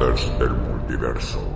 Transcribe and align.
Multiverso. 0.00 1.46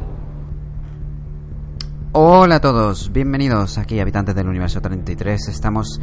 Hola 2.13 2.57
a 2.57 2.61
todos, 2.61 3.11
bienvenidos 3.11 3.79
aquí 3.79 3.99
habitantes 3.99 4.35
del 4.35 4.47
universo 4.47 4.83
33. 4.83 5.49
Estamos 5.49 5.99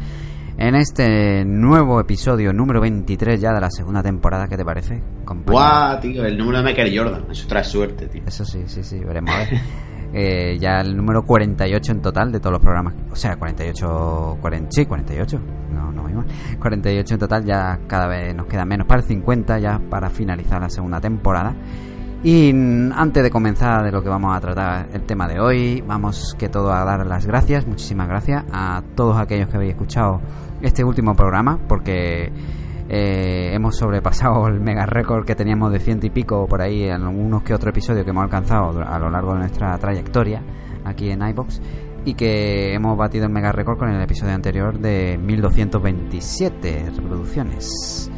en 0.57 0.73
este 0.73 1.45
nuevo 1.45 1.99
episodio 1.99 2.51
número 2.51 2.81
23 2.81 3.39
ya 3.39 3.53
de 3.53 3.61
la 3.61 3.69
segunda 3.69 4.01
temporada. 4.01 4.47
¿Qué 4.47 4.57
te 4.57 4.65
parece? 4.65 5.03
compañero? 5.23 5.51
Guau, 5.51 5.99
tío, 5.99 6.25
el 6.25 6.35
número 6.35 6.57
de 6.57 6.63
Michael 6.63 6.97
Jordan. 6.97 7.25
Eso 7.29 7.47
trae 7.47 7.63
suerte, 7.63 8.07
tío. 8.07 8.23
Eso 8.25 8.43
sí, 8.43 8.63
sí, 8.65 8.83
sí, 8.83 8.99
veremos 8.99 9.35
a 9.35 9.37
ver. 9.37 9.49
Eh, 10.13 10.57
ya 10.59 10.81
el 10.81 10.97
número 10.97 11.23
48 11.23 11.89
en 11.93 12.01
total 12.01 12.33
de 12.33 12.41
todos 12.41 12.51
los 12.51 12.61
programas. 12.61 12.95
O 13.11 13.15
sea, 13.15 13.37
48, 13.37 14.39
40, 14.41 14.69
sí, 14.69 14.85
48. 14.85 15.39
No, 15.73 15.89
no 15.93 16.03
muy 16.03 16.11
mal. 16.11 16.25
48 16.59 17.13
en 17.13 17.19
total, 17.21 17.45
ya 17.45 17.79
cada 17.87 18.07
vez 18.07 18.35
nos 18.35 18.45
queda 18.47 18.65
menos 18.65 18.87
para 18.87 18.99
el 18.99 19.07
50 19.07 19.59
ya 19.59 19.79
para 19.89 20.09
finalizar 20.09 20.59
la 20.59 20.69
segunda 20.69 20.99
temporada. 20.99 21.55
Y 22.23 22.51
antes 22.51 23.23
de 23.23 23.31
comenzar 23.31 23.83
de 23.83 23.91
lo 23.91 24.03
que 24.03 24.09
vamos 24.09 24.37
a 24.37 24.39
tratar 24.39 24.89
el 24.93 25.01
tema 25.07 25.27
de 25.27 25.39
hoy, 25.39 25.81
vamos 25.81 26.35
que 26.37 26.49
todo 26.49 26.71
a 26.71 26.85
dar 26.85 27.03
las 27.07 27.25
gracias, 27.25 27.65
muchísimas 27.65 28.07
gracias 28.07 28.45
a 28.51 28.83
todos 28.95 29.17
aquellos 29.17 29.49
que 29.49 29.55
habéis 29.57 29.71
escuchado 29.71 30.21
este 30.61 30.83
último 30.83 31.15
programa, 31.15 31.59
porque 31.67 32.31
eh, 32.89 33.49
hemos 33.53 33.75
sobrepasado 33.75 34.47
el 34.47 34.59
mega 34.59 34.85
récord 34.85 35.25
que 35.25 35.33
teníamos 35.33 35.71
de 35.71 35.79
ciento 35.79 36.05
y 36.05 36.11
pico 36.11 36.45
por 36.45 36.61
ahí 36.61 36.83
en 36.83 37.01
algunos 37.01 37.41
que 37.41 37.55
otro 37.55 37.71
episodio 37.71 38.03
que 38.03 38.11
hemos 38.11 38.23
alcanzado 38.23 38.83
a 38.85 38.99
lo 38.99 39.09
largo 39.09 39.33
de 39.33 39.39
nuestra 39.39 39.75
trayectoria 39.79 40.43
aquí 40.85 41.09
en 41.09 41.27
iBox 41.27 41.59
y 42.05 42.13
que 42.13 42.75
hemos 42.75 42.95
batido 42.97 43.25
el 43.25 43.31
mega 43.31 43.51
récord 43.51 43.79
con 43.79 43.89
el 43.89 43.99
episodio 43.99 44.35
anterior 44.35 44.77
de 44.77 45.17
1227 45.17 46.91
reproducciones. 46.97 48.10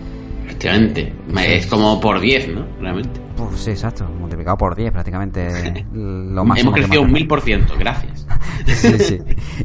Efectivamente. 0.63 1.13
Es 1.57 1.67
como 1.67 1.99
por 1.99 2.19
10, 2.19 2.47
¿no? 2.49 2.65
Realmente. 2.79 3.19
Pues 3.35 3.59
sí, 3.59 3.71
exacto, 3.71 4.05
multiplicado 4.19 4.57
por 4.57 4.75
10 4.75 4.91
prácticamente 4.91 5.85
lo 5.93 6.45
máximo. 6.45 6.69
Hemos 6.69 6.79
crecido 6.79 7.01
un 7.01 7.07
hemos 7.07 7.19
mil 7.19 7.27
por 7.27 7.41
ciento, 7.41 7.73
gracias. 7.77 8.25
sí, 8.67 8.97
sí. 8.99 9.19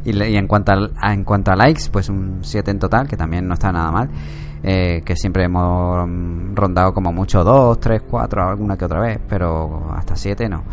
Y, 0.05 0.23
y 0.23 0.35
en 0.35 0.47
cuanto 0.47 0.73
a, 0.73 1.13
en 1.13 1.23
cuanto 1.23 1.51
a 1.51 1.55
likes, 1.55 1.83
pues 1.91 2.09
un 2.09 2.39
7 2.41 2.71
en 2.71 2.79
total, 2.79 3.07
que 3.07 3.15
también 3.15 3.47
no 3.47 3.53
está 3.53 3.71
nada 3.71 3.91
mal. 3.91 4.09
eh, 4.63 5.01
que 5.05 5.15
siempre 5.15 5.43
hemos 5.45 6.07
rondado 6.53 6.93
como 6.93 7.13
mucho 7.13 7.43
2, 7.43 7.79
3, 7.79 8.01
4, 8.09 8.49
alguna 8.49 8.77
que 8.77 8.85
otra 8.85 8.99
vez, 8.99 9.19
pero 9.27 9.91
hasta 9.95 10.15
7 10.15 10.49
no. 10.49 10.63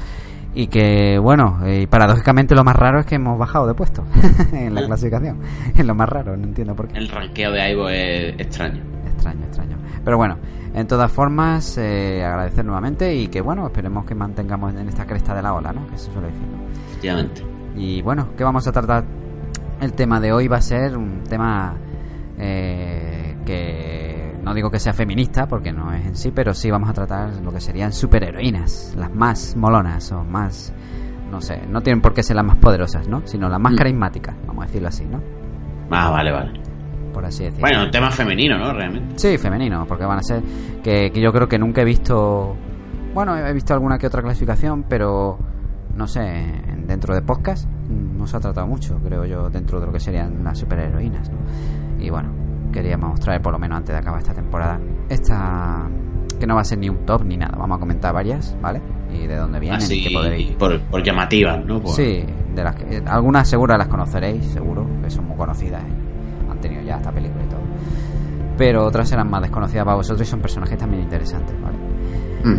Y 0.59 0.69
que, 0.69 1.19
bueno, 1.19 1.59
eh, 1.67 1.83
y 1.83 1.87
paradójicamente 1.87 2.55
lo 2.55 2.65
más 2.65 2.75
raro 2.75 3.01
es 3.01 3.05
que 3.05 3.17
hemos 3.17 3.39
bajado 3.39 3.67
de 3.67 3.75
puesto 3.75 4.07
en 4.55 4.75
la 4.75 4.87
clasificación. 4.87 5.39
Es 5.77 5.85
lo 5.85 5.95
más 5.95 6.09
raro, 6.09 6.35
no 6.35 6.45
entiendo 6.45 6.75
por 6.75 6.89
qué. 6.89 6.97
El 6.97 7.11
ranqueo 7.11 7.53
de 7.53 7.73
Ivo 7.73 7.91
es 7.91 8.41
extraño. 8.41 8.83
Extraño, 9.07 9.45
extraño. 9.45 9.77
Pero 10.03 10.17
bueno, 10.17 10.39
en 10.73 10.87
todas 10.87 11.12
formas, 11.12 11.77
eh, 11.77 12.25
agradecer 12.25 12.65
nuevamente 12.65 13.15
y 13.15 13.29
que, 13.29 13.43
bueno, 13.43 13.67
esperemos 13.67 14.07
que 14.07 14.15
mantengamos 14.15 14.75
en 14.75 14.89
esta 14.89 15.05
cresta 15.05 15.34
de 15.34 15.43
la 15.43 15.53
ola, 15.53 15.75
¿no? 15.75 15.87
Que 15.89 15.99
se 15.99 16.11
suele 16.11 16.29
decir. 16.29 16.47
Efectivamente. 16.89 17.43
Y 17.77 18.01
bueno, 18.01 18.29
¿qué 18.34 18.43
vamos 18.43 18.67
a 18.67 18.73
tratar? 18.73 19.05
El 19.79 19.93
tema 19.93 20.21
de 20.21 20.33
hoy 20.33 20.49
va 20.49 20.57
a 20.57 20.62
ser 20.62 20.97
un 20.97 21.23
tema 21.25 21.75
eh, 22.39 23.37
que 23.45 24.06
no 24.47 24.55
digo 24.55 24.71
que 24.71 24.79
sea 24.79 24.95
feminista, 24.95 25.47
porque 25.47 25.73
no 25.73 25.93
es 25.93 26.07
en 26.07 26.17
sí, 26.17 26.31
pero 26.35 26.55
sí 26.55 26.71
vamos 26.71 26.89
a 26.89 26.95
tratar 26.95 27.35
lo 27.43 27.53
que 27.53 27.61
serían 27.61 27.93
superheroínas, 27.93 28.95
las 28.97 29.13
más 29.15 29.55
molonas 29.57 30.11
o 30.13 30.25
más, 30.25 30.73
no 31.31 31.41
sé, 31.43 31.61
no 31.69 31.83
tienen 31.83 32.01
por 32.01 32.15
qué 32.15 32.23
ser 32.23 32.37
las 32.37 32.45
más 32.47 32.57
poderosas, 32.57 33.07
¿no? 33.09 33.21
Sino 33.27 33.49
las 33.51 33.61
más 33.61 33.73
Mm. 33.73 33.77
carismáticas, 33.77 34.35
vamos 34.47 34.63
a 34.63 34.67
decirlo 34.69 34.89
así, 34.89 35.05
¿no? 35.05 35.21
Ah, 35.91 36.11
vale, 36.11 36.33
vale. 36.33 36.61
Por 37.13 37.25
así 37.25 37.45
decirlo. 37.45 37.61
Bueno, 37.67 37.85
un 37.85 37.91
tema 37.91 38.11
femenino, 38.11 38.59
¿no? 38.59 38.73
Realmente. 38.73 39.19
Sí, 39.19 39.37
femenino, 39.39 39.85
porque 39.87 40.05
van 40.05 40.19
a 40.19 40.23
ser 40.23 40.43
que, 40.83 41.11
que 41.13 41.21
yo 41.21 41.33
creo 41.33 41.49
que 41.49 41.59
nunca 41.59 41.83
he 41.83 41.85
visto, 41.85 42.55
bueno, 43.15 43.37
he 43.37 43.53
visto 43.53 43.75
alguna 43.75 43.99
que 43.99 44.06
otra 44.06 44.23
clasificación, 44.23 44.85
pero 44.89 45.39
no 45.97 46.06
sé, 46.06 46.21
en- 46.21 46.87
dentro 46.87 47.15
de 47.15 47.23
podcast 47.23 47.67
no 47.89 48.27
se 48.27 48.37
ha 48.37 48.41
tratado 48.41 48.67
mucho, 48.67 48.99
creo 49.03 49.25
yo, 49.25 49.49
dentro 49.51 49.81
de 49.81 49.87
lo 49.87 49.93
que 49.93 49.99
serían 50.01 50.45
las 50.45 50.59
superheroínas. 50.59 51.31
¿no? 51.31 51.39
Y 51.99 52.11
bueno, 52.11 52.29
queríamos 52.76 53.19
traer 53.20 53.41
por 53.42 53.53
lo 53.53 53.59
menos 53.59 53.78
antes 53.78 53.94
de 53.94 53.98
acabar 54.00 54.20
esta 54.20 54.34
temporada 54.34 54.78
esta 55.09 55.88
que 56.38 56.47
no 56.47 56.54
va 56.54 56.60
a 56.60 56.64
ser 56.64 56.78
ni 56.78 56.88
un 56.91 57.06
top 57.06 57.25
ni 57.25 57.37
nada, 57.37 57.56
vamos 57.56 57.76
a 57.78 57.81
comentar 57.81 58.12
varias, 58.12 58.54
¿vale? 58.60 58.82
Y 59.10 59.26
de 59.26 59.37
dónde 59.37 59.59
vienen 59.59 59.78
Así, 59.78 60.00
y 60.00 60.04
qué 60.04 60.10
podréis. 60.14 60.50
por, 60.53 60.78
por 60.82 61.03
llamativas, 61.03 61.64
¿no? 61.64 61.81
Por- 61.81 61.92
Sí, 61.94 62.25
de 62.54 62.62
las 62.64 62.76
que, 62.76 63.03
algunas 63.06 63.48
seguras 63.48 63.78
las 63.78 63.88
conoceréis, 63.88 64.44
seguro, 64.47 64.87
que 65.03 65.09
son 65.10 65.26
muy 65.26 65.37
conocidas, 65.37 65.82
¿eh? 65.82 66.50
han 66.50 66.60
tenido 66.60 66.82
ya 66.82 66.97
esta 66.97 67.10
película 67.10 67.42
y 67.42 67.48
todo. 67.48 67.60
Pero 68.59 68.84
otras 68.84 69.08
serán 69.08 69.31
más 69.31 69.41
desconocidas 69.43 69.84
para 69.84 69.97
vosotros 69.97 70.26
y 70.26 70.31
son 70.31 70.41
personajes 70.41 70.76
también 70.78 71.03
interesantes, 71.04 71.54
¿vale? 71.62 71.76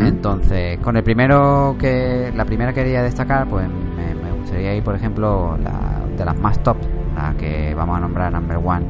Entonces, 0.07 0.79
con 0.79 0.97
el 0.97 1.03
primero 1.03 1.75
que 1.79 2.31
la 2.35 2.43
primera 2.45 2.73
que 2.73 2.81
quería 2.83 3.03
destacar, 3.03 3.47
pues 3.47 3.67
me, 3.69 4.13
me 4.15 4.31
gustaría 4.33 4.75
ir, 4.75 4.83
por 4.83 4.95
ejemplo, 4.95 5.55
la, 5.57 6.01
de 6.17 6.25
las 6.25 6.37
más 6.39 6.61
top, 6.61 6.75
la 7.15 7.33
que 7.37 7.73
vamos 7.73 7.95
a 7.97 8.01
nombrar 8.01 8.33
number 8.33 8.57
one, 8.57 8.85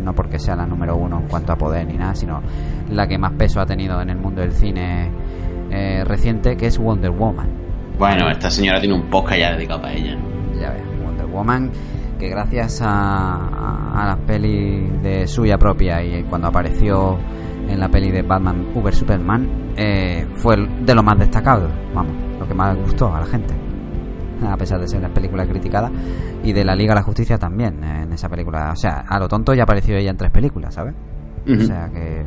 no 0.00 0.14
porque 0.14 0.38
sea 0.38 0.56
la 0.56 0.66
número 0.66 0.96
uno 0.96 1.18
en 1.20 1.28
cuanto 1.28 1.52
a 1.52 1.56
poder 1.56 1.86
ni 1.86 1.96
nada, 1.96 2.14
sino 2.14 2.42
la 2.90 3.06
que 3.06 3.18
más 3.18 3.32
peso 3.32 3.60
ha 3.60 3.66
tenido 3.66 4.00
en 4.00 4.10
el 4.10 4.18
mundo 4.18 4.40
del 4.40 4.52
cine 4.52 5.10
eh, 5.70 6.04
reciente, 6.04 6.56
que 6.56 6.66
es 6.66 6.78
Wonder 6.78 7.10
Woman. 7.10 7.48
Bueno, 7.98 8.30
esta 8.30 8.50
señora 8.50 8.80
tiene 8.80 8.94
un 8.94 9.08
podcast 9.10 9.38
ya 9.38 9.52
dedicado 9.52 9.82
para 9.82 9.94
ella. 9.94 10.16
Ya 10.58 10.70
ves, 10.70 10.82
Wonder 11.04 11.26
Woman, 11.26 11.70
que 12.18 12.28
gracias 12.28 12.80
a, 12.82 14.02
a, 14.02 14.06
las 14.06 14.18
pelis 14.26 15.02
de 15.02 15.26
suya 15.26 15.58
propia 15.58 16.02
y 16.02 16.24
cuando 16.24 16.48
apareció 16.48 17.18
en 17.68 17.78
la 17.78 17.88
peli 17.88 18.10
de 18.10 18.22
Batman 18.22 18.72
Uber 18.74 18.94
Superman, 18.94 19.72
eh, 19.76 20.26
fue 20.34 20.56
de 20.56 20.94
lo 20.94 21.02
más 21.02 21.18
destacado, 21.18 21.68
vamos, 21.94 22.12
lo 22.38 22.46
que 22.46 22.54
más 22.54 22.76
gustó 22.76 23.14
a 23.14 23.20
la 23.20 23.26
gente. 23.26 23.69
A 24.46 24.56
pesar 24.56 24.80
de 24.80 24.88
ser 24.88 24.98
una 25.00 25.12
película 25.12 25.46
criticada 25.46 25.90
y 26.42 26.52
de 26.52 26.64
la 26.64 26.74
Liga 26.74 26.92
de 26.94 27.00
la 27.00 27.02
Justicia 27.04 27.36
también 27.38 27.82
eh, 27.84 28.02
en 28.04 28.12
esa 28.12 28.28
película. 28.28 28.70
O 28.72 28.76
sea, 28.76 29.04
a 29.08 29.18
lo 29.18 29.28
tonto 29.28 29.52
ya 29.54 29.64
apareció 29.64 29.96
ella 29.96 30.10
en 30.10 30.16
tres 30.16 30.30
películas, 30.30 30.74
¿sabes? 30.74 30.94
O 31.46 31.64
sea 31.66 31.88
que. 31.90 32.26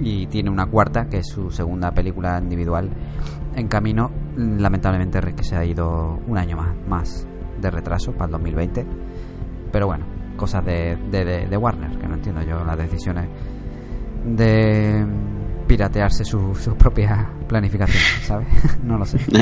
Y 0.00 0.26
tiene 0.26 0.50
una 0.50 0.66
cuarta, 0.66 1.06
que 1.08 1.18
es 1.18 1.26
su 1.28 1.50
segunda 1.50 1.92
película 1.92 2.38
individual 2.40 2.90
en 3.54 3.68
camino. 3.68 4.10
Lamentablemente 4.36 5.20
que 5.34 5.44
se 5.44 5.56
ha 5.56 5.64
ido 5.64 6.20
un 6.26 6.36
año 6.36 6.56
más, 6.56 6.74
más 6.88 7.26
de 7.60 7.70
retraso 7.70 8.12
para 8.12 8.26
el 8.26 8.32
2020. 8.32 8.84
Pero 9.70 9.86
bueno, 9.86 10.04
cosas 10.36 10.64
de, 10.64 10.96
de, 11.10 11.24
de- 11.24 11.46
de 11.46 11.56
Warner, 11.56 11.96
que 11.98 12.08
no 12.08 12.14
entiendo 12.14 12.42
yo 12.42 12.64
las 12.64 12.76
decisiones 12.76 13.28
de 14.24 15.06
piratearse 15.66 16.24
su, 16.24 16.54
su 16.54 16.74
propia 16.76 17.30
planificación, 17.48 18.02
¿sabes? 18.22 18.48
no 18.82 18.98
lo 18.98 19.04
sé. 19.04 19.18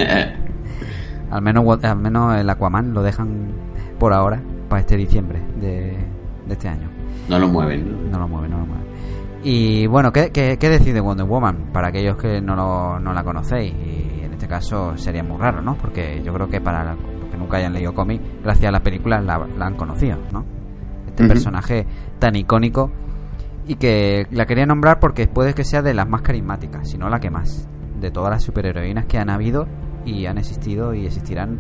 Al 1.32 1.42
menos, 1.42 1.64
al 1.84 1.96
menos 1.98 2.36
el 2.38 2.48
Aquaman 2.50 2.92
lo 2.92 3.02
dejan 3.02 3.48
por 3.98 4.12
ahora 4.12 4.40
para 4.68 4.80
este 4.80 4.96
diciembre 4.96 5.40
de, 5.60 5.96
de 6.46 6.52
este 6.52 6.68
año. 6.68 6.88
no 7.28 7.38
lo 7.38 7.48
mueven, 7.48 8.10
¿no? 8.10 8.18
Lo 8.18 8.28
mueve, 8.28 8.48
no 8.48 8.58
lo 8.58 8.66
mueve. 8.66 8.82
Y 9.44 9.86
bueno, 9.86 10.12
¿qué, 10.12 10.30
qué, 10.30 10.56
qué 10.58 10.68
decide 10.68 11.00
Wonder 11.00 11.26
Woman? 11.26 11.70
Para 11.72 11.88
aquellos 11.88 12.16
que 12.16 12.40
no, 12.40 12.54
lo- 12.54 13.00
no 13.00 13.12
la 13.12 13.24
conocéis, 13.24 13.72
y 13.74 14.20
en 14.24 14.32
este 14.32 14.46
caso 14.46 14.96
sería 14.96 15.22
muy 15.24 15.36
raro, 15.38 15.60
¿no? 15.62 15.74
Porque 15.76 16.22
yo 16.24 16.32
creo 16.32 16.48
que 16.48 16.60
para 16.60 16.84
los 16.94 16.96
que 17.30 17.36
nunca 17.38 17.56
hayan 17.56 17.72
leído 17.72 17.92
cómic, 17.94 18.20
gracias 18.44 18.68
a 18.68 18.72
las 18.72 18.82
películas 18.82 19.24
la, 19.24 19.44
la 19.58 19.66
han 19.66 19.74
conocido, 19.74 20.18
¿no? 20.32 20.44
Este 21.08 21.24
personaje 21.28 21.86
tan 22.18 22.36
icónico 22.36 22.90
y 23.66 23.74
que 23.76 24.26
la 24.30 24.46
quería 24.46 24.64
nombrar 24.66 24.98
porque 25.00 25.26
puede 25.28 25.54
que 25.54 25.64
sea 25.64 25.82
de 25.82 25.94
las 25.94 26.08
más 26.08 26.22
carismáticas, 26.22 26.88
si 26.88 26.96
no 26.98 27.08
la 27.08 27.18
que 27.20 27.30
más, 27.30 27.68
de 28.00 28.10
todas 28.10 28.30
las 28.30 28.42
superheroínas 28.42 29.06
que 29.06 29.18
han 29.18 29.28
habido 29.30 29.66
y 30.04 30.26
han 30.26 30.38
existido 30.38 30.94
y 30.94 31.06
existirán. 31.06 31.58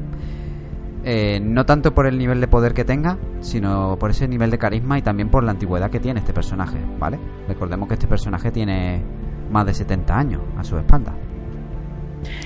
Eh, 1.04 1.40
no 1.42 1.66
tanto 1.66 1.92
por 1.94 2.06
el 2.06 2.16
nivel 2.16 2.40
de 2.40 2.46
poder 2.46 2.74
que 2.74 2.84
tenga, 2.84 3.18
sino 3.40 3.96
por 3.98 4.10
ese 4.10 4.28
nivel 4.28 4.50
de 4.52 4.58
carisma 4.58 4.98
y 4.98 5.02
también 5.02 5.30
por 5.30 5.42
la 5.42 5.50
antigüedad 5.50 5.90
que 5.90 5.98
tiene 5.98 6.20
este 6.20 6.32
personaje, 6.32 6.78
¿vale? 7.00 7.18
Recordemos 7.48 7.88
que 7.88 7.94
este 7.94 8.06
personaje 8.06 8.52
tiene 8.52 9.02
más 9.50 9.66
de 9.66 9.74
70 9.74 10.16
años 10.16 10.40
a 10.56 10.62
su 10.62 10.78
espalda. 10.78 11.12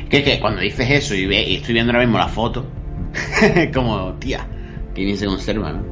Que 0.08 0.22
que 0.22 0.40
cuando 0.40 0.62
dices 0.62 0.88
eso 0.90 1.14
y, 1.14 1.26
ve- 1.26 1.44
y 1.46 1.56
estoy 1.56 1.75
viendo 1.75 1.93
ahora 1.93 2.04
mismo 2.06 2.16
la 2.19 2.28
foto, 2.28 2.64
como, 3.75 4.14
tía, 4.14 4.46
que 4.94 5.04
bien 5.04 5.19
se 5.19 5.26
conserva, 5.26 5.72
¿no? 5.72 5.82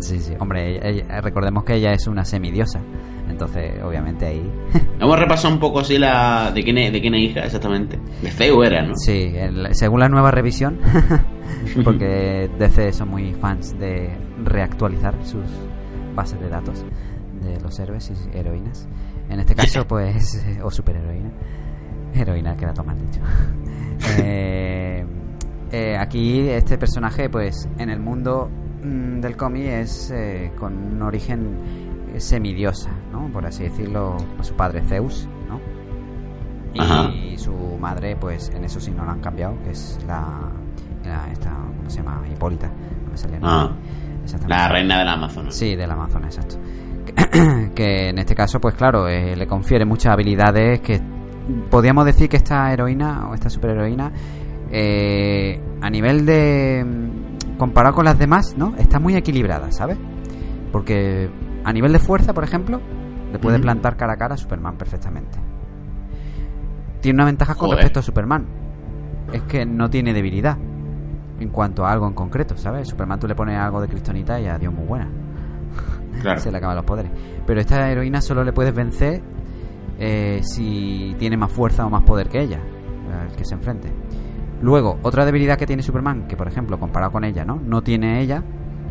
Sí, 0.00 0.18
sí, 0.18 0.32
hombre, 0.38 0.80
ella- 0.88 1.20
recordemos 1.20 1.64
que 1.64 1.74
ella 1.74 1.92
es 1.92 2.06
una 2.06 2.24
semidiosa, 2.24 2.80
entonces 3.28 3.82
obviamente 3.82 4.26
ahí... 4.26 4.50
Hemos 5.00 5.18
repasado 5.18 5.52
un 5.54 5.60
poco 5.60 5.80
así 5.80 5.98
la. 5.98 6.50
¿De 6.54 6.62
quién 6.62 6.78
es, 6.78 6.92
de 6.92 7.00
quién 7.00 7.14
es 7.14 7.30
hija 7.30 7.40
exactamente? 7.40 7.98
De 8.22 8.30
Feu 8.30 8.62
era, 8.62 8.86
¿no? 8.86 8.94
Sí, 8.96 9.32
el- 9.34 9.74
según 9.74 10.00
la 10.00 10.08
nueva 10.08 10.30
revisión, 10.30 10.78
porque 11.84 12.50
DC 12.58 12.92
son 12.92 13.08
muy 13.10 13.34
fans 13.34 13.78
de 13.78 14.10
reactualizar 14.44 15.14
sus 15.24 15.44
bases 16.14 16.40
de 16.40 16.48
datos 16.48 16.84
de 17.42 17.60
los 17.60 17.78
héroes 17.78 18.10
y 18.10 18.36
heroínas. 18.38 18.88
En 19.28 19.40
este 19.40 19.54
caso, 19.54 19.84
pues, 19.88 20.42
o 20.62 20.70
superheroína. 20.70 21.30
Heroína, 22.14 22.56
que 22.56 22.66
mal 22.66 22.98
dicho. 22.98 23.20
Eh, 24.20 25.04
eh, 25.72 25.96
aquí 25.98 26.48
este 26.48 26.78
personaje, 26.78 27.28
pues, 27.28 27.68
en 27.78 27.90
el 27.90 27.98
mundo 28.00 28.48
mm, 28.82 29.20
del 29.20 29.36
cómic 29.36 29.64
es 29.66 30.10
eh, 30.14 30.52
con 30.58 30.72
un 30.94 31.02
origen 31.02 31.83
semidiosa, 32.18 32.90
¿no? 33.12 33.28
Por 33.32 33.46
así 33.46 33.64
decirlo, 33.64 34.16
su 34.42 34.54
padre 34.54 34.82
Zeus, 34.82 35.28
¿no? 35.48 35.60
Y 37.14 37.36
su 37.38 37.54
madre, 37.80 38.16
pues 38.16 38.50
en 38.54 38.64
eso 38.64 38.80
sí 38.80 38.90
no 38.90 39.04
la 39.04 39.12
han 39.12 39.20
cambiado, 39.20 39.56
que 39.62 39.70
es 39.70 39.98
la, 40.06 40.50
la- 41.04 41.30
esta, 41.32 41.50
¿cómo 41.50 41.88
se 41.88 41.98
llama? 41.98 42.22
Hipólita. 42.32 42.66
No 42.68 43.10
me 43.12 43.16
salía 43.16 43.38
Ah. 43.42 43.70
La 44.48 44.68
reina 44.68 44.98
del 44.98 45.08
Amazonas. 45.08 45.54
Sí, 45.54 45.76
del 45.76 45.90
Amazonas, 45.90 46.36
exacto. 46.36 46.56
Que, 47.06 47.70
que 47.74 48.08
en 48.08 48.18
este 48.18 48.34
caso, 48.34 48.60
pues 48.60 48.74
claro, 48.74 49.06
eh, 49.08 49.36
le 49.36 49.46
confiere 49.46 49.84
muchas 49.84 50.12
habilidades 50.14 50.80
que 50.80 51.00
podríamos 51.70 52.06
decir 52.06 52.28
que 52.28 52.38
esta 52.38 52.72
heroína 52.72 53.28
o 53.28 53.34
esta 53.34 53.50
superheroína 53.50 54.10
eh, 54.70 55.60
a 55.82 55.90
nivel 55.90 56.24
de 56.24 56.82
mm, 56.84 57.56
comparado 57.58 57.94
con 57.94 58.06
las 58.06 58.18
demás, 58.18 58.54
¿no? 58.56 58.74
Está 58.78 58.98
muy 58.98 59.14
equilibrada, 59.14 59.70
¿sabes? 59.70 59.98
Porque 60.72 61.28
a 61.64 61.72
nivel 61.72 61.92
de 61.92 61.98
fuerza, 61.98 62.32
por 62.32 62.44
ejemplo, 62.44 62.80
le 63.32 63.38
puede 63.38 63.58
plantar 63.58 63.96
cara 63.96 64.12
a 64.12 64.16
cara 64.16 64.34
a 64.34 64.36
Superman 64.36 64.76
perfectamente. 64.76 65.38
Tiene 67.00 67.16
una 67.16 67.24
ventaja 67.24 67.54
con 67.54 67.68
Joder. 67.68 67.78
respecto 67.78 68.00
a 68.00 68.02
Superman. 68.02 68.46
Es 69.32 69.42
que 69.42 69.66
no 69.66 69.90
tiene 69.90 70.12
debilidad 70.14 70.56
en 71.40 71.48
cuanto 71.48 71.84
a 71.84 71.92
algo 71.92 72.06
en 72.06 72.14
concreto, 72.14 72.56
¿sabes? 72.56 72.88
Superman 72.88 73.18
tú 73.18 73.26
le 73.26 73.34
pones 73.34 73.58
algo 73.58 73.80
de 73.80 73.88
cristonita 73.88 74.40
y 74.40 74.46
adiós 74.46 74.72
muy 74.72 74.86
buena. 74.86 75.08
Claro. 76.20 76.40
Se 76.40 76.50
le 76.50 76.58
acaban 76.58 76.76
los 76.76 76.84
poderes. 76.84 77.10
Pero 77.46 77.60
esta 77.60 77.90
heroína 77.90 78.20
solo 78.20 78.44
le 78.44 78.52
puedes 78.52 78.74
vencer 78.74 79.22
eh, 79.98 80.40
si 80.42 81.14
tiene 81.18 81.36
más 81.36 81.52
fuerza 81.52 81.86
o 81.86 81.90
más 81.90 82.02
poder 82.02 82.28
que 82.28 82.40
ella, 82.40 82.60
el 83.28 83.36
que 83.36 83.44
se 83.44 83.54
enfrente. 83.54 83.92
Luego, 84.62 84.98
otra 85.02 85.24
debilidad 85.24 85.58
que 85.58 85.66
tiene 85.66 85.82
Superman, 85.82 86.26
que 86.26 86.36
por 86.36 86.48
ejemplo, 86.48 86.78
comparado 86.78 87.12
con 87.12 87.24
ella, 87.24 87.44
¿no? 87.44 87.56
No 87.56 87.82
tiene 87.82 88.20
ella, 88.20 88.42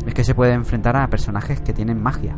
es 0.06 0.14
que 0.14 0.24
se 0.24 0.34
puede 0.34 0.52
enfrentar 0.52 0.96
a 0.96 1.08
personajes 1.08 1.60
que 1.60 1.72
tienen 1.72 2.02
magia. 2.02 2.36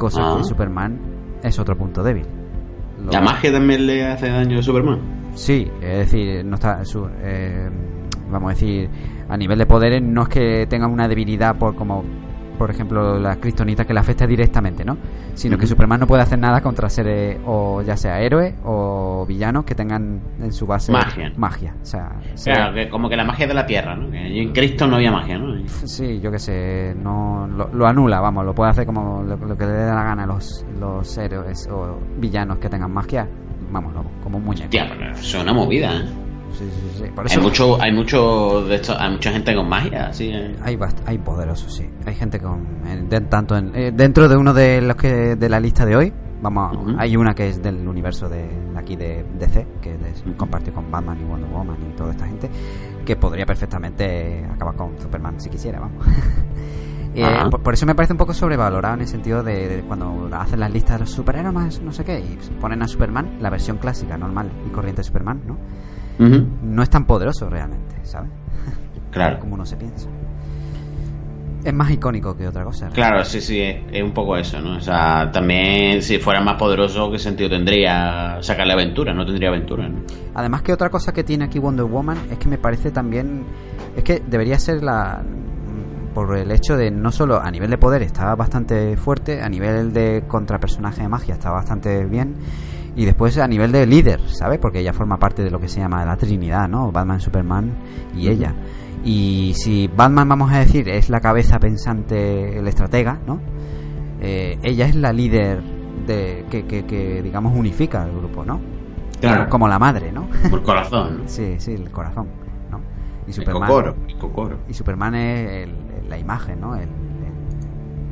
Cosa 0.00 0.20
Ah. 0.22 0.36
que 0.38 0.44
Superman 0.44 0.98
es 1.42 1.58
otro 1.58 1.76
punto 1.76 2.02
débil. 2.02 2.24
Lo- 3.04 3.12
¿La 3.12 3.20
magia 3.20 3.52
también 3.52 3.86
le 3.86 4.06
hace 4.06 4.28
daño 4.30 4.58
a 4.58 4.62
Superman? 4.62 4.98
Sí, 5.34 5.70
es 5.82 5.98
decir, 6.10 6.42
no 6.44 6.54
está 6.54 6.82
su- 6.86 7.06
eh, 7.22 7.68
vamos 8.30 8.50
a 8.50 8.54
decir, 8.54 8.88
a 9.28 9.36
nivel 9.36 9.58
de 9.58 9.66
poderes 9.66 10.02
no 10.02 10.22
es 10.22 10.28
que 10.30 10.66
tenga 10.68 10.86
una 10.86 11.06
debilidad 11.06 11.56
por 11.56 11.74
como 11.74 12.02
por 12.60 12.70
ejemplo 12.70 13.18
la 13.18 13.36
kriptonita 13.36 13.86
que 13.86 13.94
le 13.94 14.00
afecta 14.00 14.26
directamente, 14.26 14.84
¿no? 14.84 14.98
Sino 15.32 15.56
que. 15.56 15.66
Superman 15.66 15.98
no 16.00 16.06
puede 16.06 16.20
hacer 16.22 16.38
nada 16.38 16.60
contra 16.60 16.90
seres 16.90 17.38
o 17.46 17.80
ya 17.80 17.96
sea 17.96 18.20
héroes 18.20 18.54
o 18.66 19.24
villanos 19.26 19.64
que 19.64 19.74
tengan 19.74 20.20
en 20.38 20.52
su 20.52 20.66
base 20.66 20.92
Magia. 20.92 21.32
magia, 21.38 21.74
o 21.80 21.86
sea, 21.86 22.10
sea- 22.34 22.54
Claro, 22.54 22.74
que 22.74 22.90
como 22.90 23.08
que 23.08 23.16
la 23.16 23.24
magia 23.24 23.46
de 23.46 23.54
la 23.54 23.64
Tierra, 23.64 23.96
¿no? 23.96 24.10
Que 24.10 24.42
en 24.42 24.52
Cristo 24.52 24.86
no 24.86 24.96
había 24.96 25.10
magia, 25.10 25.38
¿no? 25.38 25.56
Sí, 25.68 26.20
yo 26.20 26.30
que 26.30 26.38
sé, 26.38 26.94
no 27.02 27.46
lo, 27.46 27.68
lo 27.72 27.86
anula, 27.86 28.20
vamos, 28.20 28.44
lo 28.44 28.54
puede 28.54 28.70
hacer 28.72 28.84
como 28.84 29.22
lo, 29.22 29.36
lo 29.38 29.56
que 29.56 29.64
le 29.64 29.72
dé 29.72 29.86
la 29.86 30.04
gana 30.04 30.24
a 30.24 30.26
los, 30.26 30.66
los 30.78 31.16
héroes 31.16 31.66
o 31.72 31.98
villanos 32.18 32.58
que 32.58 32.68
tengan 32.68 32.92
magia, 32.92 33.26
vamos, 33.72 33.94
como 34.22 34.36
un 34.36 34.44
muñeco. 34.44 34.64
Hostia, 34.66 34.86
pero 34.90 35.12
es 35.12 35.34
una 35.34 35.54
movida, 35.54 35.92
¿eh? 35.96 36.04
Sí, 36.52 36.64
sí, 36.70 36.98
sí. 36.98 37.04
Por 37.14 37.30
Hay 37.30 37.38
mucho, 37.38 37.80
hay 37.80 37.92
mucho 37.92 38.62
de 38.66 38.74
esto, 38.76 38.94
hay 38.98 39.10
mucha 39.12 39.32
gente 39.32 39.54
con 39.54 39.68
magia, 39.68 40.08
así. 40.08 40.28
¿eh? 40.28 40.56
hay 40.62 40.78
hay 41.06 41.18
poderosos, 41.18 41.72
sí. 41.74 41.88
Hay 42.06 42.14
gente 42.14 42.38
con 42.40 42.66
de- 43.08 43.20
tanto 43.22 43.56
en- 43.56 43.74
eh, 43.74 43.92
dentro 43.94 44.28
de 44.28 44.36
uno 44.36 44.52
de 44.52 44.80
los 44.82 44.96
que 44.96 45.36
de 45.36 45.48
la 45.48 45.60
lista 45.60 45.86
de 45.86 45.96
hoy, 45.96 46.12
vamos, 46.42 46.76
hay 46.98 47.16
una 47.16 47.34
que 47.34 47.48
es 47.48 47.62
del 47.62 47.86
universo 47.86 48.28
de 48.28 48.48
aquí 48.76 48.96
de 48.96 49.24
DC, 49.38 49.66
que 49.80 49.94
es 49.94 50.22
Ujú. 50.26 50.36
compartido 50.36 50.74
con 50.74 50.90
Batman 50.90 51.18
y 51.20 51.24
Wonder 51.24 51.50
Woman 51.50 51.76
y 51.90 51.96
toda 51.96 52.10
esta 52.12 52.26
gente, 52.26 52.50
que 53.06 53.16
podría 53.16 53.46
perfectamente 53.46 54.44
acabar 54.52 54.74
con 54.74 54.98
Superman 55.00 55.40
si 55.40 55.48
quisiera, 55.50 55.80
vamos. 55.80 56.04
Eh, 57.14 57.26
por, 57.50 57.60
por 57.62 57.74
eso 57.74 57.86
me 57.86 57.94
parece 57.94 58.12
un 58.12 58.18
poco 58.18 58.32
sobrevalorado 58.32 58.94
en 58.94 59.00
el 59.00 59.08
sentido 59.08 59.42
de, 59.42 59.68
de 59.68 59.82
cuando 59.82 60.28
hacen 60.32 60.60
las 60.60 60.70
listas 60.70 60.96
de 60.96 61.00
los 61.00 61.10
superhéroes 61.10 61.80
no 61.82 61.92
sé 61.92 62.04
qué 62.04 62.20
y 62.20 62.38
ponen 62.60 62.82
a 62.82 62.88
Superman, 62.88 63.38
la 63.40 63.50
versión 63.50 63.78
clásica, 63.78 64.16
normal 64.16 64.50
y 64.66 64.70
corriente 64.70 65.00
de 65.00 65.04
Superman, 65.04 65.42
¿no? 65.46 65.58
No 66.62 66.82
es 66.82 66.90
tan 66.90 67.06
poderoso 67.06 67.48
realmente, 67.48 67.96
¿sabes? 68.02 68.30
Claro. 69.10 69.40
Como 69.40 69.54
uno 69.54 69.66
se 69.66 69.76
piensa. 69.76 70.08
Es 71.64 71.74
más 71.74 71.90
icónico 71.90 72.36
que 72.36 72.46
otra 72.46 72.62
cosa. 72.64 72.88
Claro, 72.90 73.24
sí, 73.24 73.40
sí, 73.40 73.60
es, 73.60 73.82
es 73.90 74.02
un 74.02 74.12
poco 74.12 74.36
eso, 74.36 74.60
¿no? 74.60 74.76
O 74.76 74.80
sea, 74.80 75.30
también 75.32 76.00
si 76.00 76.18
fuera 76.18 76.40
más 76.40 76.54
poderoso, 76.54 77.10
¿qué 77.10 77.18
sentido 77.18 77.50
tendría 77.50 78.38
sacarle 78.40 78.72
aventura? 78.74 79.12
No 79.12 79.26
tendría 79.26 79.48
aventura, 79.48 79.88
¿no? 79.88 80.02
Además 80.34 80.62
que 80.62 80.72
otra 80.72 80.88
cosa 80.90 81.12
que 81.12 81.24
tiene 81.24 81.44
aquí 81.46 81.58
Wonder 81.58 81.86
Woman 81.86 82.18
es 82.30 82.38
que 82.38 82.48
me 82.48 82.56
parece 82.56 82.92
también... 82.92 83.44
Es 83.96 84.04
que 84.04 84.22
debería 84.24 84.58
ser 84.60 84.82
la... 84.82 85.22
Por 86.14 86.36
el 86.36 86.50
hecho 86.50 86.76
de 86.76 86.90
no 86.90 87.12
solo 87.12 87.40
a 87.40 87.50
nivel 87.50 87.70
de 87.70 87.78
poder 87.78 88.02
está 88.02 88.34
bastante 88.34 88.96
fuerte, 88.96 89.42
a 89.42 89.48
nivel 89.48 89.92
de 89.92 90.24
contrapersonaje 90.26 91.02
de 91.02 91.08
magia 91.08 91.34
está 91.34 91.50
bastante 91.50 92.04
bien, 92.04 92.34
y 92.96 93.04
después 93.04 93.38
a 93.38 93.46
nivel 93.46 93.72
de 93.72 93.86
líder, 93.86 94.20
¿sabes? 94.28 94.58
Porque 94.58 94.80
ella 94.80 94.92
forma 94.92 95.18
parte 95.18 95.42
de 95.42 95.50
lo 95.50 95.60
que 95.60 95.68
se 95.68 95.80
llama 95.80 96.04
la 96.04 96.16
Trinidad, 96.16 96.68
¿no? 96.68 96.90
Batman, 96.90 97.20
Superman 97.20 97.72
y 98.16 98.28
ella. 98.28 98.54
Y 99.04 99.52
si 99.54 99.88
Batman, 99.88 100.28
vamos 100.28 100.52
a 100.52 100.58
decir, 100.58 100.88
es 100.88 101.08
la 101.08 101.20
cabeza 101.20 101.58
pensante, 101.58 102.58
el 102.58 102.66
estratega, 102.66 103.18
¿no? 103.26 103.40
Eh, 104.20 104.58
ella 104.62 104.86
es 104.86 104.94
la 104.96 105.12
líder 105.12 105.62
de 106.06 106.44
que, 106.50 106.66
que, 106.66 106.84
que, 106.84 107.22
digamos, 107.22 107.56
unifica 107.56 108.02
al 108.02 108.10
grupo, 108.10 108.44
¿no? 108.44 108.60
Claro. 109.20 109.48
Como 109.48 109.68
la 109.68 109.78
madre, 109.78 110.12
¿no? 110.12 110.28
Por 110.50 110.62
corazón, 110.62 111.18
¿no? 111.22 111.22
sí, 111.28 111.54
sí, 111.58 111.72
el 111.72 111.90
corazón. 111.90 112.26
Y 113.26 113.32
Superman, 113.32 113.62
cocoro, 114.18 114.58
y 114.68 114.74
Superman 114.74 115.14
es 115.14 115.50
el- 115.64 115.70
el- 116.02 116.08
la 116.08 116.18
imagen, 116.18 116.60
¿no? 116.60 116.74
El, 116.76 116.88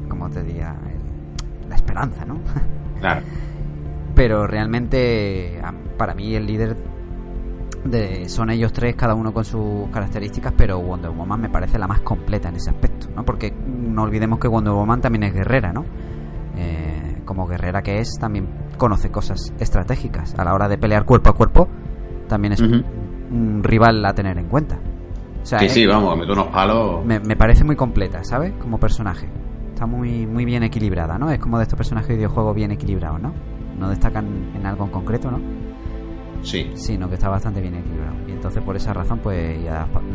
¿Cómo 0.08 0.28
te 0.30 0.42
diría? 0.42 0.74
El- 0.86 1.68
la 1.68 1.76
esperanza, 1.76 2.24
¿no? 2.24 2.38
Claro. 3.00 3.20
Pero 4.16 4.46
realmente, 4.48 5.60
para 5.96 6.12
mí, 6.14 6.34
el 6.34 6.46
líder 6.46 6.76
de, 7.84 8.28
son 8.28 8.50
ellos 8.50 8.72
tres, 8.72 8.96
cada 8.96 9.14
uno 9.14 9.32
con 9.32 9.44
sus 9.44 9.88
características, 9.90 10.52
pero 10.56 10.80
Wonder 10.80 11.10
Woman 11.12 11.40
me 11.42 11.48
parece 11.48 11.78
la 11.78 11.86
más 11.86 12.00
completa 12.00 12.48
en 12.48 12.56
ese 12.56 12.70
aspecto, 12.70 13.06
¿no? 13.14 13.24
Porque 13.24 13.52
no 13.52 14.02
olvidemos 14.02 14.40
que 14.40 14.48
Wonder 14.48 14.72
Woman 14.72 15.00
también 15.00 15.22
es 15.22 15.32
guerrera, 15.32 15.72
¿no? 15.72 15.84
Eh, 16.56 17.22
como 17.24 17.46
guerrera 17.46 17.82
que 17.82 17.98
es, 18.00 18.18
también 18.18 18.48
conoce 18.76 19.10
cosas 19.10 19.52
estratégicas. 19.60 20.34
A 20.36 20.44
la 20.44 20.54
hora 20.54 20.68
de 20.68 20.76
pelear 20.78 21.04
cuerpo 21.04 21.30
a 21.30 21.34
cuerpo, 21.34 21.68
también 22.26 22.54
es 22.54 22.60
un 23.30 23.62
rival 23.62 24.04
a 24.04 24.12
tener 24.14 24.38
en 24.38 24.46
cuenta. 24.48 24.80
Sea, 25.48 25.60
Sí, 25.60 25.68
sí, 25.70 25.86
vamos, 25.86 26.14
meto 26.18 26.34
unos 26.34 26.48
palos. 26.48 27.02
me, 27.06 27.20
me 27.20 27.34
parece 27.34 27.64
muy 27.64 27.74
completa, 27.74 28.22
¿sabes? 28.22 28.52
Como 28.60 28.78
personaje. 28.78 29.26
Está 29.72 29.86
muy, 29.86 30.26
muy 30.26 30.44
bien 30.44 30.62
equilibrada, 30.62 31.16
¿no? 31.16 31.30
Es 31.30 31.38
como 31.38 31.56
de 31.56 31.62
estos 31.62 31.74
personajes 31.78 32.10
de 32.10 32.16
videojuegos 32.16 32.54
bien 32.54 32.70
equilibrados, 32.70 33.18
¿no? 33.18 33.32
No 33.78 33.88
destacan 33.88 34.52
en 34.54 34.66
algo 34.66 34.84
en 34.84 34.90
concreto, 34.90 35.30
¿no? 35.30 35.40
Sí. 36.42 36.70
Sino 36.74 37.08
que 37.08 37.14
está 37.14 37.30
bastante 37.30 37.62
bien 37.62 37.76
equilibrado. 37.76 38.14
Y 38.28 38.32
entonces 38.32 38.62
por 38.62 38.76
esa 38.76 38.92
razón, 38.92 39.20
pues, 39.22 39.58
y 39.58 39.66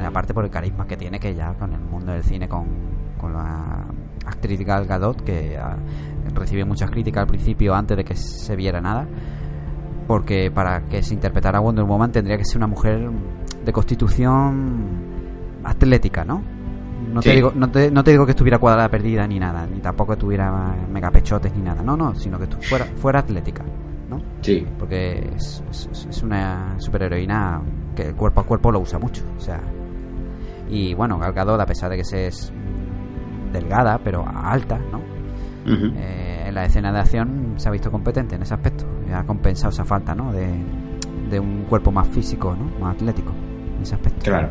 aparte 0.05 0.35
por 0.35 0.45
el 0.45 0.51
carisma 0.51 0.85
que 0.85 0.97
tiene, 0.97 1.19
que 1.19 1.33
ya 1.33 1.55
con 1.55 1.73
el 1.73 1.79
mundo 1.81 2.11
del 2.11 2.23
cine, 2.23 2.47
con, 2.47 2.67
con 3.17 3.33
la 3.33 3.87
actriz 4.27 4.59
Gal 4.63 4.85
Gadot, 4.85 5.23
que 5.23 5.57
ah, 5.57 5.77
recibió 6.35 6.67
muchas 6.67 6.91
críticas 6.91 7.21
al 7.21 7.27
principio 7.27 7.73
antes 7.73 7.97
de 7.97 8.03
que 8.03 8.15
se 8.15 8.55
viera 8.55 8.79
nada, 8.81 9.07
porque 10.07 10.51
para 10.51 10.81
que 10.81 11.01
se 11.01 11.15
interpretara 11.15 11.59
Wonder 11.59 11.85
Woman 11.85 12.11
tendría 12.11 12.37
que 12.37 12.45
ser 12.45 12.57
una 12.57 12.67
mujer 12.67 13.09
de 13.65 13.73
constitución 13.73 15.22
atlética, 15.63 16.23
¿no? 16.25 16.41
No, 17.13 17.21
te 17.21 17.31
digo, 17.35 17.51
no, 17.55 17.69
te, 17.69 17.91
no 17.91 18.03
te 18.03 18.11
digo 18.11 18.25
que 18.25 18.31
estuviera 18.31 18.57
cuadrada 18.59 18.89
perdida 18.89 19.27
ni 19.27 19.37
nada, 19.39 19.67
ni 19.67 19.79
tampoco 19.79 20.17
tuviera 20.17 20.73
mega 20.91 21.11
pechotes 21.11 21.53
ni 21.55 21.61
nada, 21.61 21.83
no, 21.83 21.95
no, 21.97 22.15
sino 22.15 22.39
que 22.39 22.47
fuera, 22.47 22.85
fuera 22.85 23.19
atlética, 23.19 23.63
¿no? 24.09 24.21
Sí. 24.41 24.65
porque 24.79 25.31
es, 25.35 25.63
es- 25.69 26.07
es 26.09 26.23
una 26.23 26.75
superheroína 26.79 27.61
que 27.95 28.07
el 28.09 28.15
cuerpo 28.15 28.41
a 28.41 28.45
cuerpo 28.45 28.71
lo 28.71 28.79
usa 28.79 28.97
mucho, 28.99 29.23
o 29.37 29.39
sea, 29.39 29.59
y 30.69 30.93
bueno, 30.93 31.19
Gal 31.19 31.33
Gadot, 31.33 31.59
a 31.59 31.65
pesar 31.65 31.91
de 31.91 31.97
que 31.97 32.03
se 32.05 32.27
es 32.27 32.51
delgada, 33.51 33.99
pero 34.03 34.25
alta, 34.27 34.79
¿no? 34.91 35.01
Eh, 35.95 36.45
en 36.47 36.55
la 36.55 36.65
escena 36.65 36.91
de 36.91 36.99
acción 36.99 37.53
se 37.57 37.67
ha 37.69 37.71
visto 37.71 37.91
competente 37.91 38.35
en 38.35 38.41
ese 38.41 38.53
aspecto, 38.53 38.85
y 39.07 39.11
ha 39.11 39.23
compensado 39.23 39.69
esa 39.69 39.85
falta, 39.85 40.15
¿no? 40.15 40.31
De, 40.31 40.47
de 41.29 41.39
un 41.39 41.65
cuerpo 41.69 41.91
más 41.91 42.07
físico, 42.07 42.55
¿no? 42.57 42.79
Más 42.83 42.95
atlético, 42.95 43.31
en 43.77 43.83
ese 43.83 43.95
aspecto. 43.95 44.23
Claro. 44.23 44.49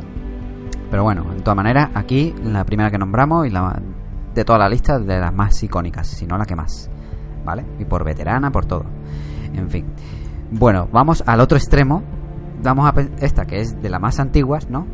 Pero 0.93 1.05
bueno, 1.05 1.25
de 1.35 1.41
todas 1.41 1.57
maneras, 1.57 1.89
aquí 1.95 2.35
la 2.45 2.67
primera 2.67 2.91
que 2.91 2.99
nombramos 2.99 3.47
y 3.47 3.51
la 3.51 3.81
de 4.35 4.45
toda 4.45 4.59
la 4.59 4.69
lista 4.69 4.99
de 4.99 5.19
las 5.19 5.33
más 5.33 5.63
icónicas, 5.63 6.07
si 6.07 6.27
no 6.27 6.37
la 6.37 6.45
que 6.45 6.55
más, 6.55 6.91
¿vale? 7.47 7.65
Y 7.79 7.87
por 7.87 8.05
veterana, 8.05 8.53
por 8.53 8.67
todo. 8.67 8.85
En 9.55 9.71
fin. 9.71 9.87
Bueno, 10.51 10.91
vamos 10.93 11.25
al 11.27 11.41
otro 11.41 11.57
extremo. 11.57 12.03
Vamos 12.63 12.87
a 12.87 13.25
esta 13.25 13.47
que 13.47 13.61
es 13.61 13.81
de 13.81 13.89
las 13.89 14.03
más 14.03 14.21
antiguas, 14.21 14.69
¿no? 14.69 14.87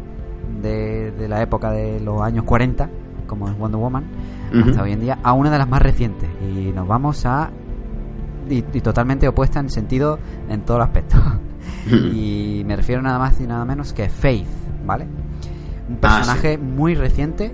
De, 0.62 1.10
de 1.10 1.26
la 1.26 1.42
época 1.42 1.72
de 1.72 1.98
los 1.98 2.22
años 2.22 2.44
40, 2.44 2.88
como 3.26 3.48
es 3.48 3.58
Wonder 3.58 3.80
Woman, 3.80 4.04
hasta 4.68 4.84
hoy 4.84 4.92
en 4.92 5.00
día, 5.00 5.18
a 5.24 5.32
una 5.32 5.50
de 5.50 5.58
las 5.58 5.68
más 5.68 5.82
recientes. 5.82 6.30
Y 6.40 6.70
nos 6.70 6.86
vamos 6.86 7.26
a. 7.26 7.50
Y, 8.48 8.58
y 8.72 8.80
totalmente 8.82 9.26
opuesta 9.26 9.58
en 9.58 9.68
sentido 9.68 10.20
en 10.48 10.60
todos 10.60 10.78
los 10.78 10.86
aspectos. 10.86 11.20
y 11.90 12.62
me 12.64 12.76
refiero 12.76 13.02
nada 13.02 13.18
más 13.18 13.40
y 13.40 13.48
nada 13.48 13.64
menos 13.64 13.92
que 13.92 14.08
Faith, 14.08 14.46
¿vale? 14.86 15.08
Un 15.88 15.96
Ah, 15.96 16.00
personaje 16.00 16.58
muy 16.58 16.94
reciente 16.94 17.52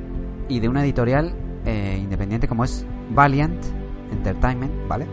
y 0.49 0.61
de 0.61 0.69
una 0.69 0.83
editorial 0.85 1.35
eh, 1.65 1.99
independiente 2.03 2.47
como 2.49 2.65
es 2.65 2.87
Valiant 3.11 3.63
Entertainment, 4.13 4.73
¿vale? 4.89 5.07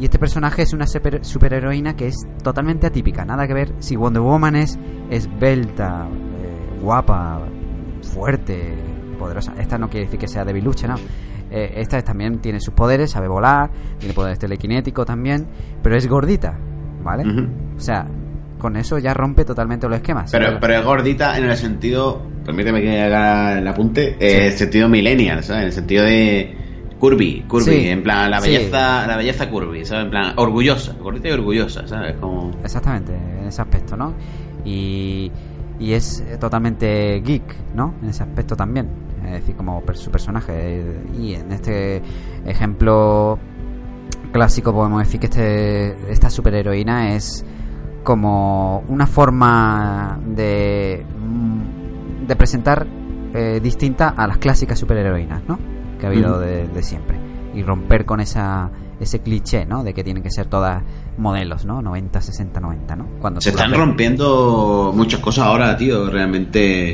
Y 0.00 0.04
este 0.06 0.18
personaje 0.18 0.62
es 0.62 0.72
una 0.72 0.88
super- 0.88 1.24
superheroína 1.24 1.94
que 1.94 2.08
es 2.08 2.16
totalmente 2.42 2.88
atípica. 2.88 3.24
Nada 3.24 3.46
que 3.46 3.54
ver 3.54 3.72
si 3.78 3.94
Wonder 3.94 4.20
Woman 4.22 4.56
es 4.56 4.76
esbelta, 5.08 6.08
eh, 6.10 6.80
guapa, 6.82 7.42
fuerte, 8.12 8.74
poderosa. 9.20 9.54
Esta 9.58 9.78
no 9.78 9.88
quiere 9.88 10.06
decir 10.06 10.18
que 10.18 10.26
sea 10.26 10.44
debilucha, 10.44 10.88
no. 10.88 10.96
Eh, 11.50 11.74
esta 11.76 11.96
es- 11.98 12.04
también 12.04 12.40
tiene 12.40 12.58
sus 12.60 12.74
poderes, 12.74 13.12
sabe 13.12 13.28
volar, 13.28 13.70
tiene 13.98 14.14
poderes 14.14 14.38
telequinéticos 14.40 15.06
también, 15.06 15.46
pero 15.82 15.96
es 15.96 16.08
gordita, 16.08 16.58
¿vale? 17.04 17.22
O 17.76 17.80
sea, 17.80 18.06
con 18.62 18.76
eso 18.76 18.98
ya 18.98 19.12
rompe 19.12 19.44
totalmente 19.44 19.88
los 19.88 19.96
esquemas. 19.96 20.30
Pero, 20.30 20.58
pero 20.60 20.74
es 20.78 20.84
gordita 20.84 21.36
en 21.36 21.44
el 21.44 21.56
sentido, 21.56 22.22
permíteme 22.44 22.80
que 22.80 23.00
haga 23.02 23.58
el 23.58 23.68
apunte, 23.68 24.16
eh, 24.18 24.46
el 24.46 24.52
sentido 24.52 24.88
millennial, 24.88 25.42
¿sabes? 25.42 25.60
En 25.62 25.66
el 25.66 25.72
sentido 25.72 26.04
de 26.04 26.56
curvy, 26.98 27.42
curvy, 27.48 27.64
Sí, 27.64 27.88
en 27.88 28.02
plan 28.02 28.30
la 28.30 28.40
sí. 28.40 28.50
belleza, 28.50 29.06
la 29.06 29.16
belleza 29.16 29.50
curvy, 29.50 29.84
¿sabes? 29.84 30.04
En 30.04 30.10
plan 30.10 30.32
orgullosa, 30.36 30.94
gordita 31.00 31.28
y 31.28 31.32
orgullosa, 31.32 31.86
¿sabes? 31.86 32.14
Como 32.20 32.52
Exactamente, 32.62 33.12
en 33.12 33.48
ese 33.48 33.60
aspecto, 33.60 33.96
¿no? 33.96 34.14
Y, 34.64 35.30
y 35.80 35.92
es 35.92 36.24
totalmente 36.38 37.20
geek, 37.20 37.74
¿no? 37.74 37.94
En 38.02 38.10
ese 38.10 38.22
aspecto 38.22 38.54
también. 38.56 38.88
Es 39.26 39.32
decir, 39.32 39.56
como 39.56 39.82
su 39.94 40.10
personaje. 40.10 40.82
Y 41.20 41.34
en 41.34 41.50
este 41.52 42.00
ejemplo 42.46 43.38
clásico 44.32 44.72
podemos 44.72 45.00
decir 45.00 45.20
que 45.20 45.26
este, 45.26 46.12
esta 46.12 46.30
superheroína 46.30 47.14
es 47.14 47.44
como 48.02 48.84
una 48.88 49.06
forma 49.06 50.18
de, 50.26 51.04
mm, 51.18 52.26
de 52.26 52.36
presentar 52.36 52.86
eh, 53.34 53.60
distinta 53.62 54.10
a 54.10 54.26
las 54.26 54.38
clásicas 54.38 54.78
superheroínas, 54.78 55.42
¿no? 55.48 55.58
Que 55.98 56.06
ha 56.06 56.08
habido 56.08 56.38
de, 56.38 56.68
de 56.68 56.82
siempre. 56.82 57.18
Y 57.54 57.62
romper 57.62 58.04
con 58.04 58.20
esa 58.20 58.70
ese 59.02 59.20
cliché, 59.20 59.66
¿no? 59.66 59.82
De 59.82 59.92
que 59.92 60.04
tienen 60.04 60.22
que 60.22 60.30
ser 60.30 60.46
todas 60.46 60.82
modelos, 61.18 61.64
¿no? 61.64 61.82
90, 61.82 62.20
60, 62.20 62.60
90, 62.60 62.96
¿no? 62.96 63.08
Cuando 63.20 63.40
Se 63.40 63.50
están 63.50 63.72
rompiendo 63.72 64.92
muchas 64.94 65.20
cosas 65.20 65.46
ahora, 65.46 65.76
tío. 65.76 66.08
Realmente. 66.08 66.92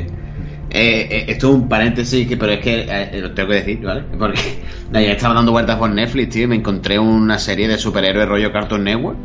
Eh, 0.71 1.07
eh, 1.09 1.25
esto 1.27 1.49
es 1.49 1.55
un 1.55 1.67
paréntesis, 1.67 2.27
que, 2.27 2.37
pero 2.37 2.53
es 2.53 2.59
que 2.59 2.85
eh, 2.87 3.19
lo 3.21 3.33
tengo 3.33 3.49
que 3.49 3.55
decir, 3.55 3.81
¿vale? 3.81 4.03
Porque 4.17 4.61
ayer 4.93 5.11
estaba 5.11 5.33
dando 5.33 5.51
vueltas 5.51 5.77
por 5.77 5.89
Netflix, 5.89 6.29
tío, 6.33 6.43
y 6.43 6.47
me 6.47 6.55
encontré 6.55 6.99
una 6.99 7.39
serie 7.39 7.67
de 7.67 7.77
superhéroes 7.77 8.27
rollo 8.27 8.51
Cartoon 8.51 8.83
Network, 8.83 9.17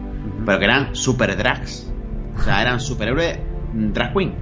pero 0.45 0.59
que 0.59 0.65
eran 0.65 0.95
super 0.95 1.37
drags. 1.37 1.91
O 2.39 2.43
sea, 2.43 2.63
eran 2.63 2.81
superhéroes 2.81 3.39
drag 3.73 4.13
queen. 4.13 4.33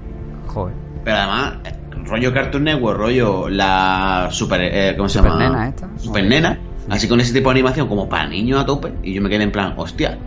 Joder. 0.47 0.75
Pero 1.05 1.17
además, 1.17 1.55
eh, 1.65 1.75
rollo 2.05 2.33
Cartoon 2.33 2.65
Network, 2.65 2.99
rollo 2.99 3.49
la 3.49 4.29
super. 4.31 4.61
eh, 4.63 4.95
¿Cómo 4.97 5.09
se 5.09 5.19
Super 5.19 5.33
llama? 5.33 5.49
nena 5.49 5.69
esta. 5.69 5.89
Super 5.99 6.25
nena. 6.27 6.59
Así 6.89 7.07
con 7.09 7.21
ese 7.21 7.33
tipo 7.33 7.49
de 7.51 7.55
animación 7.55 7.87
como 7.89 8.09
para 8.09 8.27
niños 8.29 8.61
a 8.61 8.67
tope. 8.67 8.93
Y 9.03 9.15
yo 9.15 9.23
me 9.23 9.29
quedé 9.29 9.45
en 9.45 9.53
plan, 9.53 9.75
hostia. 9.77 10.19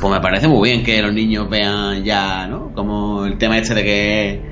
Pues 0.00 0.12
me 0.12 0.20
parece 0.20 0.48
muy 0.48 0.68
bien 0.70 0.84
que 0.84 1.00
los 1.02 1.12
niños 1.12 1.48
vean 1.50 2.02
ya, 2.04 2.46
¿no? 2.46 2.72
Como 2.74 3.24
el 3.26 3.36
tema 3.38 3.58
este 3.58 3.74
de 3.74 3.82
que. 3.84 4.42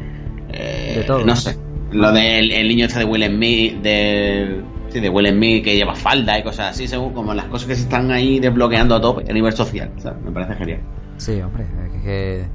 eh, 0.53 0.95
De 0.99 1.05
todo. 1.05 1.25
No 1.25 1.35
sé. 1.37 1.57
Lo 1.91 2.11
del 2.13 2.51
el 2.53 2.69
niño 2.69 2.87
este 2.87 3.01
de 3.01 3.05
Will 3.05 3.25
Smith. 3.27 3.75
De, 3.83 4.61
sí, 4.93 5.01
de 5.01 5.09
Will 5.09 5.29
Smith 5.29 5.65
que 5.65 5.75
lleva 5.77 5.95
falda 5.95 6.39
y 6.39 6.43
cosas 6.43 6.71
así. 6.71 6.87
Según 6.87 7.13
como 7.13 7.35
las 7.35 7.47
cosas 7.47 7.69
que 7.69 7.75
se 7.75 7.83
están 7.83 8.11
ahí 8.11 8.39
desbloqueando 8.41 8.95
a 8.95 9.01
tope 9.01 9.25
a 9.29 9.33
nivel 9.33 9.53
social. 9.53 9.91
¿sabes? 9.99 10.23
Me 10.23 10.31
parece 10.31 10.55
genial. 10.55 10.81
Sí, 11.17 11.41
hombre, 11.41 11.67
es 11.97 12.03
que 12.03 12.47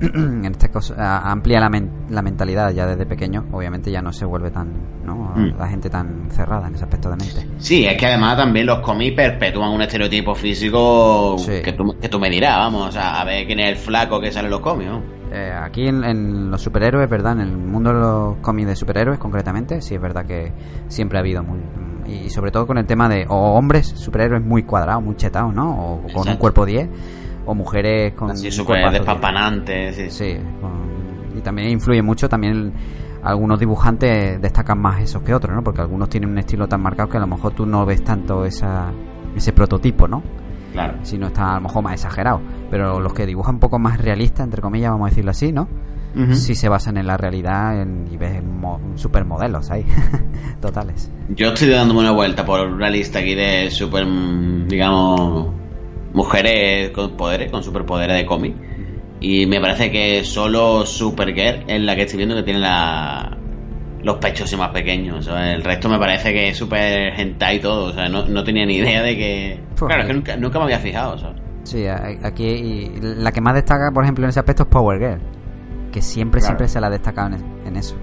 en 0.00 0.44
este 0.46 0.68
caso 0.70 0.94
a- 0.98 1.30
amplia 1.30 1.60
la, 1.60 1.68
men- 1.70 1.90
la 2.10 2.20
mentalidad 2.22 2.70
ya 2.72 2.86
desde 2.86 3.06
pequeño, 3.06 3.44
obviamente 3.52 3.90
ya 3.90 4.02
no 4.02 4.12
se 4.12 4.24
vuelve 4.24 4.50
tan, 4.50 4.68
¿no? 5.04 5.32
Mm. 5.36 5.56
La 5.58 5.68
gente 5.68 5.88
tan 5.88 6.28
cerrada 6.30 6.66
en 6.68 6.74
ese 6.74 6.84
aspecto 6.84 7.10
de 7.10 7.16
mente. 7.16 7.46
Sí, 7.58 7.84
es 7.86 7.96
que 7.96 8.06
además 8.06 8.36
también 8.36 8.66
los 8.66 8.80
cómics 8.80 9.14
perpetúan 9.14 9.70
un 9.70 9.82
estereotipo 9.82 10.34
físico 10.34 11.36
Sí. 11.38 11.62
que, 11.62 11.72
tú, 11.72 11.94
que 12.00 12.08
tú 12.08 12.18
me 12.18 12.28
dirás, 12.30 12.56
vamos, 12.58 12.88
o 12.88 12.92
sea, 12.92 13.20
a 13.20 13.24
ver 13.24 13.46
quién 13.46 13.60
es 13.60 13.68
el 13.70 13.76
flaco 13.76 14.20
que 14.20 14.32
sale 14.32 14.46
en 14.46 14.50
los 14.52 14.60
cómics, 14.60 14.90
¿no? 14.90 15.02
Eh, 15.36 15.52
aquí 15.52 15.88
en, 15.88 16.04
en 16.04 16.50
los 16.50 16.62
superhéroes, 16.62 17.10
¿verdad? 17.10 17.32
En 17.32 17.40
el 17.40 17.56
mundo 17.56 17.92
de 17.92 17.98
los 17.98 18.36
cómics 18.36 18.68
de 18.68 18.76
superhéroes, 18.76 19.18
concretamente, 19.18 19.80
sí 19.82 19.94
es 19.96 20.00
verdad 20.00 20.24
que 20.24 20.52
siempre 20.88 21.18
ha 21.18 21.20
habido 21.20 21.42
muy. 21.42 21.58
Y 22.06 22.30
sobre 22.30 22.50
todo 22.50 22.66
con 22.66 22.78
el 22.78 22.86
tema 22.86 23.08
de 23.08 23.26
o 23.28 23.54
hombres 23.54 23.86
superhéroes 23.88 24.44
muy 24.44 24.62
cuadrados, 24.62 25.02
muy 25.02 25.16
chetados, 25.16 25.52
¿no? 25.54 25.70
O 25.96 26.02
con 26.12 26.28
un 26.28 26.36
cuerpo 26.36 26.64
10, 26.64 26.88
o 27.46 27.54
mujeres 27.54 28.12
con. 28.14 28.30
Así 28.30 28.50
10. 28.90 28.92
despampanante, 29.00 29.92
sí. 29.92 30.10
Sí, 30.10 30.36
con- 30.60 31.36
y 31.36 31.40
también 31.40 31.70
influye 31.70 32.00
mucho 32.02 32.28
también 32.28 32.72
algunos 33.24 33.58
dibujantes 33.58 34.40
destacan 34.40 34.78
más 34.78 35.00
esos 35.00 35.22
que 35.22 35.34
otros, 35.34 35.52
¿no? 35.56 35.64
Porque 35.64 35.80
algunos 35.80 36.08
tienen 36.10 36.30
un 36.30 36.38
estilo 36.38 36.68
tan 36.68 36.80
marcado 36.82 37.08
que 37.08 37.16
a 37.16 37.20
lo 37.20 37.26
mejor 37.26 37.54
tú 37.54 37.64
no 37.66 37.84
ves 37.86 38.04
tanto 38.04 38.44
esa, 38.44 38.92
ese 39.34 39.52
prototipo, 39.52 40.06
¿no? 40.06 40.22
Claro. 40.72 40.98
Si 41.02 41.16
no 41.18 41.28
está 41.28 41.52
a 41.52 41.54
lo 41.54 41.62
mejor 41.62 41.82
más 41.84 41.94
exagerado. 41.94 42.40
Pero 42.74 42.98
los 42.98 43.14
que 43.14 43.24
dibujan 43.24 43.54
un 43.54 43.60
poco 43.60 43.78
más 43.78 44.00
realista, 44.00 44.42
entre 44.42 44.60
comillas, 44.60 44.90
vamos 44.90 45.06
a 45.06 45.10
decirlo 45.10 45.30
así, 45.30 45.52
¿no? 45.52 45.68
Ujú. 46.16 46.34
Sí 46.34 46.56
se 46.56 46.68
basan 46.68 46.96
en 46.96 47.06
la 47.06 47.16
realidad 47.16 47.80
en- 47.80 48.08
y 48.10 48.16
ves 48.16 48.42
mo- 48.42 48.80
supermodelos 48.96 49.70
ahí, 49.70 49.84
totales. 50.60 51.08
Yo 51.28 51.52
estoy 51.52 51.68
dándome 51.68 52.00
una 52.00 52.10
vuelta 52.10 52.44
por 52.44 52.66
una 52.66 52.90
lista 52.90 53.20
aquí 53.20 53.36
de 53.36 53.70
super, 53.70 54.04
digamos, 54.66 55.50
mujeres 56.12 56.90
con 56.90 57.16
poderes, 57.16 57.50
con 57.52 57.62
superpoderes 57.62 58.16
de 58.16 58.26
cómic. 58.26 58.54
Y 59.20 59.46
me 59.46 59.60
parece 59.60 59.92
que 59.92 60.24
solo 60.24 60.84
Supergirl 60.84 61.62
es 61.68 61.80
la 61.80 61.94
que 61.94 62.02
estoy 62.02 62.16
viendo 62.18 62.34
que 62.34 62.42
tiene 62.42 62.58
la, 62.58 63.36
los 64.02 64.16
pechos 64.16 64.52
más 64.58 64.70
pequeños. 64.70 65.18
o 65.18 65.22
sea, 65.22 65.52
El 65.54 65.62
resto 65.62 65.88
me 65.88 65.98
parece 66.00 66.32
que 66.32 66.48
es 66.48 66.56
super 66.56 67.12
hentai 67.18 67.56
y 67.56 67.60
todo. 67.60 67.84
O 67.86 67.92
sea, 67.92 68.08
no, 68.08 68.26
no 68.26 68.42
tenía 68.42 68.66
ni 68.66 68.78
idea 68.78 69.00
de 69.02 69.16
que. 69.16 69.60
Pues 69.78 69.86
claro, 69.88 70.02
es 70.02 70.08
que 70.08 70.14
nunca, 70.14 70.36
nunca 70.36 70.58
me 70.58 70.64
había 70.64 70.78
fijado, 70.80 71.16
¿sabes? 71.18 71.40
Sí, 71.64 71.86
aquí 71.86 72.44
y 72.46 73.00
la 73.00 73.32
que 73.32 73.40
más 73.40 73.54
destaca, 73.54 73.90
por 73.90 74.04
ejemplo, 74.04 74.24
en 74.24 74.28
ese 74.30 74.38
aspecto 74.40 74.62
es 74.64 74.68
Power 74.68 74.98
Girl, 74.98 75.20
que 75.90 76.00
siempre, 76.02 76.40
Claro. 76.40 76.50
siempre 76.52 76.68
se 76.68 76.80
la 76.80 76.86
ha 76.86 76.90
destacado 76.90 77.36
en, 77.64 77.76
eso. 77.76 77.96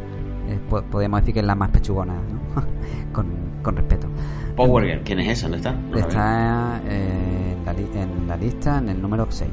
Eh, 0.49 0.59
po- 0.69 0.83
podríamos 0.83 1.21
decir 1.21 1.33
que 1.35 1.39
es 1.41 1.45
la 1.45 1.55
más 1.55 1.69
pechugona, 1.69 2.13
¿no? 2.15 2.63
con, 3.13 3.27
con 3.61 3.75
respeto. 3.75 4.07
Power 4.55 4.85
Girl, 4.85 5.01
¿quién 5.03 5.19
es 5.19 5.29
esa? 5.29 5.43
¿Dónde 5.47 5.57
está? 5.57 5.71
No. 5.73 5.97
Está 5.97 6.81
eh, 6.87 7.55
en, 7.57 7.65
la 7.65 7.73
li- 7.73 7.89
en 7.95 8.27
la 8.27 8.35
lista, 8.37 8.77
en 8.79 8.89
el 8.89 9.01
número 9.01 9.27
6. 9.29 9.49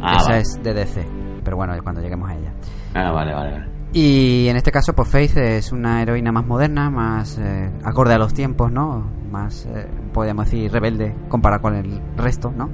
Ah, 0.00 0.16
Esa 0.16 0.24
vale. 0.30 0.40
es 0.40 0.60
de 0.62 0.74
DC, 0.74 1.06
pero 1.44 1.56
bueno, 1.56 1.74
cuando 1.82 2.00
lleguemos 2.00 2.30
a 2.30 2.34
ella. 2.36 2.52
Ah, 2.94 3.10
vale, 3.12 3.34
vale, 3.34 3.50
vale. 3.52 3.64
Y 3.92 4.48
en 4.48 4.56
este 4.56 4.70
caso, 4.70 4.92
pues 4.94 5.08
Faith 5.08 5.36
es 5.38 5.72
una 5.72 6.02
heroína 6.02 6.30
más 6.30 6.46
moderna, 6.46 6.90
más 6.90 7.38
eh, 7.38 7.70
acorde 7.84 8.14
a 8.14 8.18
los 8.18 8.32
tiempos, 8.34 8.70
¿no? 8.70 9.06
Más, 9.30 9.66
eh, 9.66 9.86
podríamos 10.12 10.46
decir, 10.46 10.70
rebelde 10.72 11.14
comparado 11.28 11.62
con 11.62 11.74
el 11.74 12.00
resto, 12.16 12.52
¿no? 12.56 12.68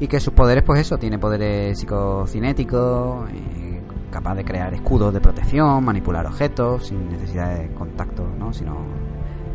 Y 0.00 0.06
que 0.08 0.20
sus 0.20 0.32
poderes, 0.32 0.62
pues 0.64 0.80
eso, 0.80 0.98
tiene 0.98 1.18
poderes 1.18 1.78
psicocinéticos, 1.78 3.28
eh, 3.30 3.80
capaz 4.10 4.34
de 4.34 4.44
crear 4.44 4.72
escudos 4.74 5.12
de 5.14 5.20
protección, 5.20 5.84
manipular 5.84 6.26
objetos, 6.26 6.86
sin 6.88 7.08
necesidad 7.08 7.56
de 7.56 7.68
contacto, 7.74 8.26
¿no? 8.38 8.52
Sino 8.52 8.76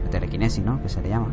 de 0.03 0.09
telequinesis, 0.09 0.63
¿no? 0.63 0.81
Que 0.81 0.89
se 0.89 1.01
le 1.01 1.09
llama. 1.09 1.27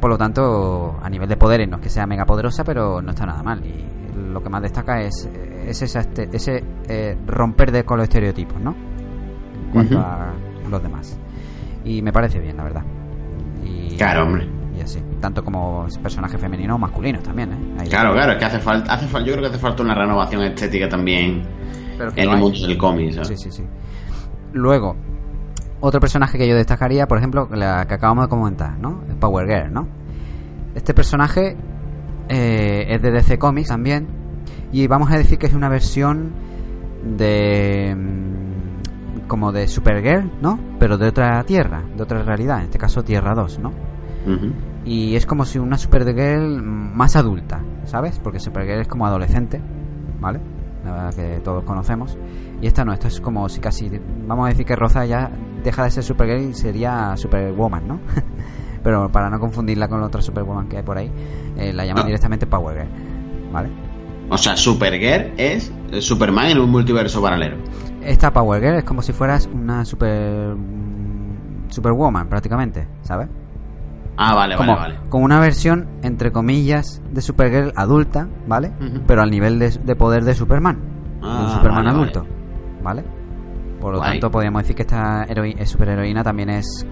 Por 0.00 0.10
lo 0.10 0.18
tanto, 0.18 0.96
a 1.02 1.10
nivel 1.10 1.28
de 1.28 1.36
poderes 1.36 1.68
no 1.68 1.76
es 1.76 1.82
que 1.82 1.88
sea 1.90 2.06
mega 2.06 2.24
poderosa, 2.24 2.64
pero 2.64 3.02
no 3.02 3.10
está 3.10 3.26
nada 3.26 3.42
mal. 3.42 3.64
Y 3.66 3.84
lo 4.32 4.42
que 4.42 4.48
más 4.48 4.62
destaca 4.62 5.00
es, 5.02 5.28
es 5.66 5.82
esa 5.82 6.00
este- 6.00 6.28
ese 6.32 6.62
eh, 6.88 7.16
romper 7.26 7.72
de 7.72 7.84
con 7.84 7.98
los 7.98 8.04
estereotipos, 8.04 8.60
¿no? 8.60 8.74
En 9.64 9.70
cuanto 9.72 9.98
a 9.98 10.32
los 10.70 10.82
demás. 10.82 11.18
Y 11.84 12.00
me 12.02 12.12
parece 12.12 12.38
bien, 12.40 12.56
la 12.56 12.64
verdad. 12.64 12.82
Y, 13.64 13.96
Claro, 13.96 14.24
hombre. 14.24 14.48
Y 14.76 14.80
así. 14.80 15.00
Tanto 15.20 15.44
como 15.44 15.86
personajes 16.02 16.40
femeninos 16.40 16.76
o 16.76 16.78
masculinos 16.78 17.22
también, 17.22 17.52
¿eh? 17.52 17.56
Ahí- 17.80 17.88
Claro, 17.88 18.12
claro, 18.12 18.32
es 18.32 18.38
que 18.38 18.44
hace 18.44 18.58
falta, 18.60 18.92
hace 18.94 19.06
falta, 19.06 19.26
yo 19.26 19.32
creo 19.34 19.44
que 19.44 19.50
hace 19.54 19.58
falta 19.58 19.82
una 19.82 19.94
renovación 19.94 20.42
estética 20.44 20.88
también 20.88 21.42
Pero 21.96 22.12
en 22.14 22.30
el 22.30 22.36
mundo 22.38 22.66
del 22.66 22.78
cómic, 22.78 23.12
¿sabes? 23.12 23.28
Sí, 23.28 23.36
sí, 23.36 23.50
sí. 23.50 23.64
Luego, 24.52 24.94
otro 25.80 26.00
personaje 26.00 26.38
que 26.38 26.46
yo 26.48 26.54
destacaría, 26.54 27.06
por 27.08 27.18
ejemplo, 27.18 27.48
la 27.52 27.86
que 27.86 27.94
acabamos 27.94 28.26
de 28.26 28.28
comentar, 28.28 28.78
¿no? 28.78 29.00
Power 29.18 29.46
Girl, 29.48 29.72
¿no? 29.72 29.88
Este 30.74 30.94
personaje 30.94 31.56
eh, 32.28 32.86
es 32.88 33.02
de 33.02 33.10
DC 33.10 33.38
Comics 33.38 33.68
también. 33.68 34.06
Y 34.70 34.86
vamos 34.86 35.10
a 35.10 35.16
decir 35.18 35.38
que 35.38 35.46
es 35.46 35.54
una 35.54 35.68
versión 35.68 36.32
de. 37.16 37.96
Como 39.28 39.52
de 39.52 39.68
Supergirl, 39.68 40.30
¿no? 40.42 40.58
Pero 40.80 40.98
de 40.98 41.06
otra 41.08 41.42
tierra, 41.44 41.82
de 41.96 42.02
otra 42.02 42.22
realidad, 42.22 42.58
en 42.58 42.64
este 42.64 42.78
caso 42.78 43.04
Tierra 43.04 43.34
2, 43.34 43.58
¿no? 43.60 43.72
Y 44.84 45.14
es 45.16 45.24
como 45.26 45.44
si 45.44 45.58
una 45.58 45.78
Supergirl 45.78 46.60
más 46.62 47.14
adulta, 47.16 47.60
¿sabes? 47.84 48.18
Porque 48.22 48.40
Supergirl 48.40 48.80
es 48.80 48.88
como 48.88 49.06
adolescente, 49.06 49.60
¿vale? 50.20 50.40
La 50.84 50.92
verdad 50.92 51.14
que 51.14 51.40
todos 51.40 51.64
conocemos. 51.64 52.16
Y 52.60 52.66
esta 52.66 52.84
no, 52.84 52.92
esta 52.92 53.08
es 53.08 53.20
como 53.20 53.48
si 53.48 53.60
casi, 53.60 53.90
vamos 54.26 54.46
a 54.46 54.48
decir 54.50 54.64
que 54.66 54.74
Rosa 54.76 55.04
ya 55.06 55.30
deja 55.62 55.84
de 55.84 55.90
ser 55.90 56.02
Supergirl 56.04 56.42
y 56.50 56.54
sería 56.54 57.16
Superwoman, 57.16 57.86
¿no? 57.88 58.00
Pero 58.82 59.10
para 59.10 59.28
no 59.28 59.38
confundirla 59.40 59.88
con 59.88 60.00
la 60.00 60.06
otra 60.06 60.22
Superwoman 60.22 60.68
que 60.68 60.78
hay 60.78 60.82
por 60.82 60.96
ahí, 60.98 61.10
eh, 61.56 61.72
la 61.72 61.84
llaman 61.84 62.04
Ah. 62.04 62.06
directamente 62.06 62.46
Power 62.46 62.76
Girl, 62.76 63.52
¿vale? 63.52 63.68
O 64.30 64.36
sea, 64.38 64.56
Supergirl 64.56 65.32
es 65.38 65.72
Superman 66.00 66.48
en 66.50 66.58
un 66.58 66.70
multiverso 66.70 67.20
paralelo. 67.22 67.56
Esta 68.02 68.32
Power 68.32 68.60
Girl 68.62 68.76
es 68.76 68.84
como 68.84 69.02
si 69.02 69.12
fueras 69.12 69.48
una 69.52 69.84
Super... 69.84 70.54
Superwoman 71.68 72.28
prácticamente, 72.28 72.86
¿sabes? 73.02 73.28
Ah, 74.16 74.34
vale, 74.34 74.56
como, 74.56 74.74
vale, 74.74 74.94
vale. 74.96 75.10
Con 75.10 75.22
una 75.22 75.38
versión, 75.38 75.86
entre 76.02 76.32
comillas, 76.32 77.00
de 77.12 77.20
Supergirl 77.20 77.72
adulta, 77.76 78.26
¿vale? 78.46 78.72
Pero 79.06 79.22
al 79.22 79.30
nivel 79.30 79.58
de, 79.58 79.70
de 79.70 79.96
poder 79.96 80.24
de 80.24 80.34
Superman. 80.34 80.76
de 81.20 81.26
un 81.26 81.32
Ah, 81.32 81.52
Superman 81.56 81.84
vale, 81.84 81.96
adulto. 81.96 82.26
¿Vale? 82.82 83.04
Por 83.80 83.92
lo 83.92 83.98
Guay. 83.98 84.12
tanto, 84.12 84.30
podríamos 84.30 84.62
decir 84.62 84.74
que 84.74 84.82
esta 84.82 85.24
heroi- 85.26 85.54
eh, 85.56 85.66
superheroína 85.66 86.24
también 86.24 86.50
es, 86.50 86.84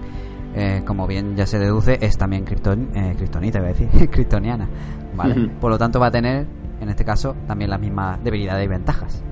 eh, 0.55 0.83
como 0.85 1.05
bien 1.05 1.35
ya 1.35 1.45
se 1.45 1.59
deduce, 1.59 1.97
es 1.99 2.17
también 2.17 2.45
krypton, 2.45 2.89
eh, 2.95 3.13
kryptonita, 3.17 3.57
iba 3.59 3.67
a 3.67 3.73
decir, 3.73 3.89
kryptoniana. 4.09 4.67
¿Vale? 5.15 5.49
Por 5.59 5.71
lo 5.71 5.77
tanto, 5.77 5.99
va 5.99 6.07
a 6.07 6.11
tener, 6.11 6.45
en 6.79 6.89
este 6.89 7.03
caso, 7.05 7.35
también 7.47 7.69
las 7.69 7.79
mismas 7.79 8.23
debilidades 8.23 8.65
y 8.65 8.67
ventajas 8.67 9.23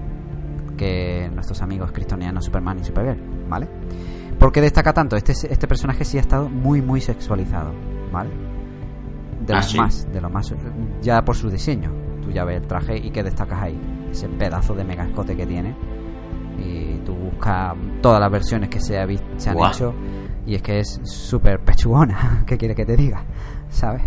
que 0.77 1.29
nuestros 1.33 1.61
amigos 1.61 1.91
kryptonianos, 1.91 2.45
Superman 2.45 2.79
y 2.79 2.83
Supergirl. 2.83 3.19
¿Vale? 3.49 3.67
¿Por 4.39 4.51
qué 4.51 4.59
destaca 4.61 4.91
tanto? 4.93 5.15
Este, 5.15 5.31
este 5.31 5.67
personaje 5.67 6.03
sí 6.03 6.17
ha 6.17 6.21
estado 6.21 6.49
muy, 6.49 6.81
muy 6.81 6.99
sexualizado. 7.01 7.71
¿Vale? 8.11 8.29
De 9.45 9.53
Ah, 9.53 9.57
los 9.57 9.65
¿sí? 9.71 9.77
más, 9.77 10.07
de 10.11 10.21
los 10.21 10.31
más, 10.31 10.53
ya 11.01 11.23
por 11.23 11.35
su 11.35 11.49
diseño. 11.49 11.91
Tú 12.21 12.31
ya 12.31 12.43
ves 12.43 12.61
el 12.61 12.67
traje 12.67 12.97
y 12.97 13.11
que 13.11 13.23
destacas 13.23 13.61
ahí. 13.61 13.79
Ese 14.11 14.27
pedazo 14.27 14.73
de 14.73 14.83
mega 14.83 15.05
escote 15.05 15.35
que 15.35 15.45
tiene. 15.45 15.75
Y 16.57 16.97
tú 17.05 17.13
buscas 17.13 17.73
todas 18.01 18.19
las 18.19 18.31
versiones 18.31 18.69
que 18.69 18.79
se, 18.79 18.99
ha 18.99 19.07
se 19.37 19.49
han 19.49 19.57
hecho. 19.59 19.93
Y 20.45 20.55
es 20.55 20.61
que 20.61 20.79
es 20.79 20.99
súper 21.03 21.59
pechugona. 21.59 22.43
¿Qué 22.47 22.57
quiere 22.57 22.75
que 22.75 22.85
te 22.85 22.97
diga? 22.97 23.23
¿Sabes? 23.69 24.03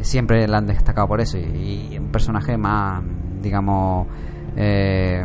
Siempre 0.00 0.46
la 0.48 0.58
han 0.58 0.66
destacado 0.66 1.08
por 1.08 1.20
eso. 1.20 1.38
Y, 1.38 1.88
y 1.92 1.98
un 1.98 2.08
personaje 2.08 2.56
más, 2.56 3.02
digamos, 3.42 4.06
eh, 4.56 5.24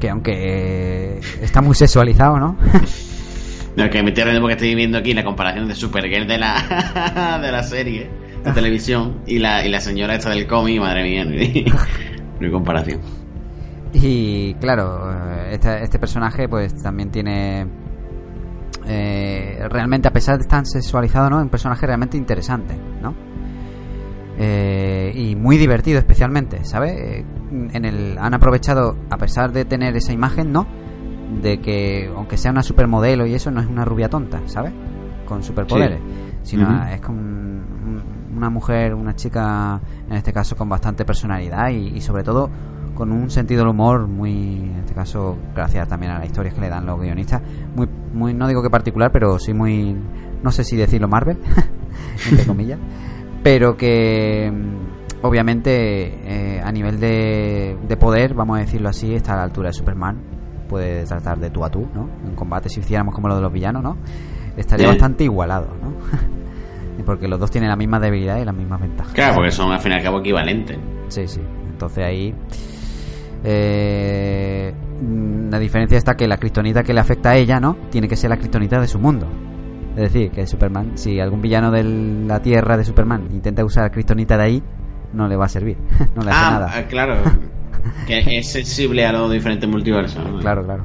que 0.00 0.10
aunque 0.10 1.18
está 1.40 1.60
muy 1.60 1.74
sexualizado, 1.74 2.38
¿no? 2.38 2.56
No, 3.74 3.88
que 3.88 4.02
me 4.02 4.12
estoy 4.12 4.38
porque 4.38 4.52
estoy 4.52 4.74
viendo 4.74 4.98
aquí 4.98 5.14
la 5.14 5.24
comparación 5.24 5.66
de 5.66 5.74
Supergirl 5.74 6.26
de 6.28 6.36
la, 6.36 7.38
de 7.42 7.50
la 7.50 7.62
serie 7.62 8.10
de 8.44 8.52
televisión 8.52 9.20
y 9.26 9.38
la, 9.38 9.64
y 9.66 9.70
la 9.70 9.80
señora 9.80 10.14
esta 10.14 10.28
del 10.28 10.46
cómic, 10.46 10.78
madre 10.78 11.04
mía, 11.04 11.24
no 11.24 11.30
hay- 11.30 11.64
comparación. 12.52 13.00
Y 13.94 14.52
claro, 14.54 15.10
este, 15.50 15.84
este 15.84 15.98
personaje 15.98 16.50
pues 16.50 16.74
también 16.82 17.10
tiene... 17.10 17.66
eh, 18.86 19.58
realmente, 19.70 20.08
a 20.08 20.12
pesar 20.12 20.36
de 20.36 20.42
estar 20.42 20.66
sexualizado, 20.66 21.30
¿no? 21.30 21.38
Un 21.40 21.48
personaje 21.48 21.86
realmente 21.86 22.18
interesante, 22.18 22.74
¿no? 23.00 23.14
Eh, 24.38 25.12
y 25.14 25.36
muy 25.36 25.58
divertido 25.58 25.98
especialmente, 25.98 26.64
¿sabes? 26.64 26.92
Eh, 26.92 27.24
En 27.72 27.84
el, 27.84 28.16
han 28.18 28.32
aprovechado, 28.34 28.96
a 29.10 29.18
pesar 29.18 29.52
de 29.52 29.64
tener 29.66 29.94
esa 29.96 30.12
imagen, 30.12 30.52
¿no? 30.52 30.66
De 31.42 31.60
que, 31.60 32.10
aunque 32.16 32.36
sea 32.38 32.50
una 32.50 32.62
supermodelo 32.62 33.26
y 33.26 33.34
eso, 33.34 33.50
no 33.50 33.60
es 33.60 33.66
una 33.66 33.84
rubia 33.84 34.08
tonta, 34.08 34.40
¿sabes? 34.46 34.72
Con 35.26 35.42
superpoderes. 35.42 36.00
Sino 36.42 36.66
es 36.94 37.00
como 37.02 37.18
un- 37.20 37.62
un- 37.86 38.36
una 38.36 38.48
mujer, 38.50 38.94
una 38.94 39.14
chica, 39.14 39.80
en 40.08 40.16
este 40.16 40.32
caso, 40.32 40.56
con 40.56 40.68
bastante 40.68 41.04
personalidad 41.04 41.68
y, 41.68 41.88
y 41.96 42.00
sobre 42.00 42.22
todo 42.24 42.48
con 42.94 43.12
un 43.12 43.30
sentido 43.30 43.60
del 43.60 43.68
humor 43.68 44.06
muy, 44.06 44.32
en 44.60 44.76
este 44.80 44.94
caso, 44.94 45.36
gracias 45.54 45.88
también 45.88 46.12
a 46.12 46.18
las 46.18 46.26
historias 46.26 46.54
que 46.54 46.60
le 46.62 46.68
dan 46.68 46.84
los 46.86 46.98
guionistas, 47.00 47.40
muy, 47.76 47.88
muy 48.14 48.34
no 48.34 48.48
digo 48.48 48.62
que 48.62 48.70
particular, 48.70 49.10
pero 49.12 49.38
sí 49.38 49.52
muy, 49.54 49.94
no 50.42 50.50
sé 50.50 50.64
si 50.64 50.76
decirlo 50.76 51.08
Marvel, 51.08 51.38
entre 52.30 52.44
comillas, 52.46 52.78
pero 53.42 53.76
que 53.76 54.50
mm, 54.52 55.24
obviamente 55.26 56.56
eh, 56.56 56.60
a 56.64 56.70
nivel 56.72 56.98
de, 57.00 57.76
de 57.86 57.96
poder, 57.96 58.34
vamos 58.34 58.56
a 58.58 58.60
decirlo 58.60 58.88
así, 58.88 59.14
está 59.14 59.34
a 59.34 59.36
la 59.36 59.42
altura 59.44 59.68
de 59.68 59.74
Superman, 59.74 60.18
puede 60.68 61.04
tratar 61.04 61.38
de 61.38 61.50
tú 61.50 61.64
a 61.64 61.70
tú, 61.70 61.86
¿no? 61.94 62.08
En 62.26 62.34
combate, 62.34 62.68
si 62.68 62.80
hiciéramos 62.80 63.14
como 63.14 63.28
lo 63.28 63.36
de 63.36 63.42
los 63.42 63.52
villanos, 63.52 63.82
¿no? 63.82 63.96
Estaría 64.56 64.86
Sí. 64.86 64.90
bastante 64.92 65.24
igualado, 65.24 65.68
¿no? 65.82 65.92
Porque 67.06 67.26
los 67.26 67.40
dos 67.40 67.50
tienen 67.50 67.68
las 67.68 67.78
mismas 67.78 68.00
debilidades 68.00 68.42
y 68.42 68.46
las 68.46 68.54
mismas 68.54 68.80
ventajas. 68.80 69.12
Claro, 69.14 69.34
porque 69.36 69.50
son 69.50 69.72
al 69.72 69.80
fin 69.80 69.92
y 69.92 69.94
al 69.96 70.02
cabo 70.02 70.20
equivalentes. 70.20 70.78
Sí, 71.08 71.26
sí. 71.26 71.40
Entonces 71.70 72.04
ahí. 72.04 72.34
eh, 73.44 74.72
mm, 75.00 75.50
la 75.50 75.58
diferencia 75.58 75.98
está 75.98 76.14
que 76.16 76.28
la 76.28 76.36
kriptonita 76.36 76.82
que 76.82 76.92
le 76.92 77.00
afecta 77.00 77.30
a 77.30 77.36
ella, 77.36 77.58
¿no? 77.60 77.76
Tiene 77.90 78.08
que 78.08 78.16
ser 78.16 78.30
la 78.30 78.36
kriptonita 78.36 78.80
de 78.80 78.86
su 78.86 78.98
mundo. 78.98 79.26
Es 79.96 80.12
decir, 80.12 80.30
que 80.30 80.46
Superman, 80.46 80.92
si 80.96 81.20
algún 81.20 81.42
villano 81.42 81.70
de 81.70 81.84
la 81.84 82.40
Tierra 82.40 82.76
de 82.76 82.84
Superman 82.84 83.28
intenta 83.30 83.64
usar 83.64 83.90
kriptonita 83.90 84.36
de 84.36 84.42
ahí, 84.42 84.62
no 85.12 85.28
le 85.28 85.36
va 85.36 85.44
a 85.46 85.48
servir. 85.48 85.76
no 86.16 86.22
le 86.22 86.30
hace 86.30 86.40
Ah, 86.42 86.50
nada. 86.52 86.72
ah, 86.74 86.82
claro. 86.88 87.16
que 88.06 88.38
es 88.38 88.50
sensible 88.52 89.04
a 89.04 89.12
los 89.12 89.30
diferentes 89.30 89.68
multiversos. 89.68 90.24
¿no? 90.24 90.38
Claro, 90.40 90.64
claro. 90.64 90.84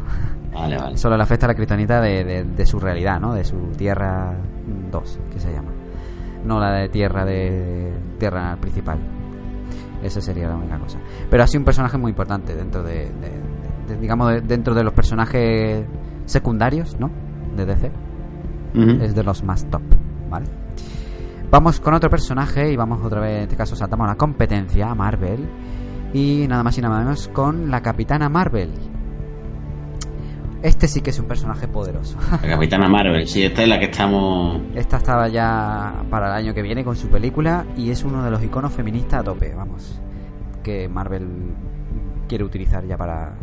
Vale, 0.54 0.78
vale. 0.78 0.98
Solo 0.98 1.16
le 1.16 1.24
afecta 1.24 1.46
a 1.46 1.50
la 1.50 1.56
kriptonita 1.56 2.02
de, 2.02 2.24
de- 2.24 2.44
de 2.44 2.66
su 2.66 2.80
realidad, 2.80 3.20
¿no? 3.20 3.34
De 3.34 3.44
su 3.44 3.56
Tierra 3.78 4.36
2, 4.92 5.20
que 5.32 5.40
se 5.40 5.52
llama. 5.54 5.70
No 6.44 6.60
la 6.60 6.72
de 6.72 6.90
Tierra 6.90 7.24
de 7.26 7.94
Tierra 8.20 8.58
principal. 8.60 8.98
Esa 10.04 10.20
sería 10.22 10.48
la 10.50 10.56
única 10.56 10.78
cosa. 10.80 11.00
Pero 11.30 11.44
ha 11.44 11.48
sido 11.48 11.62
un 11.62 11.66
personaje 11.66 11.98
muy 11.98 12.10
importante 12.10 12.56
dentro 12.56 12.82
de, 12.84 13.12
de- 13.12 13.94
de- 13.94 14.02
digamos, 14.02 14.32
de- 14.32 14.42
dentro 14.42 14.74
de 14.74 14.84
los 14.84 14.94
personajes 14.94 15.86
secundarios, 16.26 16.98
¿no? 17.00 17.10
De 17.56 17.66
DC. 17.66 17.92
Es 18.74 19.16
de 19.16 19.24
los 19.24 19.44
más 19.44 19.70
top, 19.70 19.82
¿vale? 20.30 20.46
Vamos 21.50 21.80
con 21.80 21.94
otro 21.94 22.10
personaje 22.10 22.72
y 22.72 22.76
vamos 22.76 23.04
otra 23.04 23.22
vez, 23.22 23.38
en 23.38 23.44
este 23.44 23.56
caso 23.56 23.76
saltamos 23.76 24.06
a 24.06 24.10
la 24.12 24.16
competencia, 24.18 24.90
a 24.90 24.96
Marvel. 24.96 25.48
Y 26.14 26.46
nada 26.48 26.64
más 26.64 26.78
y 26.78 26.82
nada 26.82 27.00
menos 27.00 27.28
con 27.30 27.72
la 27.72 27.82
Capitana 27.82 28.30
Marvel. 28.30 28.72
Este 30.62 30.88
sí 30.88 31.02
que 31.02 31.12
es 31.12 31.20
un 31.20 31.28
personaje 31.28 31.68
poderoso. 31.68 32.18
La 32.32 32.50
Capitana 32.50 32.90
Marvel, 32.90 33.28
sí, 33.28 33.44
esta 33.44 33.64
es 33.64 33.70
la 33.70 33.80
que 33.80 33.86
estamos. 33.86 34.62
Esta 34.76 34.98
estaba 34.98 35.28
ya 35.28 36.04
para 36.10 36.28
el 36.28 36.46
año 36.46 36.54
que 36.54 36.62
viene 36.62 36.84
con 36.84 36.96
su 36.96 37.08
película 37.08 37.66
y 37.78 37.92
es 37.92 38.04
uno 38.04 38.24
de 38.24 38.32
los 38.32 38.44
iconos 38.44 38.74
feministas 38.74 39.22
a 39.22 39.24
tope, 39.24 39.54
vamos. 39.56 40.02
Que 40.64 40.90
Marvel 40.90 41.54
quiere 42.28 42.44
utilizar 42.44 42.86
ya 42.86 42.98
para 42.98 43.36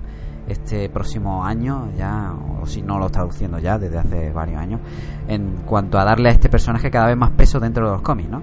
este 0.48 0.88
próximo 0.88 1.44
año, 1.44 1.88
ya, 1.96 2.32
o 2.60 2.66
si 2.66 2.82
no 2.82 2.98
lo 2.98 3.06
está 3.06 3.22
haciendo 3.22 3.58
ya 3.58 3.78
desde 3.78 3.98
hace 3.98 4.32
varios 4.32 4.60
años, 4.60 4.80
en 5.28 5.56
cuanto 5.64 5.98
a 5.98 6.04
darle 6.04 6.28
a 6.28 6.32
este 6.32 6.48
personaje 6.48 6.90
cada 6.90 7.06
vez 7.06 7.16
más 7.16 7.30
peso 7.30 7.58
dentro 7.60 7.86
de 7.86 7.92
los 7.92 8.02
cómics, 8.02 8.28
¿no? 8.30 8.42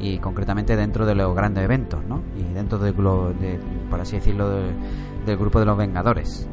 Y 0.00 0.18
concretamente 0.18 0.74
dentro 0.76 1.06
de 1.06 1.14
los 1.14 1.34
grandes 1.34 1.64
eventos, 1.64 2.00
¿no? 2.08 2.22
Y 2.36 2.52
dentro 2.54 2.78
del, 2.78 2.94
de, 2.94 3.60
por 3.90 4.00
así 4.00 4.16
decirlo, 4.16 4.48
de- 4.50 4.72
del 5.26 5.36
grupo 5.36 5.60
de 5.60 5.66
los 5.66 5.76
Vengadores. 5.76 6.48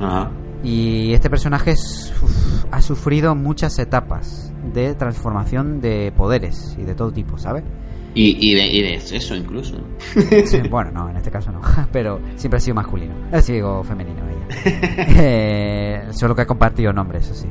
Ajá. 0.00 0.30
Y 0.62 1.12
este 1.12 1.28
personaje 1.28 1.72
es- 1.72 2.12
uf, 2.22 2.64
ha 2.70 2.80
sufrido 2.80 3.34
muchas 3.34 3.78
etapas 3.80 4.52
de 4.72 4.94
transformación 4.94 5.80
de 5.80 6.12
poderes 6.16 6.76
y 6.78 6.84
de 6.84 6.94
todo 6.94 7.10
tipo, 7.12 7.36
¿sabes? 7.38 7.64
Y, 8.14 8.50
y, 8.50 8.54
de, 8.54 8.66
y 8.66 8.82
de 8.82 8.94
eso 8.94 9.34
incluso. 9.34 9.76
Sí, 10.44 10.60
bueno, 10.68 10.90
no, 10.90 11.08
en 11.08 11.16
este 11.16 11.30
caso 11.30 11.50
no, 11.50 11.60
pero 11.92 12.20
siempre 12.36 12.58
ha 12.58 12.60
sido 12.60 12.74
masculino, 12.74 13.14
ha 13.32 13.40
sido 13.40 13.82
femenino 13.84 14.22
ella. 14.28 14.42
Eh, 15.16 16.08
solo 16.10 16.34
que 16.34 16.42
ha 16.42 16.46
compartido 16.46 16.92
nombres, 16.92 17.24
eso 17.30 17.34
sí. 17.34 17.48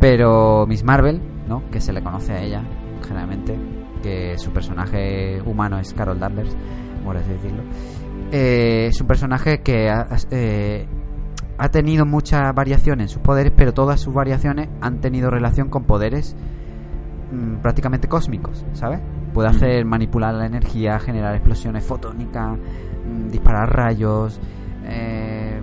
Pero 0.00 0.66
Miss 0.66 0.82
Marvel, 0.82 1.20
¿no? 1.46 1.68
Que 1.70 1.80
se 1.80 1.92
le 1.92 2.02
conoce 2.02 2.32
a 2.32 2.42
ella, 2.42 2.62
generalmente, 3.06 3.56
que 4.02 4.38
su 4.38 4.50
personaje 4.50 5.40
humano 5.44 5.78
es 5.78 5.92
Carol 5.92 6.18
Danvers, 6.18 6.56
por 7.04 7.16
así 7.16 7.30
decirlo. 7.30 7.62
Eh, 8.32 8.86
es 8.88 9.00
un 9.00 9.06
personaje 9.06 9.60
que 9.60 9.90
ha, 9.90 10.06
eh, 10.30 10.86
ha 11.58 11.68
tenido 11.68 12.06
muchas 12.06 12.54
variaciones 12.54 13.04
en 13.04 13.08
sus 13.08 13.22
poderes, 13.22 13.52
pero 13.54 13.72
todas 13.72 14.00
sus 14.00 14.14
variaciones 14.14 14.68
han 14.80 15.00
tenido 15.00 15.30
relación 15.30 15.68
con 15.68 15.84
poderes 15.84 16.34
mm, 17.30 17.56
prácticamente 17.56 18.08
cósmicos, 18.08 18.64
¿sabes? 18.72 19.00
Puede 19.32 19.48
hacer 19.48 19.84
manipular 19.84 20.34
la 20.34 20.46
energía, 20.46 20.98
generar 20.98 21.34
explosiones 21.34 21.84
fotónicas, 21.84 22.58
mm, 22.58 23.28
disparar 23.30 23.74
rayos. 23.74 24.40
eh, 24.84 25.60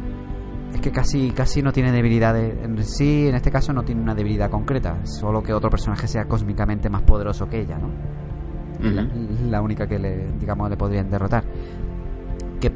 es 0.74 0.82
que 0.82 0.92
casi 0.92 1.32
casi 1.32 1.62
no 1.62 1.74
tiene 1.74 1.92
debilidades. 1.92 2.64
En 2.64 2.82
sí, 2.84 3.28
en 3.28 3.36
este 3.36 3.52
caso 3.52 3.74
no 3.74 3.84
tiene 3.84 4.02
una 4.02 4.16
debilidad 4.16 4.50
concreta, 4.50 5.06
solo 5.06 5.42
que 5.44 5.54
otro 5.54 5.70
personaje 5.70 6.08
sea 6.08 6.26
cósmicamente 6.26 6.90
más 6.90 7.02
poderoso 7.02 7.48
que 7.50 7.60
ella, 7.62 7.78
¿no? 7.80 7.90
La, 9.50 9.62
única 9.62 9.88
que 9.88 10.00
le, 10.00 10.32
digamos, 10.40 10.70
le 10.70 10.78
podrían 10.78 11.10
derrotar. 11.10 11.44
Que 12.62 12.72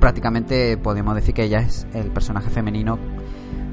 prácticamente 0.00 0.78
podemos 0.78 1.14
decir 1.14 1.34
que 1.34 1.44
ella 1.44 1.58
es 1.58 1.86
el 1.92 2.10
personaje 2.10 2.48
femenino 2.48 2.98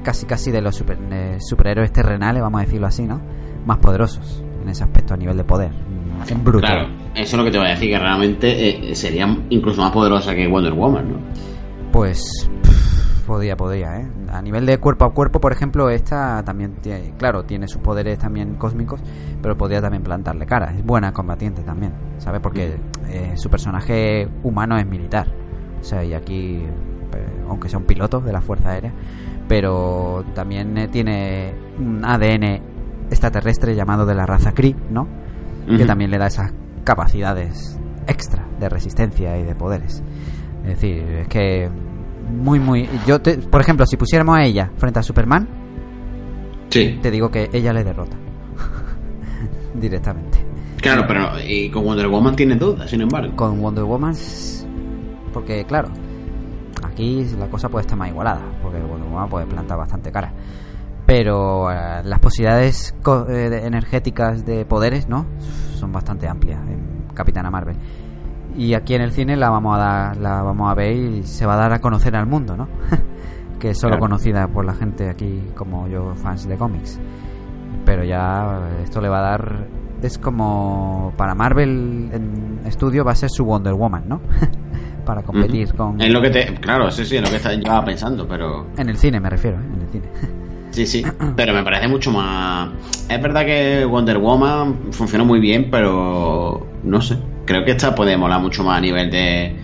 casi 0.02 0.26
casi 0.26 0.50
de 0.50 0.60
los 0.60 0.76
super- 0.76 0.98
de 0.98 1.38
superhéroes 1.40 1.92
terrenales, 1.92 2.42
vamos 2.42 2.60
a 2.60 2.64
decirlo 2.64 2.86
así, 2.86 3.06
¿no? 3.06 3.20
Más 3.66 3.78
poderosos 3.78 4.44
en 4.62 4.68
ese 4.68 4.84
aspecto 4.84 5.14
a 5.14 5.16
nivel 5.16 5.36
de 5.36 5.44
poder. 5.44 5.72
Mm. 6.20 6.58
Claro, 6.58 6.88
eso 7.14 7.22
es 7.22 7.34
lo 7.34 7.44
que 7.44 7.50
te 7.50 7.58
voy 7.58 7.66
a 7.66 7.70
decir, 7.70 7.90
que 7.90 7.98
realmente 7.98 8.90
eh, 8.90 8.94
sería 8.94 9.36
incluso 9.50 9.80
más 9.80 9.92
poderosa 9.92 10.34
que 10.34 10.46
Wonder 10.46 10.72
Woman, 10.72 11.12
¿no? 11.12 11.18
Pues 11.92 12.22
pff, 12.62 13.26
podría, 13.26 13.56
podría, 13.56 14.00
¿eh? 14.00 14.08
A 14.32 14.42
nivel 14.42 14.66
de 14.66 14.78
cuerpo 14.78 15.04
a 15.04 15.12
cuerpo, 15.12 15.40
por 15.40 15.52
ejemplo, 15.52 15.90
esta 15.90 16.42
también 16.44 16.74
tiene, 16.82 17.14
claro, 17.18 17.44
tiene 17.44 17.68
sus 17.68 17.80
poderes 17.80 18.18
también 18.18 18.54
cósmicos, 18.54 19.00
pero 19.42 19.56
podría 19.56 19.80
también 19.80 20.02
plantarle 20.02 20.46
cara. 20.46 20.72
Es 20.76 20.84
buena 20.84 21.12
combatiente 21.12 21.62
también, 21.62 21.92
¿sabes? 22.18 22.40
Porque 22.40 22.76
eh, 23.08 23.32
su 23.36 23.48
personaje 23.50 24.28
humano 24.42 24.78
es 24.78 24.86
militar. 24.86 25.26
O 25.80 25.84
sea, 25.84 26.04
y 26.04 26.12
aquí, 26.12 26.56
eh, 26.56 27.44
aunque 27.48 27.68
sea 27.68 27.78
un 27.78 27.86
piloto 27.86 28.20
de 28.20 28.32
la 28.32 28.40
Fuerza 28.40 28.70
Aérea, 28.70 28.92
pero 29.48 30.24
también 30.34 30.78
eh, 30.78 30.88
tiene 30.88 31.52
un 31.78 32.04
ADN 32.04 32.62
extraterrestre 33.10 33.74
llamado 33.74 34.06
de 34.06 34.14
la 34.14 34.26
raza 34.26 34.52
Kree, 34.52 34.76
¿no? 34.90 35.08
Que 35.66 35.84
también 35.84 36.10
le 36.10 36.18
da 36.18 36.26
esas 36.26 36.52
capacidades 36.84 37.78
extra 38.06 38.46
de 38.58 38.68
resistencia 38.68 39.38
y 39.38 39.44
de 39.44 39.54
poderes. 39.54 40.02
Es 40.62 40.68
decir, 40.68 41.02
es 41.02 41.28
que 41.28 41.68
muy, 42.30 42.58
muy... 42.60 42.88
Yo, 43.06 43.20
te- 43.20 43.38
por 43.38 43.60
ejemplo, 43.60 43.86
si 43.86 43.96
pusiéramos 43.96 44.36
a 44.36 44.44
ella 44.44 44.70
frente 44.76 44.98
a 44.98 45.02
Superman, 45.02 45.48
Sí. 46.70 46.98
te 47.02 47.10
digo 47.10 47.30
que 47.30 47.50
ella 47.52 47.72
le 47.72 47.82
derrota. 47.84 48.16
Directamente. 49.74 50.38
Claro, 50.80 51.04
pero 51.06 51.30
y 51.46 51.70
con 51.70 51.84
Wonder 51.84 52.08
Woman 52.08 52.36
tienes 52.36 52.58
dudas, 52.58 52.88
sin 52.90 53.00
embargo. 53.02 53.34
Con 53.36 53.60
Wonder 53.60 53.84
Woman, 53.84 54.14
porque 55.32 55.64
claro, 55.64 55.88
aquí 56.82 57.24
la 57.38 57.48
cosa 57.48 57.68
puede 57.68 57.82
estar 57.82 57.98
más 57.98 58.08
igualada, 58.08 58.40
porque 58.62 58.78
Wonder 58.80 59.08
Woman 59.10 59.28
puede 59.28 59.46
plantar 59.46 59.76
bastante 59.78 60.10
cara. 60.10 60.32
Pero 61.12 61.72
eh, 61.72 62.02
las 62.04 62.20
posibilidades 62.20 62.94
co- 63.02 63.26
eh, 63.28 63.66
energéticas 63.66 64.46
de 64.46 64.64
poderes, 64.64 65.08
¿no? 65.08 65.26
Son 65.74 65.90
bastante 65.90 66.28
amplias 66.28 66.60
en 66.68 67.06
Capitana 67.14 67.50
Marvel. 67.50 67.74
Y 68.56 68.74
aquí 68.74 68.94
en 68.94 69.02
el 69.02 69.10
cine 69.10 69.34
la 69.36 69.50
vamos 69.50 69.74
a 69.76 69.78
dar, 69.80 70.16
la 70.18 70.42
vamos 70.44 70.70
a 70.70 70.74
ver 70.74 70.92
y 70.94 71.22
se 71.24 71.46
va 71.46 71.54
a 71.54 71.56
dar 71.56 71.72
a 71.72 71.80
conocer 71.80 72.14
al 72.14 72.26
mundo, 72.26 72.56
¿no? 72.56 72.68
que 73.58 73.70
es 73.70 73.78
solo 73.80 73.94
Claro. 73.96 74.02
conocida 74.02 74.46
por 74.46 74.64
la 74.64 74.74
gente 74.74 75.10
aquí 75.10 75.48
como 75.56 75.88
yo, 75.88 76.14
fans 76.14 76.46
de 76.46 76.56
cómics. 76.56 77.00
Pero 77.84 78.04
ya 78.04 78.60
esto 78.84 79.00
le 79.00 79.08
va 79.08 79.18
a 79.18 79.22
dar. 79.32 79.66
Es 80.02 80.16
como 80.16 81.12
para 81.16 81.34
Marvel 81.34 82.08
en 82.12 82.60
estudio 82.66 83.04
va 83.04 83.10
a 83.12 83.16
ser 83.16 83.30
su 83.30 83.44
Wonder 83.44 83.74
Woman, 83.74 84.04
¿no? 84.08 84.20
para 85.04 85.24
competir 85.24 85.74
con. 85.74 86.00
Es 86.00 86.10
lo 86.12 86.22
que 86.22 86.30
te. 86.30 86.54
Claro, 86.60 86.88
sí, 86.92 87.04
sí, 87.04 87.16
es 87.16 87.22
lo 87.22 87.28
que 87.30 87.36
estaba 87.36 87.84
pensando, 87.84 88.28
pero. 88.28 88.66
En 88.78 88.88
el 88.88 88.96
cine 88.96 89.18
me 89.18 89.28
refiero, 89.28 89.58
¿eh? 89.58 89.64
En 89.74 89.80
el 89.82 89.88
cine. 89.88 90.08
Sí, 90.70 90.86
sí, 90.86 91.04
pero 91.36 91.52
me 91.52 91.62
parece 91.62 91.88
mucho 91.88 92.10
más... 92.10 92.70
Es 93.08 93.20
verdad 93.20 93.44
que 93.44 93.84
Wonder 93.84 94.18
Woman 94.18 94.92
funcionó 94.92 95.24
muy 95.24 95.40
bien, 95.40 95.68
pero 95.70 96.66
no 96.84 97.00
sé, 97.00 97.18
creo 97.44 97.64
que 97.64 97.72
esta 97.72 97.94
puede 97.94 98.16
molar 98.16 98.40
mucho 98.40 98.62
más 98.62 98.78
a 98.78 98.80
nivel 98.80 99.10
de 99.10 99.56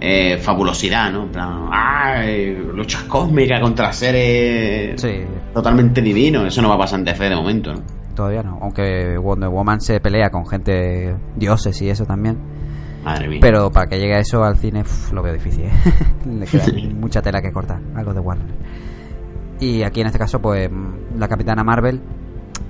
eh, 0.00 0.38
fabulosidad, 0.38 1.10
¿no? 1.10 1.24
En 1.24 1.28
plan, 1.30 1.68
¡ay! 1.72 2.56
Luchas 2.74 3.04
cósmicas 3.04 3.60
contra 3.60 3.92
seres 3.92 5.00
sí, 5.00 5.22
totalmente 5.54 6.02
divinos, 6.02 6.46
eso 6.46 6.62
no 6.62 6.68
va 6.68 6.74
a 6.76 6.78
pasar 6.78 6.98
en 7.00 7.06
DC 7.06 7.28
de 7.28 7.36
momento, 7.36 7.72
¿no? 7.72 8.00
todavía 8.20 8.42
no. 8.42 8.58
Aunque 8.60 9.16
Wonder 9.16 9.48
Woman 9.48 9.80
se 9.80 9.98
pelea 10.00 10.30
con 10.30 10.46
gente 10.46 11.16
dioses 11.36 11.80
y 11.80 11.88
eso 11.88 12.04
también. 12.04 12.38
Madre 13.02 13.28
mía. 13.28 13.38
Pero 13.40 13.70
para 13.70 13.86
que 13.86 13.98
llegue 13.98 14.14
a 14.14 14.18
eso 14.18 14.44
al 14.44 14.58
cine 14.58 14.82
uf, 14.82 15.12
lo 15.12 15.22
veo 15.22 15.32
difícil, 15.32 15.64
¿eh? 15.64 15.72
Le 16.26 16.46
queda 16.46 16.66
mucha 16.94 17.22
tela 17.22 17.40
que 17.40 17.50
cortar 17.50 17.80
a 17.94 18.02
los 18.02 18.14
de 18.14 18.20
Warner. 18.20 18.46
Y 19.60 19.82
aquí 19.82 20.00
en 20.00 20.06
este 20.06 20.18
caso, 20.18 20.40
pues 20.40 20.70
la 21.16 21.28
Capitana 21.28 21.62
Marvel 21.62 22.00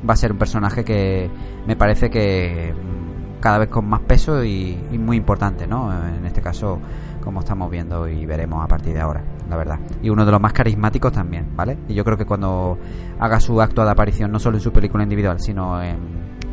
va 0.09 0.15
a 0.15 0.17
ser 0.17 0.33
un 0.33 0.39
personaje 0.39 0.85
que 0.85 1.31
me 1.67 1.77
parece 1.77 2.11
que 2.11 2.75
mm, 2.75 3.41
cada 3.41 3.59
vez 3.59 3.69
con 3.69 3.89
más 3.89 4.01
peso 4.01 4.43
y, 4.45 4.79
y 4.91 4.99
muy 4.99 5.17
importante, 5.17 5.67
¿no? 5.67 5.93
En 6.07 6.27
este 6.27 6.43
caso, 6.43 6.81
como 7.23 7.41
estamos 7.41 7.71
viendo 7.71 8.09
y 8.09 8.27
veremos 8.27 8.65
a 8.65 8.67
partir 8.67 8.95
de 8.95 9.01
ahora, 9.01 9.23
la 9.49 9.57
verdad. 9.57 9.79
Y 10.03 10.11
uno 10.11 10.25
de 10.25 10.33
los 10.33 10.41
más 10.41 10.53
carismáticos 10.53 11.13
también, 11.13 11.55
¿vale? 11.55 11.79
Y 11.89 11.95
yo 11.95 12.05
creo 12.05 12.17
que 12.17 12.25
cuando 12.25 12.79
haga 13.19 13.41
su 13.41 13.61
acto 13.61 13.85
de 13.85 13.91
aparición, 13.91 14.33
no 14.33 14.39
solo 14.39 14.57
en 14.57 14.63
su 14.63 14.73
película 14.73 15.05
individual, 15.05 15.39
sino 15.41 15.81
en, 15.83 15.99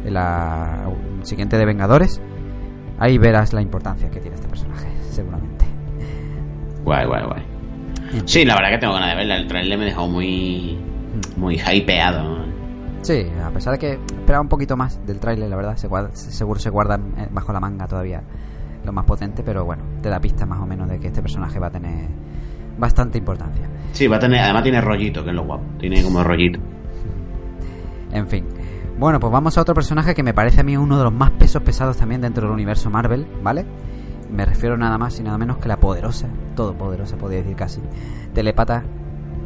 en 0.05 0.13
la 0.13 0.87
siguiente 1.23 1.57
de 1.57 1.65
Vengadores, 1.65 2.21
ahí 2.99 3.17
verás 3.17 3.53
la 3.53 3.61
importancia 3.61 4.09
que 4.09 4.19
tiene 4.19 4.35
este 4.35 4.47
personaje, 4.47 4.87
seguramente. 5.09 5.65
Guay, 6.83 7.05
guay, 7.07 7.25
guay. 7.25 7.56
Sí, 8.25 8.45
la 8.45 8.55
verdad 8.55 8.69
que 8.71 8.77
tengo 8.79 8.93
ganas 8.93 9.09
de 9.09 9.15
verla, 9.15 9.37
el 9.37 9.47
trailer 9.47 9.77
me 9.77 9.85
dejó 9.85 10.07
muy... 10.07 10.77
muy 11.35 11.59
hypeado. 11.59 12.45
Sí, 13.01 13.25
a 13.43 13.49
pesar 13.51 13.73
de 13.73 13.79
que 13.79 13.91
esperaba 13.93 14.41
un 14.41 14.49
poquito 14.49 14.75
más 14.75 14.99
del 15.05 15.19
tráiler, 15.19 15.49
la 15.49 15.55
verdad, 15.55 15.75
se 15.77 15.87
guarda- 15.87 16.13
seguro 16.15 16.59
se 16.59 16.69
guarda 16.69 16.95
eh, 17.17 17.27
bajo 17.31 17.53
la 17.53 17.59
manga 17.59 17.87
todavía 17.87 18.21
lo 18.83 18.91
más 18.91 19.05
potente, 19.05 19.43
pero 19.43 19.65
bueno, 19.65 19.83
te 20.01 20.09
da 20.09 20.19
pista 20.19 20.45
más 20.45 20.59
o 20.61 20.65
menos 20.65 20.89
de 20.89 20.99
que 20.99 21.07
este 21.07 21.21
personaje 21.21 21.59
va 21.59 21.67
a 21.67 21.71
tener 21.71 22.07
bastante 22.77 23.17
importancia. 23.17 23.67
Sí, 23.91 24.07
va 24.07 24.15
a 24.17 24.19
tener... 24.19 24.39
Además 24.41 24.63
tiene 24.63 24.79
rollito, 24.81 25.23
que 25.23 25.29
es 25.31 25.35
lo 25.35 25.43
guapo, 25.45 25.63
tiene 25.79 26.01
como 26.03 26.23
rollito. 26.23 26.59
En 28.11 28.27
fin. 28.27 28.45
Bueno, 28.97 29.19
pues 29.19 29.31
vamos 29.31 29.57
a 29.57 29.61
otro 29.61 29.75
personaje 29.75 30.15
que 30.15 30.23
me 30.23 30.33
parece 30.33 30.61
a 30.61 30.63
mí 30.63 30.75
uno 30.77 30.97
de 30.97 31.03
los 31.03 31.13
más 31.13 31.31
pesos 31.31 31.61
pesados 31.61 31.97
también 31.97 32.21
dentro 32.21 32.43
del 32.43 32.51
universo 32.53 32.89
Marvel, 32.89 33.27
¿vale? 33.43 33.65
Me 34.31 34.45
refiero 34.45 34.77
nada 34.77 34.97
más 34.97 35.19
y 35.19 35.23
nada 35.23 35.37
menos 35.37 35.57
que 35.57 35.67
la 35.67 35.77
poderosa, 35.77 36.27
todopoderosa, 36.55 37.17
podría 37.17 37.39
decir 37.39 37.55
casi, 37.55 37.81
telepata 38.33 38.83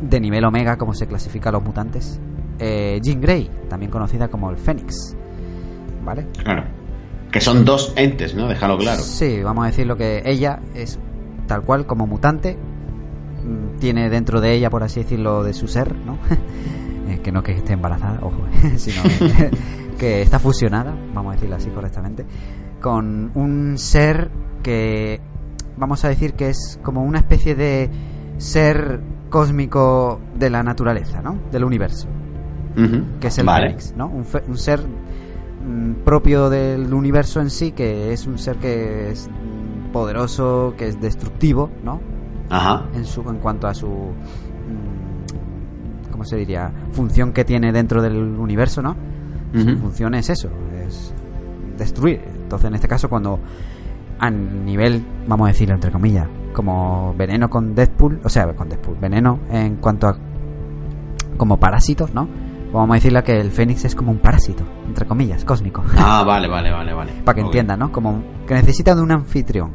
de 0.01 0.19
nivel 0.19 0.43
Omega, 0.43 0.77
como 0.77 0.93
se 0.93 1.07
clasifica 1.07 1.49
a 1.49 1.51
los 1.51 1.63
mutantes, 1.63 2.19
eh, 2.59 2.99
Jean 3.01 3.21
Grey, 3.21 3.49
también 3.69 3.91
conocida 3.91 4.27
como 4.27 4.49
el 4.49 4.57
Fénix, 4.57 5.15
¿vale? 6.03 6.27
Claro. 6.43 6.63
Que 7.31 7.39
son 7.39 7.63
dos 7.63 7.93
entes, 7.95 8.35
¿no? 8.35 8.47
Déjalo 8.47 8.77
claro. 8.77 9.01
Sí, 9.01 9.41
vamos 9.41 9.63
a 9.63 9.67
decir 9.67 9.87
lo 9.87 9.95
que 9.95 10.21
ella 10.25 10.59
es 10.73 10.99
tal 11.47 11.61
cual 11.61 11.85
como 11.85 12.07
mutante, 12.07 12.57
mm, 12.57 13.79
tiene 13.79 14.09
dentro 14.09 14.41
de 14.41 14.53
ella, 14.53 14.69
por 14.69 14.83
así 14.83 15.01
decirlo, 15.01 15.43
de 15.43 15.53
su 15.53 15.67
ser, 15.67 15.95
¿no? 15.95 16.17
Eh, 17.07 17.19
que 17.19 17.31
no 17.31 17.41
que 17.41 17.51
esté 17.51 17.73
embarazada, 17.73 18.19
ojo, 18.21 18.45
sino 18.77 19.01
que 19.97 20.21
está 20.21 20.37
fusionada, 20.37 20.95
vamos 21.13 21.31
a 21.31 21.33
decirlo 21.33 21.55
así 21.55 21.69
correctamente, 21.71 22.25
con 22.79 23.31
un 23.33 23.77
ser 23.77 24.29
que 24.61 25.19
vamos 25.77 26.03
a 26.05 26.09
decir 26.09 26.33
que 26.33 26.49
es 26.49 26.79
como 26.83 27.03
una 27.03 27.19
especie 27.19 27.55
de 27.55 27.89
ser 28.37 29.01
cósmico 29.29 30.19
de 30.37 30.49
la 30.49 30.63
naturaleza, 30.63 31.21
¿no? 31.21 31.37
Del 31.51 31.63
universo 31.63 32.07
que 33.19 33.27
es 33.27 33.37
el 33.37 33.45
Vale. 33.45 33.67
Fénix, 33.67 33.93
¿no? 33.97 34.07
Un, 34.07 34.23
fe- 34.23 34.43
un 34.47 34.57
ser 34.57 34.79
mm, 34.79 36.03
propio 36.05 36.49
del 36.49 36.93
universo 36.93 37.41
en 37.41 37.49
sí, 37.49 37.73
que 37.73 38.13
es 38.13 38.25
un 38.27 38.37
ser 38.37 38.55
que 38.57 39.11
es 39.11 39.27
mm, 39.29 39.91
poderoso, 39.91 40.73
que 40.77 40.87
es 40.87 41.01
destructivo, 41.01 41.69
¿no? 41.83 41.99
Ajá. 42.49 42.85
En 42.93 43.03
su 43.05 43.21
en 43.29 43.37
cuanto 43.39 43.67
a 43.67 43.73
su 43.73 43.87
mm, 43.87 46.11
¿cómo 46.11 46.23
se 46.23 46.37
diría? 46.37 46.71
función 46.91 47.33
que 47.33 47.43
tiene 47.45 47.71
dentro 47.71 48.01
del 48.01 48.17
universo, 48.17 48.81
¿no? 48.81 48.95
Su 49.53 49.77
función 49.79 50.13
es 50.15 50.29
eso, 50.29 50.47
es 50.85 51.13
destruir. 51.77 52.21
Entonces, 52.43 52.67
en 52.69 52.75
este 52.75 52.87
caso 52.87 53.09
cuando 53.09 53.37
a 54.21 54.29
nivel, 54.29 55.03
vamos 55.27 55.45
a 55.45 55.51
decirlo 55.51 55.75
entre 55.75 55.91
comillas, 55.91 56.27
como 56.53 57.13
veneno 57.17 57.49
con 57.49 57.75
Deadpool, 57.75 58.21
o 58.23 58.29
sea, 58.29 58.47
con 58.53 58.69
Deadpool, 58.69 58.95
veneno 59.01 59.39
en 59.51 59.75
cuanto 59.77 60.07
a 60.07 60.15
como 61.37 61.57
parásitos, 61.59 62.13
¿no? 62.13 62.27
Vamos 62.71 62.91
a 62.91 62.93
decirle 62.95 63.23
que 63.23 63.37
el 63.39 63.51
Fénix 63.51 63.83
es 63.83 63.95
como 63.95 64.11
un 64.11 64.19
parásito, 64.19 64.63
entre 64.87 65.05
comillas, 65.05 65.43
cósmico. 65.43 65.83
Ah, 65.97 66.23
vale, 66.27 66.47
vale, 66.47 66.71
vale, 66.71 66.93
vale. 66.93 67.11
Para 67.25 67.35
que 67.35 67.41
Ok. 67.41 67.47
entiendan, 67.47 67.79
¿no? 67.79 67.91
Como 67.91 68.23
que 68.47 68.53
necesita 68.53 68.95
de 68.95 69.01
un 69.01 69.11
anfitrión. 69.11 69.71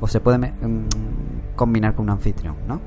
O 0.00 0.08
se 0.08 0.20
puede 0.20 0.38
mm, 0.38 1.54
combinar 1.54 1.94
con 1.94 2.04
un 2.04 2.10
anfitrión, 2.10 2.56
¿no? 2.66 2.80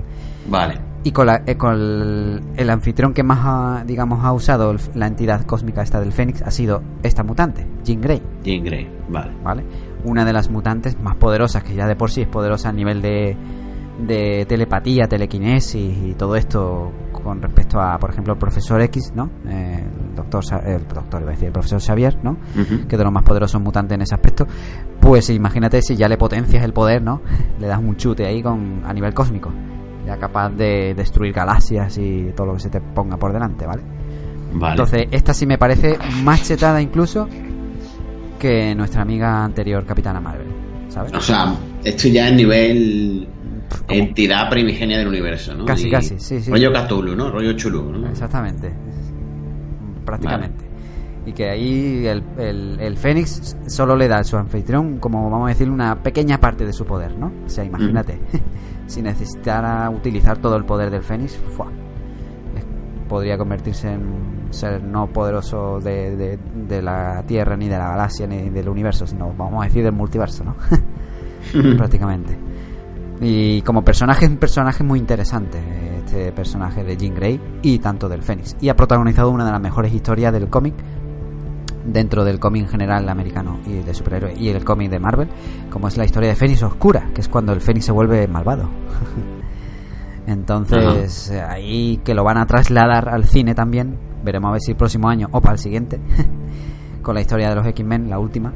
Vale. 0.49 0.75
Y 1.03 1.11
con, 1.11 1.27
la- 1.27 1.43
eh, 1.45 1.55
con 1.55 1.73
el, 1.73 2.41
el 2.57 2.69
anfitrión 2.69 3.13
que 3.13 3.23
más, 3.23 3.39
ha, 3.43 3.83
digamos, 3.85 4.23
ha 4.25 4.33
usado 4.33 4.71
el- 4.71 4.79
la 4.95 5.07
entidad 5.07 5.45
cósmica 5.45 5.81
esta 5.81 5.99
del 6.01 6.11
Fénix 6.11 6.41
ha 6.41 6.51
sido 6.51 6.81
esta 7.01 7.23
mutante, 7.23 7.65
Jean 7.83 8.01
Grey, 8.01 8.21
Jean 8.43 8.63
Grey. 8.63 8.89
Vale. 9.07 9.31
¿vale? 9.43 9.63
Una 10.03 10.25
de 10.25 10.33
las 10.33 10.49
mutantes 10.49 10.99
más 10.99 11.15
poderosas, 11.15 11.63
que 11.63 11.75
ya 11.75 11.87
de 11.87 11.95
por 11.95 12.09
sí 12.11 12.21
es 12.21 12.27
poderosa 12.27 12.69
a 12.69 12.73
nivel 12.73 13.01
de, 13.01 13.35
de 13.99 14.45
telepatía, 14.47 15.07
telequinesis 15.07 15.97
y 15.97 16.13
todo 16.13 16.35
esto 16.35 16.91
con 17.11 17.41
respecto 17.41 17.79
a, 17.81 17.97
por 17.97 18.11
ejemplo, 18.11 18.33
el 18.33 18.39
profesor 18.39 18.81
X, 18.81 19.11
¿no? 19.13 19.29
Eh, 19.47 19.83
el 20.09 20.15
doctor, 20.15 20.43
el 20.65 20.87
doctor, 20.87 21.21
iba 21.21 21.31
a 21.31 21.33
decir, 21.33 21.47
el 21.47 21.53
profesor 21.53 21.81
Xavier, 21.81 22.17
¿no? 22.23 22.31
Ujú. 22.31 22.87
que 22.87 22.95
es 22.95 22.97
de 22.97 23.03
los 23.03 23.11
más 23.11 23.23
poderosos 23.23 23.61
mutantes 23.61 23.95
en 23.95 24.01
ese 24.01 24.15
aspecto, 24.15 24.47
pues 24.99 25.29
imagínate 25.29 25.81
si 25.81 25.95
ya 25.95 26.07
le 26.07 26.17
potencias 26.17 26.63
el 26.63 26.73
poder, 26.73 27.01
¿no? 27.01 27.21
Le 27.59 27.67
das 27.67 27.79
un 27.79 27.97
chute 27.97 28.25
ahí 28.25 28.41
con 28.41 28.83
a 28.85 28.93
nivel 28.93 29.13
cósmico, 29.13 29.51
ya 30.05 30.17
capaz 30.17 30.49
de 30.51 30.93
destruir 30.95 31.33
galaxias 31.33 31.97
y 31.97 32.31
todo 32.35 32.47
lo 32.47 32.53
que 32.53 32.61
se 32.61 32.69
te 32.69 32.79
ponga 32.79 33.17
por 33.17 33.33
delante, 33.33 33.65
¿vale? 33.65 33.83
Vale. 34.53 34.73
Entonces, 34.73 35.07
esta 35.11 35.33
sí 35.33 35.45
me 35.45 35.57
parece 35.57 35.97
más 36.23 36.43
chetada 36.43 36.81
incluso 36.81 37.27
que 38.39 38.73
nuestra 38.73 39.01
amiga 39.03 39.43
anterior, 39.43 39.85
Capitana 39.85 40.19
Marvel, 40.19 40.47
¿sabes? 40.87 41.13
O 41.13 41.21
sea, 41.21 41.53
esto 41.83 42.07
ya 42.07 42.29
es 42.29 42.33
nivel 42.33 43.27
entidad 43.87 44.49
primigenia 44.49 44.97
del 44.97 45.07
universo, 45.07 45.53
¿no? 45.53 45.65
Casi, 45.65 45.87
Y 45.87 45.91
casi, 45.91 46.19
sí, 46.19 46.39
sí. 46.39 46.49
Rollo 46.49 46.71
Cthulhu, 46.73 47.15
¿no? 47.15 47.29
Rollo 47.29 47.53
Chulu, 47.53 47.91
¿no? 47.91 48.09
Exactamente. 48.09 48.73
Prácticamente. 50.05 50.65
Y 51.25 51.33
que 51.33 51.49
ahí 51.49 52.07
el, 52.07 52.23
el, 52.39 52.79
el 52.79 52.97
Fénix 52.97 53.55
solo 53.67 53.95
le 53.95 54.07
da 54.07 54.19
a 54.19 54.23
su 54.23 54.37
anfitrión, 54.37 54.97
como 54.97 55.29
vamos 55.29 55.47
a 55.47 55.49
decir, 55.49 55.69
una 55.69 56.01
pequeña 56.01 56.39
parte 56.39 56.65
de 56.65 56.73
su 56.73 56.85
poder, 56.85 57.15
¿no? 57.17 57.31
O 57.45 57.49
sea, 57.49 57.63
imagínate, 57.63 58.19
si 58.87 59.01
necesitara 59.01 59.89
utilizar 59.89 60.37
todo 60.39 60.55
el 60.55 60.65
poder 60.65 60.89
del 60.89 61.03
Fénix, 61.03 61.37
¡fua! 61.55 61.71
Podría 63.09 63.37
convertirse 63.37 63.91
en 63.91 64.47
ser 64.51 64.81
no 64.81 65.07
poderoso 65.07 65.79
de, 65.81 66.15
de, 66.15 66.39
de 66.67 66.81
la 66.81 67.23
Tierra, 67.23 67.57
ni 67.57 67.67
de 67.67 67.77
la 67.77 67.89
galaxia, 67.89 68.27
ni 68.27 68.49
del 68.49 68.69
universo, 68.69 69.05
sino, 69.05 69.33
vamos 69.33 69.61
a 69.61 69.67
decir, 69.67 69.83
del 69.83 69.93
multiverso, 69.93 70.45
¿no? 70.45 70.55
prácticamente. 71.77 72.37
Y 73.21 73.61
como 73.63 73.83
personaje 73.83 74.25
es 74.25 74.31
un 74.31 74.37
personaje 74.37 74.83
muy 74.83 74.99
interesante, 74.99 75.59
este 76.05 76.31
personaje 76.31 76.83
de 76.83 76.95
Jean 76.95 77.13
Grey 77.13 77.39
y 77.61 77.79
tanto 77.79 78.07
del 78.07 78.23
Fénix. 78.23 78.55
Y 78.61 78.69
ha 78.69 78.75
protagonizado 78.75 79.29
una 79.29 79.45
de 79.45 79.51
las 79.51 79.61
mejores 79.61 79.93
historias 79.93 80.31
del 80.31 80.49
cómic 80.49 80.73
dentro 81.85 82.23
del 82.23 82.39
cómic 82.39 82.63
en 82.63 82.69
general 82.69 83.09
americano 83.09 83.59
y 83.65 83.79
de 83.79 83.93
superhéroe 83.93 84.33
y 84.37 84.49
el 84.49 84.63
cómic 84.63 84.89
de 84.89 84.99
Marvel, 84.99 85.29
como 85.69 85.87
es 85.87 85.97
la 85.97 86.05
historia 86.05 86.29
de 86.29 86.35
Fénix 86.35 86.63
Oscura, 86.63 87.09
que 87.13 87.21
es 87.21 87.27
cuando 87.27 87.53
el 87.53 87.61
Fénix 87.61 87.85
se 87.85 87.91
vuelve 87.91 88.27
malvado. 88.27 88.69
Entonces, 90.31 91.31
eh, 91.31 91.41
ahí 91.41 91.97
que 92.03 92.13
lo 92.13 92.23
van 92.23 92.37
a 92.37 92.45
trasladar 92.45 93.09
al 93.09 93.25
cine 93.25 93.55
también, 93.55 93.97
veremos 94.23 94.49
a 94.49 94.51
ver 94.53 94.61
si 94.61 94.71
el 94.71 94.77
próximo 94.77 95.09
año 95.09 95.27
o 95.31 95.41
para 95.41 95.53
el 95.53 95.59
siguiente, 95.59 95.99
con 97.01 97.15
la 97.15 97.21
historia 97.21 97.49
de 97.49 97.55
los 97.55 97.65
X-Men, 97.67 98.09
la 98.09 98.19
última, 98.19 98.53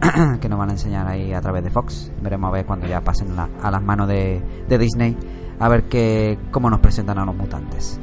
que 0.40 0.48
nos 0.48 0.58
van 0.58 0.70
a 0.70 0.72
enseñar 0.72 1.06
ahí 1.06 1.32
a 1.32 1.40
través 1.40 1.62
de 1.64 1.70
Fox. 1.70 2.10
Veremos 2.22 2.48
a 2.48 2.52
ver 2.52 2.66
cuando 2.66 2.86
ya 2.86 3.00
pasen 3.02 3.36
la- 3.36 3.48
a 3.62 3.70
las 3.70 3.82
manos 3.82 4.08
de, 4.08 4.42
de 4.68 4.78
Disney, 4.78 5.16
a 5.60 5.68
ver 5.68 5.84
que, 5.84 6.38
cómo 6.50 6.70
nos 6.70 6.80
presentan 6.80 7.18
a 7.18 7.24
los 7.24 7.34
mutantes. 7.36 8.00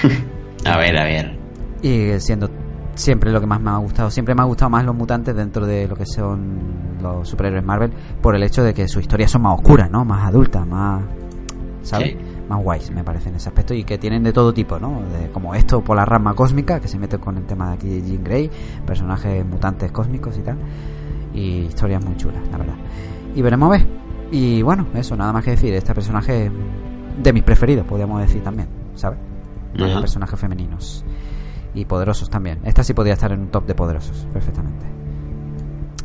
A 0.64 0.78
ver, 0.78 0.98
a 0.98 1.04
ver. 1.04 1.38
Y 1.80 2.18
siendo 2.18 2.50
siempre 2.94 3.30
lo 3.30 3.40
que 3.40 3.46
más 3.46 3.60
me 3.60 3.70
ha 3.70 3.76
gustado, 3.76 4.10
siempre 4.10 4.34
me 4.34 4.42
ha 4.42 4.44
gustado 4.46 4.68
más 4.68 4.84
los 4.84 4.96
mutantes 4.96 5.36
dentro 5.36 5.64
de 5.64 5.86
lo 5.86 5.94
que 5.94 6.06
son 6.06 6.96
los 7.00 7.28
superhéroes 7.28 7.62
Marvel, 7.64 7.92
por 8.20 8.34
el 8.34 8.42
hecho 8.42 8.64
de 8.64 8.74
que 8.74 8.88
sus 8.88 9.02
historias 9.02 9.30
son 9.30 9.42
más 9.42 9.54
oscuras, 9.54 9.88
¿no? 9.90 10.04
Más 10.04 10.26
adultas, 10.26 10.66
más. 10.66 11.02
¿Sabes? 11.82 12.08
Sí. 12.12 12.16
Más 12.48 12.62
guays, 12.62 12.90
me 12.92 13.02
parece, 13.02 13.28
en 13.28 13.36
ese 13.36 13.48
aspecto, 13.48 13.74
y 13.74 13.84
que 13.84 13.98
tienen 13.98 14.22
de 14.22 14.32
todo 14.32 14.54
tipo, 14.54 14.78
¿no? 14.78 15.00
De, 15.12 15.30
como 15.30 15.54
esto 15.54 15.82
por 15.82 15.96
la 15.96 16.04
rama 16.04 16.34
cósmica, 16.34 16.80
que 16.80 16.88
se 16.88 16.98
mete 16.98 17.18
con 17.18 17.36
el 17.36 17.44
tema 17.44 17.70
de 17.70 17.74
aquí 17.74 17.88
de 17.88 18.02
Jean 18.02 18.22
Grey, 18.22 18.50
personajes 18.86 19.44
mutantes 19.44 19.90
cósmicos 19.90 20.38
y 20.38 20.42
tal, 20.42 20.56
y 21.34 21.66
historias 21.66 22.04
muy 22.04 22.16
chulas, 22.16 22.42
la 22.50 22.58
verdad. 22.58 22.76
Y 23.34 23.42
veremos 23.42 23.66
a 23.68 23.70
ver. 23.72 23.86
Y 24.30 24.62
bueno, 24.62 24.86
eso, 24.94 25.16
nada 25.16 25.32
más 25.32 25.44
que 25.44 25.52
decir, 25.52 25.74
este 25.74 25.94
personaje 25.94 26.46
es 26.46 26.52
de 27.22 27.32
mis 27.32 27.42
preferidos, 27.42 27.86
podríamos 27.86 28.20
decir 28.20 28.42
también, 28.42 28.68
¿sabes? 28.94 29.18
De 29.74 29.90
Ajá. 29.90 30.00
personajes 30.00 30.38
femeninos 30.38 31.04
y 31.74 31.84
poderosos 31.84 32.30
también. 32.30 32.60
Esta 32.64 32.82
sí 32.82 32.94
podría 32.94 33.14
estar 33.14 33.32
en 33.32 33.40
un 33.40 33.48
top 33.48 33.66
de 33.66 33.74
poderosos, 33.74 34.26
perfectamente. 34.32 34.86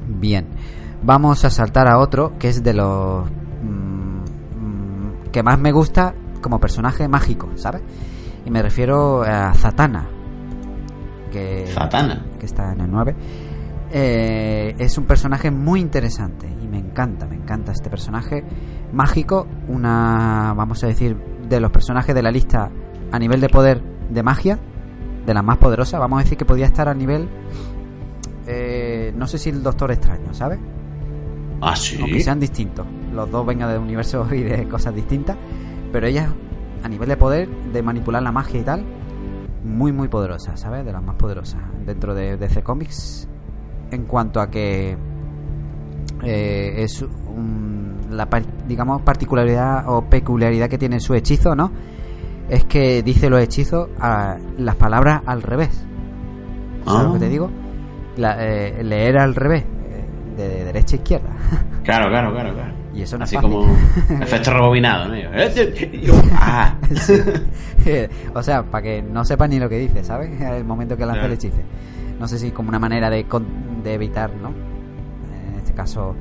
Bien, 0.08 0.48
vamos 1.04 1.44
a 1.46 1.50
saltar 1.50 1.88
a 1.88 1.98
otro 1.98 2.38
que 2.38 2.50
es 2.50 2.64
de 2.64 2.74
los 2.74 3.26
mm, 3.64 4.18
mm, 4.20 5.32
que 5.32 5.42
más 5.44 5.58
me 5.60 5.72
gusta 5.72 6.14
como 6.42 6.60
personaje 6.60 7.08
mágico, 7.08 7.50
¿sabes? 7.56 7.82
Y 8.46 8.52
me 8.52 8.62
refiero 8.62 9.24
a 9.24 9.54
Zatanna, 9.54 10.08
que, 11.32 11.68
Satana. 11.68 12.26
que 12.40 12.46
está 12.46 12.74
en 12.74 12.82
el 12.82 12.92
9. 12.92 13.16
Eh, 13.94 14.76
es 14.78 14.98
un 14.98 15.06
personaje 15.06 15.52
muy 15.52 15.82
interesante 15.82 16.48
y 16.48 16.68
me 16.68 16.78
encanta, 16.78 17.26
me 17.26 17.36
encanta 17.36 17.72
este 17.72 17.90
personaje 17.90 18.44
mágico, 18.94 19.48
una, 19.68 20.54
vamos 20.56 20.84
a 20.84 20.88
decir, 20.88 21.18
de 21.50 21.60
los 21.60 21.72
personajes 21.72 22.16
de 22.16 22.22
la 22.22 22.32
lista 22.32 22.72
a 23.12 23.20
nivel 23.20 23.42
de 23.42 23.50
poder 23.50 23.82
de 24.10 24.24
magia, 24.24 24.60
de 25.26 25.34
la 25.34 25.42
más 25.42 25.58
poderosa, 25.58 26.00
vamos 26.00 26.20
a 26.20 26.24
decir 26.24 26.38
que 26.38 26.46
podía 26.46 26.66
estar 26.66 26.88
a 26.88 26.94
nivel, 26.94 27.28
eh, 28.48 29.14
no 29.16 29.28
sé 29.28 29.38
si 29.38 29.50
el 29.50 29.62
Doctor 29.62 29.92
Extraño, 29.92 30.34
¿sabes? 30.34 30.60
Ah, 31.62 31.76
sí. 31.76 31.98
aunque 32.02 32.22
sean 32.22 32.40
distintos. 32.40 32.88
Los 33.14 33.30
dos 33.30 33.46
vengan 33.46 33.70
de 33.70 33.78
universos 33.78 34.32
y 34.34 34.42
de 34.42 34.68
cosas 34.68 34.96
distintas. 34.96 35.38
Pero 35.92 36.08
ella, 36.08 36.30
a 36.84 36.88
nivel 36.90 37.10
de 37.10 37.18
poder, 37.18 37.50
de 37.50 37.82
manipular 37.84 38.22
la 38.24 38.32
magia 38.32 38.60
y 38.60 38.64
tal, 38.64 38.86
muy, 39.64 39.92
muy 39.92 40.08
poderosa, 40.08 40.58
¿sabes? 40.58 40.86
De 40.86 40.92
las 40.92 41.04
más 41.04 41.16
poderosas 41.16 41.62
dentro 41.86 42.14
de 42.16 42.38
DC 42.38 42.64
Comics. 42.64 43.28
En 43.92 44.06
cuanto 44.06 44.40
a 44.42 44.50
que 44.50 44.98
eh, 46.24 46.74
es 46.84 47.02
un- 47.02 47.98
la, 48.12 48.28
digamos, 48.68 49.02
particularidad 49.02 49.86
o 49.90 50.04
peculiaridad 50.10 50.70
que 50.70 50.78
tiene 50.78 51.00
su 51.00 51.14
hechizo, 51.14 51.56
¿no? 51.56 51.72
Es 52.50 52.66
que 52.66 53.02
dice 53.04 53.30
los 53.30 53.42
hechizos 53.42 53.90
a 54.00 54.38
las 54.58 54.76
palabras 54.76 55.22
al 55.26 55.42
revés. 55.42 55.86
¿Sabes 56.86 57.00
Ah. 57.02 57.04
lo 57.08 57.14
que 57.14 57.20
te 57.20 57.30
digo? 57.30 57.50
La- 58.18 58.38
eh, 58.46 58.84
leer 58.84 59.18
al 59.18 59.36
revés, 59.36 59.64
eh, 59.64 60.06
de 60.38 60.66
derecha 60.66 60.96
a 60.96 61.00
izquierda. 61.00 61.30
Claro, 61.84 62.10
claro, 62.10 62.32
claro, 62.32 62.54
claro. 62.54 62.74
Y 62.94 63.04
eso 63.04 63.18
no 63.18 63.24
es 63.24 63.30
Así 63.30 63.36
fácil. 63.38 63.52
como 63.52 63.74
efecto 64.22 64.52
rebobinado, 64.54 65.08
¿no? 65.08 65.16
Yo, 65.16 66.14
ah. 66.34 66.76
o 68.36 68.44
sea, 68.44 68.64
para 68.64 68.82
que 68.84 69.02
no 69.02 69.24
sepa 69.26 69.48
ni 69.48 69.60
lo 69.60 69.70
que 69.70 69.78
dice, 69.78 70.04
¿sabes? 70.04 70.40
El 70.42 70.66
momento 70.66 70.98
que 70.98 71.06
lanza 71.06 71.26
el 71.26 71.32
hechizo. 71.34 71.58
No 72.20 72.28
sé 72.28 72.38
si 72.38 72.52
como 72.52 72.70
una 72.70 72.80
manera 72.80 73.10
de, 73.10 73.26
de 73.84 73.94
evitar, 73.94 74.32
¿no? 74.36 74.50
En 74.50 75.56
este 75.58 75.74
caso, 75.74 76.16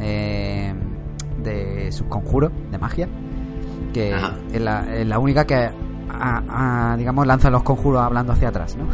eh, 0.00 0.72
de 1.42 1.92
su 1.92 2.06
conjuro 2.08 2.50
de 2.70 2.78
magia. 2.78 3.08
Que 3.92 4.12
es 4.52 4.60
la, 4.60 4.92
es 4.96 5.06
la 5.06 5.18
única 5.20 5.46
que, 5.46 5.54
a- 6.10 6.92
a, 6.92 6.96
digamos, 6.96 7.26
lanza 7.26 7.50
los 7.50 7.62
conjuros 7.62 8.02
hablando 8.02 8.32
hacia 8.32 8.48
atrás, 8.48 8.76
¿no? 8.76 8.86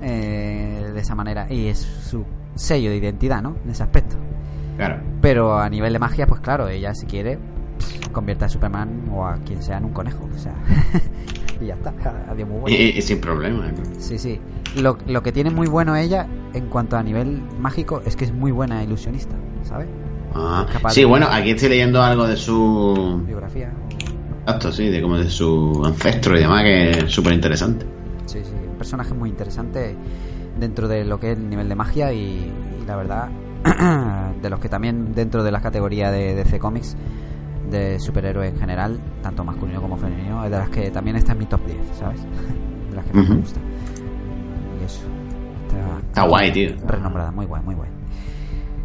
Eh, 0.00 0.90
de 0.92 1.00
esa 1.00 1.14
manera. 1.14 1.46
Y 1.48 1.66
es 1.68 1.78
su 1.78 2.24
sello 2.54 2.90
de 2.90 2.96
identidad, 2.96 3.42
¿no? 3.42 3.54
En 3.64 3.70
ese 3.70 3.82
aspecto. 3.82 4.16
Claro. 4.76 5.00
Pero 5.20 5.58
a 5.58 5.68
nivel 5.68 5.92
de 5.92 5.98
magia, 5.98 6.26
pues 6.26 6.40
claro, 6.40 6.68
ella 6.68 6.94
si 6.94 7.06
quiere 7.06 7.38
convierte 8.12 8.44
a 8.44 8.48
Superman 8.48 9.08
o 9.12 9.26
a 9.26 9.36
quien 9.38 9.62
sea 9.62 9.78
en 9.78 9.84
un 9.86 9.92
conejo. 9.92 10.28
O 10.34 10.38
sea, 10.38 10.54
y 11.60 11.66
ya 11.66 11.74
está. 11.74 11.92
Adiós, 12.30 12.48
muy 12.48 12.60
bueno. 12.60 12.76
Y, 12.76 12.98
y 12.98 13.02
sin 13.02 13.20
problema. 13.20 13.66
¿no? 13.70 13.82
Sí, 13.98 14.18
sí. 14.18 14.40
Lo, 14.76 14.98
lo 15.06 15.22
que 15.22 15.32
tiene 15.32 15.50
muy 15.50 15.66
bueno 15.68 15.94
ella 15.96 16.26
en 16.54 16.66
cuanto 16.68 16.96
a 16.96 17.02
nivel 17.02 17.42
mágico 17.58 18.02
es 18.04 18.16
que 18.16 18.24
es 18.24 18.32
muy 18.32 18.50
buena 18.52 18.82
ilusionista, 18.82 19.34
¿sabes? 19.62 19.88
Ah. 20.34 20.66
Sí, 20.88 21.00
de- 21.00 21.06
bueno, 21.06 21.26
aquí 21.30 21.50
estoy 21.50 21.68
leyendo 21.70 22.02
algo 22.02 22.26
de 22.26 22.36
su. 22.36 23.22
Biografía. 23.26 23.70
Exacto, 24.40 24.72
sí, 24.72 24.88
de 24.88 25.00
como 25.02 25.18
de 25.18 25.28
su 25.30 25.82
ancestro 25.84 26.36
y 26.36 26.40
demás, 26.40 26.62
que 26.64 26.90
es 26.90 27.12
súper 27.12 27.32
interesante. 27.34 27.86
Sí, 28.26 28.38
sí. 28.42 28.52
Un 28.70 28.76
personaje 28.76 29.14
muy 29.14 29.28
interesante 29.28 29.94
dentro 30.58 30.88
de 30.88 31.04
lo 31.04 31.20
que 31.20 31.32
es 31.32 31.38
el 31.38 31.48
nivel 31.48 31.68
de 31.68 31.74
magia 31.76 32.12
y, 32.12 32.18
y 32.82 32.86
la 32.86 32.96
verdad, 32.96 33.28
de 34.42 34.50
los 34.50 34.60
que 34.60 34.68
también 34.68 35.14
dentro 35.14 35.42
de 35.44 35.50
la 35.52 35.60
categoría 35.60 36.10
de 36.10 36.34
DC 36.34 36.58
Comics, 36.58 36.96
de 37.70 37.98
superhéroes 38.00 38.52
en 38.52 38.58
general, 38.58 38.98
tanto 39.22 39.44
masculino 39.44 39.80
como 39.80 39.96
femenino, 39.96 40.44
es 40.44 40.50
de 40.50 40.58
las 40.58 40.68
que 40.68 40.90
también 40.90 41.16
está 41.16 41.32
en 41.32 41.38
mi 41.38 41.46
top 41.46 41.64
10, 41.66 41.78
¿sabes? 41.98 42.20
De 42.90 42.96
las 42.96 43.06
que 43.06 43.12
más 43.14 43.28
me 43.30 43.36
gusta. 43.36 43.60
Y 44.80 44.84
eso. 44.84 45.00
Está, 45.66 45.98
Está 46.08 46.22
guay, 46.28 46.52
tío. 46.52 46.70
renombrada, 46.86 47.30
muy 47.30 47.46
guay, 47.46 47.62
muy 47.64 47.74
guay. 47.74 47.88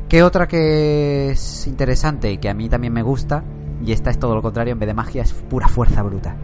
¿Qué 0.08 0.24
otra 0.24 0.48
que 0.48 1.32
es 1.32 1.68
interesante 1.68 2.32
y 2.32 2.38
que 2.38 2.50
a 2.50 2.54
mí 2.54 2.70
también 2.70 2.94
me 2.94 3.02
gusta? 3.04 3.44
Y 3.84 3.92
esta 3.92 4.10
es 4.10 4.18
todo 4.18 4.34
lo 4.36 4.42
contrario, 4.42 4.72
en 4.74 4.80
vez 4.80 4.88
de 4.88 4.94
magia 4.94 5.24
es 5.24 5.34
pura 5.34 5.68
fuerza 5.68 6.02
bruta. 6.04 6.38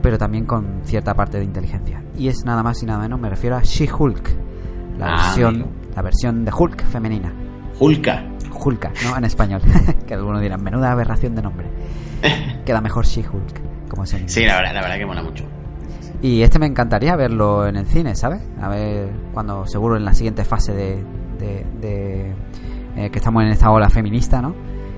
Pero 0.00 0.16
también 0.16 0.46
con 0.46 0.80
cierta 0.84 1.12
parte 1.14 1.38
de 1.38 1.44
inteligencia. 1.44 2.02
Y 2.16 2.28
es 2.28 2.44
nada 2.46 2.62
más 2.62 2.82
y 2.82 2.86
nada 2.86 3.00
menos, 3.00 3.20
me 3.20 3.28
refiero 3.28 3.56
a 3.56 3.62
She-Hulk. 3.62 4.30
La 4.98 5.06
Ah, 5.08 5.16
versión, 5.26 5.54
amigo. 5.56 5.68
la 5.94 6.02
versión 6.02 6.44
de 6.46 6.52
Hulk 6.58 6.84
femenina. 6.86 7.34
Hulka. 7.78 8.24
Hulka, 8.64 8.92
¿no? 9.04 9.16
En 9.16 9.24
español. 9.24 9.60
que 10.06 10.14
algunos 10.14 10.40
dirán, 10.40 10.62
menuda 10.62 10.92
aberración 10.92 11.34
de 11.34 11.42
nombre. 11.42 11.66
Queda 12.64 12.80
mejor 12.80 13.04
She-Hulk, 13.06 13.88
como 13.88 14.04
inglés. 14.04 14.32
Sí, 14.32 14.44
la 14.44 14.56
verdad, 14.56 14.74
la 14.74 14.80
verdad 14.82 14.96
que 14.96 15.06
mola 15.06 15.22
mucho. 15.22 15.44
Y 16.22 16.42
este 16.42 16.58
me 16.58 16.66
encantaría 16.66 17.16
verlo 17.16 17.66
en 17.66 17.76
el 17.76 17.86
cine, 17.86 18.14
¿sabes? 18.14 18.40
A 18.60 18.68
ver 18.68 19.10
cuando 19.34 19.66
seguro 19.66 19.96
en 19.96 20.04
la 20.04 20.14
siguiente 20.14 20.44
fase 20.44 20.72
de, 20.72 21.04
de- 21.38 21.66
de, 21.80 22.34
eh, 22.96 23.10
que 23.10 23.18
estamos 23.18 23.42
en 23.42 23.50
esta 23.50 23.70
ola 23.70 23.90
feminista, 23.90 24.40
¿no? 24.40 24.54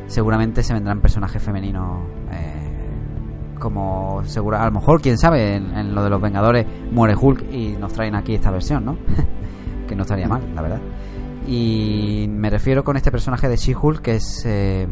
Seguramente 0.06 0.62
se 0.62 0.72
vendrán 0.72 1.00
personajes 1.00 1.42
femeninos 1.42 2.02
eh, 2.30 3.58
como 3.58 4.22
seguro, 4.24 4.58
a 4.58 4.66
lo 4.66 4.70
mejor, 4.70 5.00
quién 5.00 5.18
sabe, 5.18 5.56
en, 5.56 5.76
en 5.76 5.94
lo 5.94 6.04
de 6.04 6.10
los 6.10 6.20
Vengadores 6.20 6.64
muere 6.92 7.16
Hulk 7.20 7.52
y 7.52 7.70
nos 7.76 7.92
traen 7.92 8.14
aquí 8.14 8.34
esta 8.34 8.52
versión, 8.52 8.84
¿no? 8.84 8.96
que 9.88 9.96
no 9.96 10.02
estaría 10.02 10.28
mal, 10.28 10.42
la 10.54 10.62
verdad. 10.62 10.80
Y 11.46 12.26
me 12.28 12.50
refiero 12.50 12.82
con 12.82 12.96
este 12.96 13.10
personaje 13.10 13.48
de 13.48 13.56
She-Hulk 13.56 14.02
que 14.02 14.16
es 14.16 14.44
eh, 14.44 14.86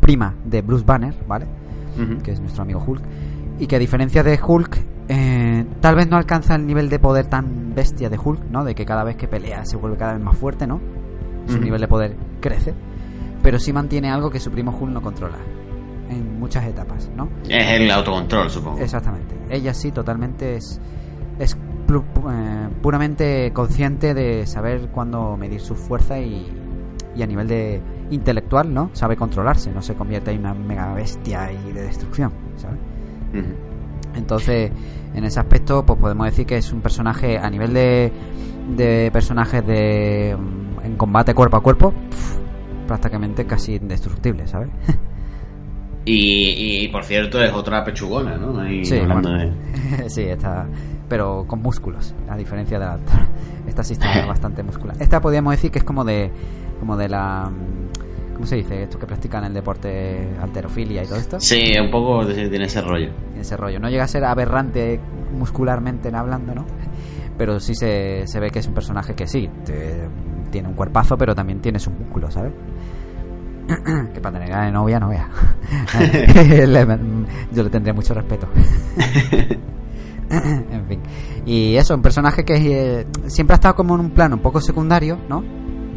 prima 0.00 0.34
de 0.44 0.60
Bruce 0.60 0.84
Banner, 0.84 1.14
¿vale? 1.26 1.46
Que 2.22 2.32
es 2.32 2.40
nuestro 2.40 2.62
amigo 2.62 2.82
Hulk, 2.84 3.02
y 3.58 3.66
que 3.66 3.76
a 3.76 3.78
diferencia 3.78 4.22
de 4.22 4.38
Hulk, 4.42 4.78
eh, 5.08 5.64
tal 5.80 5.94
vez 5.94 6.08
no 6.08 6.16
alcanza 6.16 6.56
el 6.56 6.66
nivel 6.66 6.90
de 6.90 6.98
poder 6.98 7.26
tan 7.26 7.72
bestia 7.74 8.10
de 8.10 8.18
Hulk, 8.18 8.50
¿no? 8.50 8.64
De 8.64 8.74
que 8.74 8.84
cada 8.84 9.04
vez 9.04 9.16
que 9.16 9.28
pelea 9.28 9.64
se 9.64 9.76
vuelve 9.76 9.96
cada 9.96 10.14
vez 10.14 10.22
más 10.22 10.36
fuerte, 10.36 10.66
¿no? 10.66 10.80
Su 11.46 11.58
nivel 11.58 11.80
de 11.80 11.88
poder 11.88 12.16
crece, 12.40 12.74
pero 13.42 13.58
sí 13.58 13.72
mantiene 13.72 14.10
algo 14.10 14.30
que 14.30 14.40
su 14.40 14.50
primo 14.50 14.76
Hulk 14.78 14.92
no 14.92 15.02
controla 15.02 15.38
en 16.08 16.38
muchas 16.38 16.66
etapas, 16.66 17.10
¿no? 17.14 17.28
Es 17.48 17.70
el 17.70 17.90
autocontrol, 17.90 18.50
supongo. 18.50 18.80
Exactamente. 18.80 19.36
Ella 19.48 19.72
sí 19.72 19.92
totalmente 19.92 20.56
es 20.56 20.80
es 21.38 21.56
puramente 22.82 23.52
consciente 23.52 24.14
de 24.14 24.46
saber 24.46 24.88
cuándo 24.92 25.36
medir 25.36 25.60
su 25.60 25.74
fuerza 25.74 26.18
y, 26.18 26.46
y 27.16 27.22
a 27.22 27.26
nivel 27.26 27.48
de 27.48 27.80
intelectual, 28.10 28.72
¿no? 28.72 28.90
Sabe 28.92 29.16
controlarse, 29.16 29.70
no 29.72 29.82
se 29.82 29.94
convierte 29.94 30.30
en 30.32 30.40
una 30.40 30.54
mega 30.54 30.92
bestia 30.94 31.50
y 31.52 31.72
de 31.72 31.82
destrucción, 31.82 32.32
¿sabes? 32.56 32.78
Entonces, 34.14 34.70
en 35.14 35.24
ese 35.24 35.40
aspecto, 35.40 35.84
pues 35.84 35.98
podemos 35.98 36.26
decir 36.26 36.46
que 36.46 36.56
es 36.58 36.72
un 36.72 36.80
personaje 36.80 37.38
a 37.38 37.50
nivel 37.50 37.72
de, 37.74 38.12
de 38.76 39.10
personajes 39.12 39.66
de 39.66 40.36
mm, 40.38 40.86
en 40.86 40.96
combate 40.96 41.34
cuerpo 41.34 41.56
a 41.56 41.62
cuerpo, 41.62 41.90
pf, 41.92 42.36
prácticamente 42.86 43.44
casi 43.46 43.74
indestructible, 43.76 44.46
¿sabes? 44.46 44.68
Y, 46.06 46.82
y, 46.84 46.88
por 46.88 47.02
cierto, 47.02 47.42
es 47.42 47.50
otra 47.54 47.82
pechugona, 47.82 48.36
¿no? 48.36 48.60
Ahí 48.60 48.84
Sí, 48.84 48.98
hablando 48.98 49.30
bueno. 49.30 49.54
de- 50.02 50.10
sí, 50.10 50.20
esta, 50.20 50.66
pero 51.14 51.44
con 51.46 51.62
músculos, 51.62 52.12
a 52.28 52.36
diferencia 52.36 52.76
de 52.76 52.84
la 52.86 52.94
otra. 52.96 53.28
Esta 53.68 53.84
sí 53.84 53.92
está 53.92 54.26
bastante 54.26 54.64
muscular. 54.64 54.96
Esta 54.98 55.20
podríamos 55.20 55.52
decir 55.52 55.70
que 55.70 55.78
es 55.78 55.84
como 55.84 56.02
de, 56.04 56.32
como 56.80 56.96
de 56.96 57.08
la, 57.08 57.48
mm, 57.50 58.34
¿cómo 58.34 58.46
se 58.46 58.56
dice? 58.56 58.82
Estos 58.82 58.98
que 58.98 59.06
practican 59.06 59.44
el 59.44 59.54
deporte 59.54 60.28
alterofilia 60.42 61.04
y 61.04 61.06
todo 61.06 61.18
esto. 61.18 61.38
Sí, 61.38 61.72
un 61.80 61.88
poco 61.92 62.26
tiene 62.26 62.64
ese 62.64 62.80
rollo. 62.80 63.10
ese 63.38 63.56
rollo. 63.56 63.78
No 63.78 63.88
llega 63.88 64.02
a 64.02 64.08
ser 64.08 64.24
aberrante 64.24 64.98
muscularmente 65.38 66.08
en 66.08 66.16
hablando, 66.16 66.52
¿no? 66.52 66.66
Pero 67.38 67.60
sí 67.60 67.76
se, 67.76 68.26
se 68.26 68.40
ve 68.40 68.50
que 68.50 68.58
es 68.58 68.66
un 68.66 68.74
personaje 68.74 69.14
que 69.14 69.28
sí, 69.28 69.48
te- 69.64 70.08
tiene 70.50 70.66
un 70.68 70.74
cuerpazo, 70.74 71.16
pero 71.16 71.32
también 71.34 71.60
tiene 71.60 71.78
sus 71.78 71.92
músculos, 71.94 72.34
¿sabes? 72.34 72.52
que 74.14 74.20
para 74.20 74.32
tener 74.34 74.48
ganas 74.50 74.66
de 74.66 74.72
novia, 74.72 74.98
no 75.00 75.08
vea. 75.10 75.28
Yo 77.52 77.62
le 77.62 77.70
tendría 77.70 77.92
mucho 77.94 78.14
respeto. 78.14 78.48
en 80.70 80.86
fin. 80.86 81.00
Y 81.46 81.76
eso, 81.76 81.94
un 81.94 82.02
personaje 82.02 82.44
que 82.44 83.00
eh, 83.00 83.06
siempre 83.26 83.54
ha 83.54 83.56
estado 83.56 83.74
como 83.74 83.94
en 83.94 84.00
un 84.00 84.10
plano 84.10 84.36
un 84.36 84.42
poco 84.42 84.60
secundario, 84.60 85.18
¿no? 85.28 85.42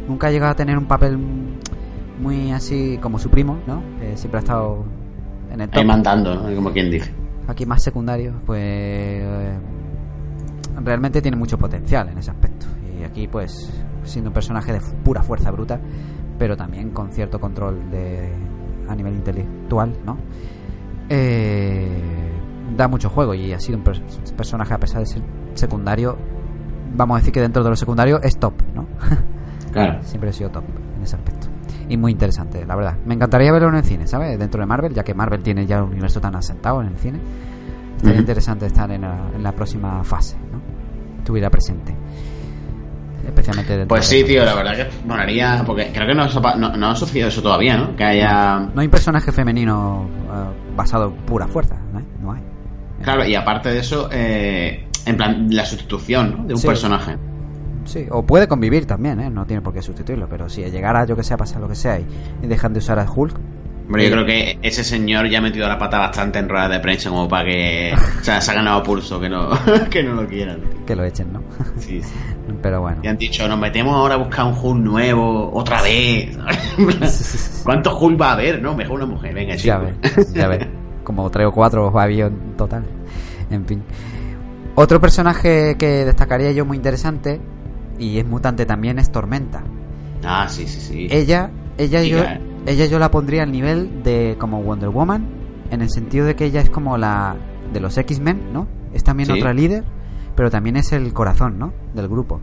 Nunca 0.06 0.28
ha 0.28 0.30
llegado 0.30 0.52
a 0.52 0.54
tener 0.56 0.76
un 0.78 0.86
papel 0.86 1.18
muy 2.20 2.52
así 2.52 2.98
como 3.00 3.18
su 3.18 3.30
primo, 3.30 3.58
¿no? 3.66 3.82
Eh, 4.00 4.12
siempre 4.16 4.38
ha 4.38 4.42
estado 4.42 4.84
en 5.50 5.60
el 5.60 5.68
top 5.68 5.80
Ahí 5.80 5.86
mandando, 5.86 6.34
¿no? 6.34 6.54
Como 6.54 6.72
quien 6.72 6.90
dice. 6.90 7.12
aquí 7.46 7.64
más 7.64 7.82
secundario, 7.82 8.34
pues 8.44 8.60
eh, 8.62 9.58
realmente 10.82 11.22
tiene 11.22 11.36
mucho 11.36 11.58
potencial 11.58 12.08
en 12.08 12.18
ese 12.18 12.30
aspecto. 12.30 12.66
Y 12.98 13.04
aquí, 13.04 13.28
pues, 13.28 13.70
siendo 14.04 14.30
un 14.30 14.34
personaje 14.34 14.72
de 14.72 14.80
pura 15.04 15.22
fuerza 15.22 15.50
bruta, 15.50 15.80
pero 16.38 16.56
también 16.56 16.90
con 16.90 17.12
cierto 17.12 17.38
control 17.40 17.90
de 17.90 18.32
a 18.88 18.94
nivel 18.94 19.14
intelectual, 19.14 19.92
¿no? 20.04 20.18
Eh, 21.08 22.27
da 22.78 22.88
mucho 22.88 23.10
juego 23.10 23.34
y 23.34 23.52
ha 23.52 23.60
sido 23.60 23.76
un 23.78 23.84
pers- 23.84 24.32
personaje, 24.34 24.72
a 24.72 24.78
pesar 24.78 25.00
de 25.00 25.06
ser 25.06 25.22
secundario, 25.54 26.16
vamos 26.94 27.16
a 27.16 27.18
decir 27.18 27.32
que 27.34 27.40
dentro 27.42 27.62
de 27.62 27.68
lo 27.70 27.76
secundario 27.76 28.20
es 28.22 28.38
top, 28.38 28.54
¿no? 28.74 28.86
Claro. 29.72 29.98
Siempre 30.02 30.30
ha 30.30 30.32
sido 30.32 30.48
top 30.50 30.64
en 30.96 31.02
ese 31.02 31.14
aspecto. 31.16 31.46
Y 31.90 31.96
muy 31.98 32.12
interesante, 32.12 32.64
la 32.64 32.74
verdad. 32.74 32.96
Me 33.04 33.14
encantaría 33.14 33.52
verlo 33.52 33.68
en 33.68 33.74
el 33.76 33.84
cine, 33.84 34.06
¿sabes? 34.06 34.38
Dentro 34.38 34.60
de 34.60 34.66
Marvel, 34.66 34.94
ya 34.94 35.02
que 35.04 35.12
Marvel 35.14 35.42
tiene 35.42 35.66
ya 35.66 35.82
un 35.82 35.90
universo 35.90 36.20
tan 36.22 36.34
asentado 36.36 36.80
en 36.80 36.88
el 36.88 36.96
cine. 36.96 37.18
Estaría 37.96 38.14
Ujú. 38.14 38.20
interesante 38.22 38.64
estar 38.66 38.90
en 38.90 39.02
la, 39.02 39.28
en 39.34 39.42
la 39.42 39.52
próxima 39.52 40.02
fase, 40.04 40.36
¿no? 40.50 40.60
Estuviera 41.18 41.50
presente. 41.50 41.94
Especialmente 43.26 43.72
dentro 43.76 43.88
Pues 43.88 44.08
de- 44.08 44.16
sí, 44.20 44.24
tío, 44.24 44.42
la 44.44 44.54
verdad 44.54 44.74
que 44.76 45.06
molaría, 45.06 45.62
porque 45.66 45.90
creo 45.92 46.06
que 46.06 46.14
no, 46.14 46.26
no, 46.56 46.76
no 46.76 46.86
ha 46.90 46.96
sucedido 46.96 47.28
eso 47.28 47.42
todavía, 47.42 47.76
¿no? 47.76 47.94
Que 47.94 48.04
haya... 48.04 48.58
No 48.74 48.80
hay 48.80 48.86
un 48.86 48.90
personaje 48.90 49.32
femenino 49.32 50.06
eh, 50.32 50.74
basado 50.76 51.08
en 51.08 51.16
pura 51.26 51.46
fuerza, 51.46 51.76
Claro, 53.08 53.24
y 53.26 53.34
aparte 53.34 53.70
de 53.70 53.78
eso, 53.78 54.08
eh, 54.12 54.84
en 55.06 55.16
plan, 55.16 55.46
la 55.50 55.64
sustitución 55.64 56.34
¿no? 56.40 56.44
de 56.44 56.52
un 56.54 56.60
Sí. 56.60 56.66
personaje. 56.66 57.16
Sí, 57.86 58.04
o 58.10 58.22
puede 58.22 58.46
convivir 58.46 58.84
también, 58.84 59.18
¿eh? 59.18 59.30
No 59.30 59.46
tiene 59.46 59.62
por 59.62 59.72
qué 59.72 59.80
sustituirlo, 59.80 60.28
pero 60.28 60.46
si 60.50 60.62
llegara, 60.70 61.06
yo 61.06 61.16
que 61.16 61.22
sé, 61.22 61.32
a 61.32 61.38
pasar 61.38 61.62
lo 61.62 61.68
que 61.68 61.74
sea 61.74 61.98
y, 61.98 62.04
y 62.42 62.46
dejan 62.46 62.74
de 62.74 62.80
usar 62.80 62.98
a 62.98 63.10
Hulk, 63.10 63.34
Hombre, 63.86 64.02
yo 64.02 64.08
Sí. 64.08 64.12
creo 64.12 64.26
que 64.26 64.58
ese 64.60 64.84
señor 64.84 65.30
ya 65.30 65.38
ha 65.38 65.40
metido 65.40 65.66
la 65.66 65.78
pata 65.78 65.98
bastante 65.98 66.38
en 66.38 66.50
ruedas 66.50 66.68
de 66.70 66.80
prensa 66.80 67.08
como 67.08 67.26
para 67.26 67.48
que 67.48 67.94
o 68.20 68.22
sea, 68.22 68.38
se 68.42 68.50
ha 68.50 68.54
ganado 68.56 68.82
pulso, 68.82 69.18
que 69.18 69.30
no, 69.30 69.48
que 69.90 70.02
no 70.02 70.12
lo 70.12 70.26
quieran. 70.28 70.60
tío. 70.60 70.84
que 70.84 70.94
lo 70.94 71.04
echen, 71.04 71.32
¿no? 71.32 71.42
Sí, 71.78 72.02
sí. 72.02 72.12
pero 72.62 72.82
bueno. 72.82 73.00
Y 73.02 73.06
han 73.08 73.16
dicho, 73.16 73.48
nos 73.48 73.58
metemos 73.58 73.94
ahora 73.94 74.16
a 74.16 74.18
buscar 74.18 74.44
un 74.44 74.54
Hulk 74.60 74.80
nuevo, 74.84 75.50
otra 75.54 75.80
vez. 75.80 76.36
¿Cuántos 77.64 77.94
Hulk 77.98 78.20
va 78.20 78.28
a 78.28 78.32
haber? 78.34 78.60
No, 78.60 78.74
mejor 78.74 78.96
una 78.96 79.06
mujer, 79.06 79.32
venga, 79.34 79.56
chico. 79.56 79.66
Ya 79.68 79.78
ves, 79.78 80.34
ya 80.34 80.48
ves. 80.48 80.66
Como 81.08 81.30
tres 81.30 81.46
o 81.46 81.52
cuatro 81.52 81.90
va 81.90 82.02
a 82.02 82.04
haber 82.04 82.20
en 82.26 82.54
total. 82.54 82.84
En 83.50 83.64
fin. 83.64 83.82
Otro 84.74 85.00
personaje 85.00 85.76
que 85.78 86.04
destacaría 86.04 86.52
yo 86.52 86.66
muy 86.66 86.76
interesante 86.76 87.40
y 87.98 88.18
es 88.18 88.26
mutante 88.26 88.66
también 88.66 88.98
es 88.98 89.10
Tormenta. 89.10 89.62
Ah, 90.22 90.46
sí, 90.50 90.68
sí, 90.68 90.80
sí. 90.82 91.06
Ella, 91.10 91.50
ella 91.78 92.02
yo, 92.02 92.18
¿eh? 92.18 92.38
ella 92.66 92.84
yo 92.84 92.98
la 92.98 93.10
pondría 93.10 93.42
al 93.44 93.50
nivel 93.50 94.02
de 94.02 94.36
como 94.38 94.62
Wonder 94.62 94.90
Woman 94.90 95.26
en 95.70 95.80
el 95.80 95.88
sentido 95.88 96.26
de 96.26 96.36
que 96.36 96.44
ella 96.44 96.60
es 96.60 96.68
como 96.68 96.98
la 96.98 97.36
de 97.72 97.80
los 97.80 97.96
X-Men, 97.96 98.52
¿no? 98.52 98.68
Es 98.92 99.02
también 99.02 99.28
Sí. 99.28 99.32
otra 99.32 99.54
líder, 99.54 99.84
pero 100.36 100.50
también 100.50 100.76
es 100.76 100.92
el 100.92 101.14
corazón, 101.14 101.58
¿no? 101.58 101.72
Del 101.94 102.06
grupo. 102.06 102.38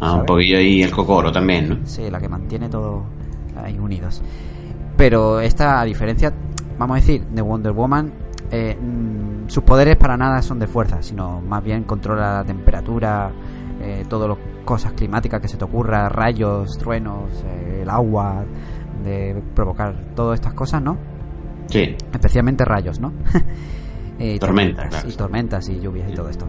Ah, 0.00 0.14
un 0.14 0.24
poquillo 0.24 0.56
ahí 0.56 0.82
el 0.82 0.90
cocoro 0.90 1.30
también, 1.30 1.68
¿no? 1.68 1.76
Sí, 1.84 2.08
la 2.10 2.18
que 2.18 2.30
mantiene 2.30 2.70
todo 2.70 3.04
ahí 3.62 3.78
unidos. 3.78 4.22
Pero 4.96 5.38
esta, 5.40 5.82
a 5.82 5.84
diferencia, 5.84 6.32
vamos 6.78 6.96
a 6.96 7.00
decir, 7.00 7.24
de 7.26 7.42
Wonder 7.42 7.72
Woman, 7.72 8.12
eh, 8.50 8.76
mm, 8.80 9.48
sus 9.48 9.62
poderes 9.64 9.96
para 9.96 10.16
nada 10.16 10.42
son 10.42 10.58
de 10.58 10.66
fuerza, 10.66 11.02
sino 11.02 11.40
más 11.40 11.62
bien 11.64 11.84
controla 11.84 12.34
la 12.38 12.44
temperatura, 12.44 13.30
eh, 13.80 14.04
todas 14.08 14.28
las 14.30 14.38
cosas 14.64 14.92
climáticas 14.92 15.40
que 15.40 15.48
se 15.48 15.56
te 15.56 15.64
ocurra, 15.64 16.08
rayos, 16.08 16.76
truenos, 16.78 17.30
eh, 17.44 17.80
el 17.82 17.90
agua, 17.90 18.44
de 19.04 19.40
provocar 19.54 19.94
todas 20.14 20.40
estas 20.40 20.54
cosas, 20.54 20.82
¿no? 20.82 20.96
Sí. 21.68 21.96
especialmente 22.12 22.64
rayos, 22.64 23.00
¿no? 23.00 23.12
y 24.18 24.38
Tormentas, 24.38 24.88
claro. 24.88 25.08
y 25.08 25.12
tormentas 25.12 25.68
y 25.68 25.80
lluvias 25.80 26.08
y 26.10 26.14
todo 26.14 26.28
esto. 26.28 26.46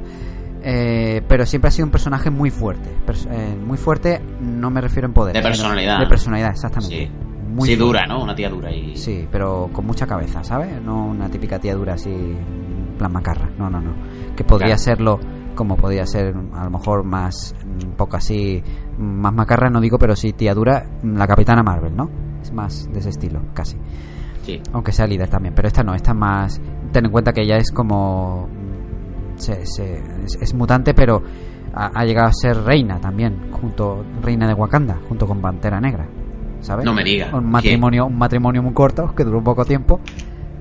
Eh, 0.64 1.22
pero 1.28 1.46
siempre 1.46 1.70
ha 1.70 1.72
sido 1.72 1.86
un 1.86 1.92
personaje 1.92 2.30
muy 2.30 2.50
fuerte. 2.52 2.90
Pers- 3.06 3.28
eh, 3.30 3.56
muy 3.56 3.78
fuerte, 3.78 4.22
no 4.42 4.70
me 4.70 4.82
refiero 4.82 5.08
en 5.08 5.14
poder. 5.14 5.34
De 5.36 5.42
personalidad. 5.42 6.00
De 6.00 6.08
personalidad, 6.08 6.52
exactamente. 6.52 6.96
Sí. 7.08 7.12
Muy 7.58 7.68
sí, 7.68 7.76
fuerte. 7.76 7.84
dura, 7.86 8.06
¿no? 8.08 8.24
Una 8.24 8.36
tía 8.36 8.50
dura 8.50 8.72
y... 8.72 8.96
Sí, 8.96 9.28
pero 9.32 9.70
con 9.74 9.86
mucha 9.86 10.06
cabeza, 10.06 10.44
¿sabes? 10.44 10.82
No 10.82 11.08
una 11.08 11.30
típica 11.30 11.60
tía 11.60 11.76
dura 11.76 11.94
así, 11.96 12.14
plan 12.98 13.12
macarra. 13.12 13.50
No, 13.58 13.70
no, 13.70 13.82
no. 13.82 13.92
Que 14.36 14.44
podría 14.44 14.76
Claro. 14.76 14.80
serlo 14.82 15.20
como 15.56 15.76
podría 15.76 16.06
ser 16.06 16.36
a 16.54 16.64
lo 16.66 16.70
mejor 16.70 17.04
más, 17.04 17.56
un 17.84 17.94
poco 17.94 18.16
así, 18.18 18.62
más 19.00 19.34
macarra, 19.34 19.70
no 19.72 19.82
digo, 19.82 19.98
pero 19.98 20.16
sí 20.16 20.32
tía 20.34 20.54
dura, 20.54 20.86
la 21.04 21.26
Capitana 21.28 21.64
Marvel, 21.64 21.96
¿no? 21.96 22.10
Es 22.42 22.54
más 22.54 22.88
de 22.94 23.00
ese 23.00 23.10
estilo, 23.10 23.42
casi 23.56 23.76
Sí. 24.44 24.62
aunque 24.72 24.92
sea 24.94 25.08
líder 25.08 25.28
también, 25.30 25.54
pero 25.56 25.68
esta 25.68 25.84
no, 25.84 25.94
esta 25.96 26.14
más. 26.14 26.62
Ten 26.94 27.06
en 27.06 27.12
cuenta 27.12 27.34
que 27.34 27.42
ella 27.42 27.58
es 27.58 27.72
como. 27.72 28.48
se- 29.36 29.66
se- 29.66 29.98
es, 30.24 30.38
es 30.42 30.54
mutante, 30.54 30.94
pero 30.94 31.22
ha, 31.74 31.88
ha 31.94 32.06
llegado 32.06 32.28
a 32.30 32.34
ser 32.34 32.58
reina 32.64 33.00
también, 33.00 33.52
junto 33.52 34.04
reina 34.22 34.48
de 34.48 34.54
Wakanda, 34.54 35.00
junto 35.10 35.28
con 35.28 35.42
Pantera 35.42 35.80
Negra, 35.82 36.08
¿sabes? 36.62 36.86
No 36.86 36.94
me 36.94 37.04
diga. 37.04 37.30
Un 37.34 37.50
matrimonio, 37.50 38.06
un 38.06 38.18
matrimonio 38.18 38.62
muy 38.64 38.74
corto 38.74 39.14
que 39.16 39.24
duró 39.24 39.44
poco 39.44 39.66
tiempo, 39.66 40.00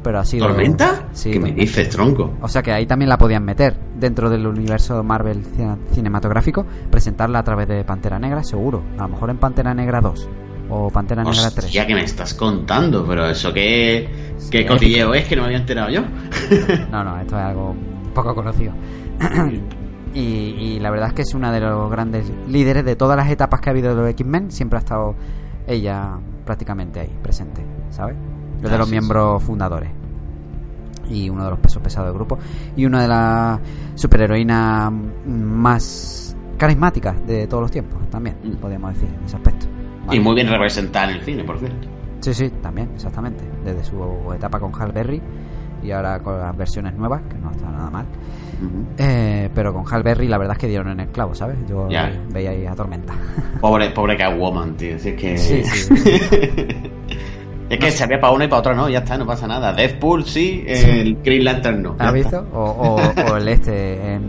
pero 0.03 0.25
sido. 0.25 0.47
¿Tormenta? 0.49 1.09
Sí. 1.13 1.33
¿Qué 1.33 1.41
me 1.41 1.53
dices, 1.53 1.89
tronco? 1.89 2.33
O 2.41 2.49
sea 2.49 2.63
que 2.63 2.73
ahí 2.73 2.87
también 2.87 3.09
la 3.09 3.19
podían 3.19 3.45
meter 3.45 3.77
dentro 3.99 4.31
del 4.31 4.47
universo 4.47 5.03
Marvel 5.03 5.43
cine- 5.45 5.77
cinematográfico, 5.93 6.65
presentarla 6.91 7.41
a 7.41 7.43
través 7.45 7.67
de 7.69 7.83
Pantera 7.85 8.19
Negra, 8.19 8.43
seguro. 8.45 8.83
A 8.99 9.03
lo 9.03 9.09
mejor 9.09 9.31
en 9.31 9.39
Pantera 9.39 9.75
Negra 9.75 10.01
2 10.01 10.29
o 10.71 10.91
Pantera 10.91 11.23
Negra 11.25 11.51
3. 11.51 11.65
Hostia, 11.67 11.87
que 11.87 11.95
me 11.95 12.03
estás 12.05 12.35
contando, 12.35 13.05
pero 13.07 13.27
eso 13.27 13.53
qué, 13.53 14.09
qué 14.51 14.63
Sí. 14.63 14.67
cotilleo 14.67 15.15
es 15.15 15.25
que 15.27 15.37
no 15.37 15.43
me 15.43 15.47
había 15.47 15.59
enterado 15.59 15.91
yo. 15.91 16.03
No, 16.91 17.03
no, 17.05 17.19
esto 17.21 17.37
es 17.37 17.43
algo 17.45 17.75
poco 18.15 18.35
conocido. 18.35 18.73
y, 20.15 20.21
y 20.21 20.79
la 20.81 20.91
verdad 20.91 21.09
es 21.09 21.15
que 21.15 21.23
es 21.23 21.35
una 21.35 21.53
de 21.53 21.61
los 21.61 21.91
grandes 21.91 22.31
líderes 22.49 22.85
de 22.85 22.97
todas 22.97 23.17
las 23.17 23.31
etapas 23.31 23.61
que 23.61 23.71
ha 23.71 23.73
habido 23.73 23.91
de 23.95 24.01
los 24.01 24.11
X-Men. 24.11 24.51
Siempre 24.51 24.79
ha 24.79 24.81
estado 24.81 25.15
ella 25.67 26.19
prácticamente 26.45 27.01
ahí, 27.01 27.11
presente, 27.23 27.63
¿sabes? 27.91 28.17
Es 28.63 28.63
de 28.71 28.75
Ah, 28.75 28.79
los 28.79 28.89
miembros 28.91 29.43
fundadores. 29.43 29.91
Y 31.09 31.29
uno 31.31 31.45
de 31.45 31.51
los 31.51 31.59
pesos 31.59 31.83
pesados 31.83 32.09
del 32.09 32.15
grupo. 32.15 32.39
Y 32.77 32.85
una 32.87 33.03
de 33.03 33.09
las 33.09 33.61
superheroínas 33.95 34.93
más 35.27 36.37
carismáticas 36.59 37.15
de 37.27 37.47
todos 37.47 37.63
los 37.63 37.71
tiempos, 37.71 37.99
también, 38.11 38.37
Mm. 38.43 38.57
podríamos 38.57 38.95
decir, 38.95 39.09
en 39.19 39.25
ese 39.25 39.37
aspecto. 39.37 39.67
Y 40.11 40.21
muy 40.21 40.35
bien 40.35 40.49
representada 40.49 41.11
en 41.11 41.17
el 41.19 41.23
cine, 41.25 41.45
por 41.45 41.59
cierto. 41.59 41.89
Sí, 42.21 42.33
sí, 42.35 42.51
también, 42.63 42.89
exactamente. 42.95 43.45
Desde 43.65 43.85
su 43.85 44.33
etapa 44.35 44.59
con 44.59 44.73
Hal 44.81 44.91
Berry 44.93 45.21
y 45.83 45.91
ahora 45.91 46.19
con 46.21 46.39
las 46.39 46.57
versiones 46.57 46.95
nuevas, 46.95 47.23
que 47.29 47.37
no 47.39 47.51
está 47.51 47.71
nada 47.71 47.91
mal. 47.91 48.07
Eh, 48.97 49.51
pero 49.55 49.73
con 49.75 49.85
Hal 49.93 50.03
Berry 50.03 50.29
la 50.29 50.39
verdad 50.39 50.55
es 50.57 50.61
que 50.61 50.69
dieron 50.69 50.89
en 50.89 51.01
el 51.01 51.09
clavo, 51.09 51.35
¿sabes? 51.35 51.57
Yo 51.69 51.89
veía 52.33 52.51
ahí 52.51 52.67
a 52.67 52.75
Tormenta. 52.75 53.13
Pobre, 53.61 53.91
pobre 53.91 54.17
Catwoman, 54.17 54.75
tío. 54.77 54.99
Si 54.99 55.11
es 55.11 55.15
que... 55.17 55.37
Sí, 55.39 55.63
sí. 55.65 55.95
es 57.71 57.79
que 57.79 57.91
se 57.91 58.05
había 58.05 58.21
para 58.21 58.33
una 58.33 58.45
y 58.45 58.49
para 58.49 58.61
otra 58.61 58.75
no, 58.75 58.89
ya 58.89 58.99
está, 59.01 59.19
no 59.19 59.27
pasa 59.27 59.47
nada. 59.47 59.73
Deathpool 59.73 60.25
sí, 60.25 60.65
el 60.67 61.17
Green 61.23 61.45
Lantern 61.45 61.83
no. 61.83 61.97
¿Has 61.99 62.13
visto? 62.13 62.39
está. 62.45 62.57
O, 62.59 62.97
o- 62.97 63.33
o 63.33 63.37
el 63.37 63.49
este, 63.49 64.15
em, 64.15 64.23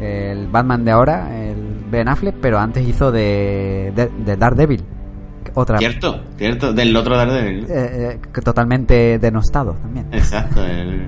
el 0.00 0.46
Batman 0.48 0.84
de 0.84 0.90
ahora, 0.90 1.28
el 1.48 1.84
Ben 1.90 2.08
Affleck, 2.08 2.36
pero 2.40 2.58
antes 2.58 2.86
hizo 2.86 3.10
de, 3.10 3.92
de, 3.96 4.08
de 4.24 4.36
Daredevil. 4.36 4.84
Otra. 5.54 5.78
Cierto, 5.78 6.22
cierto, 6.36 6.72
del 6.72 6.94
otro 6.96 7.16
Daredevil. 7.16 7.66
eh, 7.68 8.20
eh, 8.24 8.40
totalmente 8.42 9.18
denostado 9.18 9.72
también. 9.74 10.06
Exacto, 10.12 10.64
el, 10.64 11.06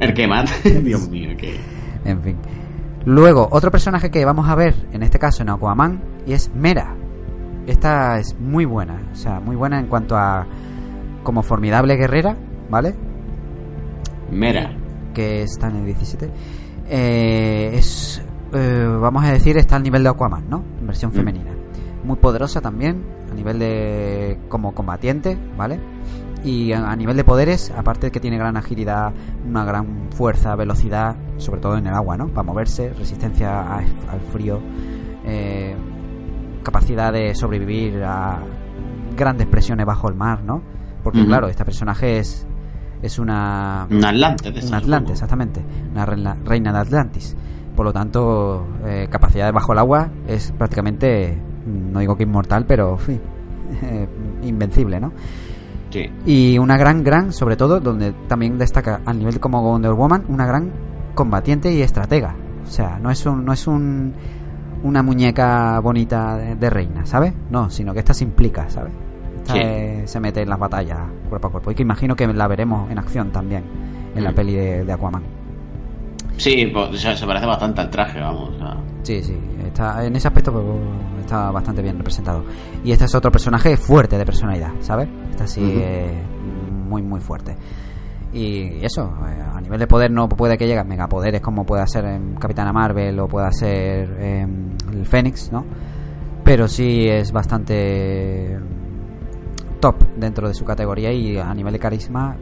el 0.00 0.14
que 0.14 0.26
mata. 0.26 0.52
Dios 0.82 1.08
mío, 1.08 1.30
que... 1.36 1.58
En 2.04 2.20
fin. 2.22 2.36
Luego, 3.06 3.48
otro 3.50 3.70
personaje 3.70 4.10
que 4.10 4.24
vamos 4.24 4.48
a 4.48 4.54
ver, 4.54 4.74
en 4.92 5.02
este 5.02 5.18
caso 5.18 5.42
en 5.42 5.50
Aquaman, 5.50 6.02
y 6.26 6.32
es 6.32 6.50
Mera. 6.54 6.94
Esta 7.66 8.18
es 8.18 8.38
muy 8.38 8.64
buena, 8.66 9.00
o 9.12 9.14
sea, 9.16 9.40
muy 9.40 9.56
buena 9.56 9.78
en 9.78 9.86
cuanto 9.86 10.16
a 10.16 10.46
como 11.22 11.42
formidable 11.42 11.96
guerrera, 11.96 12.36
¿vale? 12.70 12.94
Mera. 14.30 14.74
que 15.14 15.42
está 15.42 15.68
en 15.68 15.76
el 15.76 15.84
17, 15.86 16.30
eh, 16.88 17.70
es, 17.74 18.22
eh, 18.52 18.86
vamos 19.00 19.24
a 19.24 19.30
decir, 19.32 19.56
está 19.56 19.76
al 19.76 19.82
nivel 19.82 20.02
de 20.02 20.08
Aquaman, 20.10 20.44
¿no? 20.50 20.62
En 20.80 20.86
versión 20.86 21.10
Mm. 21.12 21.14
Muy 22.04 22.16
poderosa 22.16 22.60
también, 22.60 23.02
a 23.30 23.34
nivel 23.34 23.58
de 23.58 24.38
como 24.48 24.72
combatiente, 24.74 25.38
¿vale? 25.56 25.80
Y 26.44 26.72
a, 26.72 26.94
nivel 26.94 27.16
de 27.16 27.24
poderes, 27.24 27.72
aparte 27.74 28.08
de 28.08 28.12
que 28.12 28.20
tiene 28.20 28.36
gran 28.36 28.56
agilidad, 28.58 29.12
una 29.48 29.64
gran 29.64 30.08
fuerza, 30.10 30.54
velocidad, 30.56 31.16
sobre 31.38 31.60
todo 31.62 31.78
en 31.78 31.86
el 31.86 31.94
agua, 31.94 32.18
¿no? 32.18 32.28
Para 32.28 32.42
moverse, 32.42 32.92
resistencia 32.92 33.62
a- 33.62 33.78
al 33.78 34.20
frío, 34.30 34.60
eh, 35.24 35.74
capacidad 36.62 37.12
de 37.12 37.34
sobrevivir 37.34 38.02
a 38.04 38.38
grandes 39.16 39.46
presiones 39.46 39.86
bajo 39.86 40.08
el 40.08 40.14
mar, 40.14 40.42
¿no? 40.44 40.60
Porque 41.02 41.24
claro, 41.26 41.48
este 41.48 41.64
personaje 41.64 42.18
es, 42.18 42.46
es 43.02 43.18
una 43.18 43.86
Un 43.90 44.04
Atlante. 44.04 44.50
de 44.50 44.66
un 44.66 44.74
Atlante, 44.74 45.12
exactamente. 45.12 45.62
Una 45.92 46.04
reina, 46.06 46.36
reina 46.44 46.72
de 46.72 46.78
Atlantis. 46.78 47.36
Por 47.76 47.84
lo 47.86 47.92
tanto, 47.92 48.66
eh, 48.86 49.08
capacidad 49.10 49.46
de 49.46 49.52
bajo 49.52 49.72
el 49.72 49.78
agua 49.78 50.08
es 50.26 50.52
prácticamente, 50.52 51.38
no 51.66 52.00
digo 52.00 52.16
que 52.16 52.22
inmortal, 52.24 52.64
pero 52.66 52.98
invencible, 54.42 55.00
¿no? 55.00 55.12
Sí. 55.90 56.10
Y 56.26 56.58
una 56.58 56.76
gran, 56.76 57.04
gran, 57.04 57.32
sobre 57.32 57.56
todo, 57.56 57.80
donde 57.80 58.12
también 58.28 58.58
destaca 58.58 59.00
al 59.04 59.18
nivel 59.18 59.38
como 59.40 59.62
Wonder 59.62 59.92
Woman, 59.92 60.24
una 60.28 60.46
gran 60.46 60.70
combatiente 61.14 61.72
y 61.72 61.82
estratega. 61.82 62.34
O 62.66 62.70
sea, 62.70 62.98
no 63.00 63.10
es 63.10 63.24
un, 63.26 63.44
no 63.44 63.52
es 63.52 63.66
un, 63.66 64.12
una 64.82 65.02
muñeca 65.02 65.78
bonita 65.80 66.36
de, 66.36 66.56
de 66.56 66.70
reina, 66.70 67.06
¿sabes? 67.06 67.32
No, 67.50 67.70
sino 67.70 67.92
que 67.92 68.00
esta 68.00 68.12
se 68.14 68.24
implica, 68.24 68.68
¿sabes? 68.68 68.92
Esta 69.42 69.54
Sí. 69.54 69.60
se 70.06 70.20
mete 70.20 70.40
en 70.42 70.48
las 70.48 70.58
batallas 70.58 70.98
cuerpo 71.28 71.48
a 71.48 71.50
cuerpo. 71.52 71.70
Y 71.70 71.74
que 71.74 71.82
imagino 71.82 72.16
que 72.16 72.26
la 72.26 72.48
veremos 72.48 72.90
en 72.90 72.98
acción 72.98 73.30
también 73.30 73.62
en 74.16 74.24
la 74.24 74.32
Mm. 74.32 74.34
peli 74.34 74.54
de, 74.54 74.84
de 74.84 74.92
Aquaman. 74.92 75.22
Sí, 76.36 76.66
pues, 76.72 77.00
se, 77.00 77.26
parece 77.26 77.46
bastante 77.46 77.80
al 77.80 77.90
traje, 77.90 78.20
vamos. 78.20 78.50
Sí, 79.02 79.22
sí, 79.22 79.38
está, 79.66 80.04
en 80.04 80.16
ese 80.16 80.28
aspecto 80.28 80.52
pues, 80.52 80.64
está 81.20 81.50
bastante 81.50 81.82
bien 81.82 81.98
representado. 81.98 82.44
Y 82.82 82.92
este 82.92 83.04
es 83.04 83.14
otro 83.14 83.30
personaje 83.30 83.76
fuerte 83.76 84.18
de 84.18 84.24
personalidad, 84.24 84.72
¿sabes? 84.80 85.08
Está 85.30 85.44
así 85.44 85.60
eh, 85.62 86.22
muy, 86.88 87.02
muy 87.02 87.20
fuerte. 87.20 87.56
Y 88.32 88.84
eso, 88.84 89.12
eh, 89.28 89.42
a 89.42 89.60
nivel 89.60 89.78
de 89.78 89.86
poder 89.86 90.10
no 90.10 90.28
puede 90.28 90.58
que 90.58 90.66
llegue 90.66 90.80
a 90.80 90.84
megapoderes 90.84 91.40
como 91.40 91.64
pueda 91.64 91.86
ser 91.86 92.04
en 92.06 92.34
Capitana 92.34 92.72
Marvel 92.72 93.18
o 93.20 93.28
pueda 93.28 93.52
ser 93.52 94.10
em, 94.20 94.70
el 94.92 95.06
Fénix, 95.06 95.52
¿no? 95.52 95.64
Pero 96.42 96.66
sí 96.66 97.06
es 97.08 97.30
bastante 97.30 98.58
top 99.80 99.96
dentro 100.16 100.48
de 100.48 100.54
su 100.54 100.64
categoría 100.64 101.12
y 101.12 101.38
a 101.38 101.54
nivel 101.54 101.74
de 101.74 101.78
carisma 101.78 102.36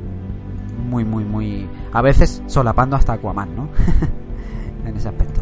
muy, 0.89 1.05
muy, 1.05 1.25
muy... 1.25 1.69
A 1.93 2.03
veces 2.03 2.43
solapando 2.47 2.97
hasta 2.97 3.15
Aquaman, 3.15 3.55
¿no? 3.55 3.69
en 4.87 4.97
ese 4.97 5.09
aspecto. 5.09 5.41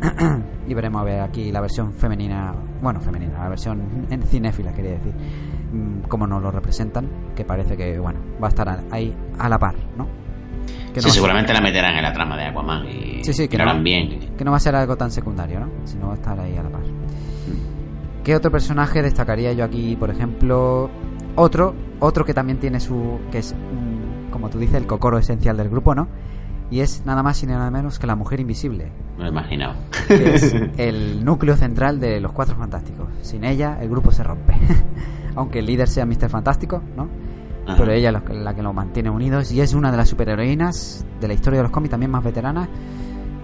y 0.68 0.74
veremos 0.74 1.00
a 1.02 1.04
ver 1.04 1.20
aquí 1.20 1.50
la 1.50 1.60
versión 1.60 1.92
femenina, 1.92 2.54
bueno, 2.82 3.00
femenina, 3.00 3.38
la 3.38 3.48
versión 3.48 4.06
en 4.10 4.22
cinéfila, 4.22 4.72
quería 4.72 4.92
decir, 4.92 5.12
mm, 5.72 6.02
cómo 6.08 6.26
nos 6.26 6.42
lo 6.42 6.50
representan, 6.50 7.08
que 7.34 7.44
parece 7.44 7.76
que, 7.76 7.98
bueno, 7.98 8.20
va 8.42 8.46
a 8.46 8.50
estar 8.50 8.84
ahí 8.90 9.14
a 9.38 9.48
la 9.48 9.58
par, 9.58 9.74
¿no? 9.96 10.06
Que 10.92 11.00
Sí, 11.00 11.10
seguramente 11.10 11.52
la 11.52 11.60
meterán 11.60 11.96
en 11.96 12.02
la 12.02 12.12
trama 12.12 12.36
de 12.36 12.44
Aquaman 12.46 12.86
y 12.86 13.24
Sí, 13.24 13.32
sí, 13.32 13.48
que 13.48 13.58
no. 13.58 13.82
bien. 13.82 14.34
que 14.36 14.44
no 14.44 14.50
va 14.50 14.56
a 14.58 14.60
ser 14.60 14.74
algo 14.76 14.96
tan 14.96 15.10
secundario, 15.10 15.60
¿no? 15.60 15.68
Sino 15.84 16.06
va 16.08 16.12
a 16.12 16.16
estar 16.16 16.38
ahí 16.40 16.56
a 16.56 16.62
la 16.62 16.70
par. 16.70 16.82
¿Qué 18.24 18.34
otro 18.34 18.50
personaje 18.50 19.02
destacaría 19.02 19.52
yo 19.52 19.64
aquí, 19.64 19.94
por 19.96 20.10
ejemplo? 20.10 20.90
Otro, 21.36 21.74
otro 22.00 22.24
que 22.24 22.34
también 22.34 22.58
tiene 22.58 22.80
su, 22.80 23.20
que 23.30 23.38
es, 23.38 23.54
mm, 23.54 23.85
como 24.30 24.48
tú 24.50 24.58
dices, 24.58 24.76
el 24.76 24.86
cocoro 24.86 25.18
esencial 25.18 25.56
del 25.56 25.68
grupo, 25.68 25.94
¿no? 25.94 26.08
Y 26.70 26.80
es 26.80 27.04
nada 27.06 27.22
más 27.22 27.42
y 27.42 27.46
nada 27.46 27.70
menos 27.70 27.98
que 27.98 28.06
la 28.08 28.16
mujer 28.16 28.40
invisible. 28.40 28.90
Me 29.16 29.20
lo 29.22 29.26
he 29.26 29.28
imaginado. 29.32 29.74
que 30.08 30.34
es 30.34 30.52
el 30.78 31.24
núcleo 31.24 31.56
central 31.56 32.00
de 32.00 32.20
los 32.20 32.32
Cuatro 32.32 32.56
Fantásticos. 32.56 33.06
Sin 33.22 33.44
ella, 33.44 33.78
el 33.80 33.88
grupo 33.88 34.10
se 34.10 34.24
rompe. 34.24 34.54
Aunque 35.36 35.60
el 35.60 35.66
líder 35.66 35.86
sea 35.88 36.04
Mr. 36.06 36.28
Fantástico, 36.28 36.82
¿no? 36.96 37.08
Ajá. 37.66 37.76
Pero 37.78 37.92
ella 37.92 38.08
es 38.08 38.42
la- 38.44 38.54
que 38.54 38.62
los 38.62 38.74
mantiene 38.74 39.10
unidos 39.10 39.52
y 39.52 39.60
es 39.60 39.74
una 39.74 39.90
de 39.90 39.96
las 39.96 40.08
superheroínas 40.08 41.04
de 41.20 41.28
la 41.28 41.34
historia 41.34 41.58
de 41.58 41.64
los 41.64 41.72
cómics, 41.72 41.90
también 41.90 42.10
más 42.10 42.24
veteranas 42.24 42.68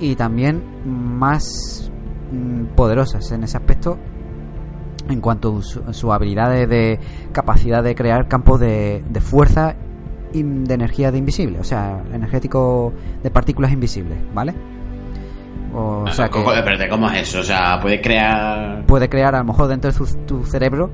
y 0.01 0.16
también 0.16 0.62
más 0.85 1.91
mm, 2.33 2.74
poderosas 2.74 3.30
en 3.33 3.45
ese 3.45 3.57
aspecto 3.57 3.99
en 5.09 5.20
cuanto 5.20 5.59
a 5.59 5.62
su, 5.62 5.93
su 5.93 6.12
habilidad 6.12 6.51
de, 6.51 6.99
capacidad 7.33 7.83
de 7.83 7.95
crear 7.95 8.28
campos 8.28 8.61
de, 8.61 9.05
de 9.09 9.20
fuerza 9.20 9.74
de 10.33 10.74
energía 10.74 11.11
de 11.12 11.18
invisible, 11.18 11.59
o 11.61 11.64
sea, 11.64 12.03
energético 12.12 12.93
de 13.22 13.30
partículas 13.30 13.72
invisibles, 13.72 14.18
¿vale? 14.35 14.55
O, 15.74 16.07
sea 16.11 16.26
que 16.28 16.33
¿Cómo, 16.33 16.53
espérate, 16.53 16.89
¿cómo 16.89 17.09
es 17.11 17.22
eso? 17.22 17.41
O 17.41 17.43
sea, 17.43 17.78
puede 17.80 18.01
crear. 18.01 18.85
puede 18.87 19.09
crear 19.09 19.35
a 19.35 19.39
lo 19.39 19.45
mejor 19.45 19.68
dentro 19.68 19.91
de 19.91 19.97
su- 19.97 20.16
tu 20.26 20.45
cerebro 20.45 20.91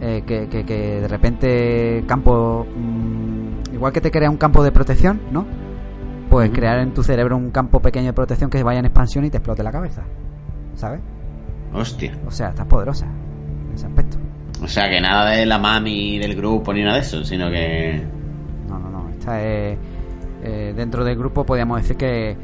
eh, 0.00 0.22
que, 0.26 0.48
que- 0.48 0.64
que 0.64 1.00
de 1.00 1.08
repente 1.08 2.04
campo 2.06 2.66
mm, 2.76 3.74
igual 3.74 3.92
que 3.92 4.00
te 4.00 4.10
crea 4.10 4.28
un 4.30 4.36
campo 4.36 4.62
de 4.64 4.70
protección 4.72 5.20
no 5.32 5.44
pues 6.30 6.50
crear 6.50 6.78
en 6.80 6.92
tu 6.94 7.02
cerebro 7.02 7.36
un 7.36 7.50
campo 7.50 7.80
pequeño 7.80 8.06
de 8.06 8.12
protección 8.12 8.50
que 8.50 8.62
vaya 8.62 8.78
en 8.80 8.84
expansión 8.86 9.24
y 9.24 9.30
te 9.30 9.38
explote 9.38 9.62
la 9.62 9.70
cabeza 9.72 10.02
¿sabes? 10.74 11.00
Hostia. 11.72 12.12
o 12.26 12.30
sea 12.30 12.48
estás 12.50 12.66
poderosa 12.66 13.06
en 13.06 13.74
ese 13.74 13.86
aspecto 13.86 14.18
O 14.62 14.66
sea, 14.68 14.88
que 14.90 15.00
nada 15.00 15.30
de 15.30 15.46
la 15.46 15.58
mami 15.58 16.18
del 16.18 16.34
grupo 16.36 16.72
ni 16.72 16.82
nada 16.82 16.94
de 16.96 17.00
eso, 17.02 17.24
sino 17.24 17.48
que. 17.50 18.02
Es 19.18 19.78
eh, 20.42 20.72
dentro 20.76 21.04
del 21.04 21.16
grupo 21.16 21.44
podríamos 21.44 21.80
decir 21.82 21.96
que 21.96 22.36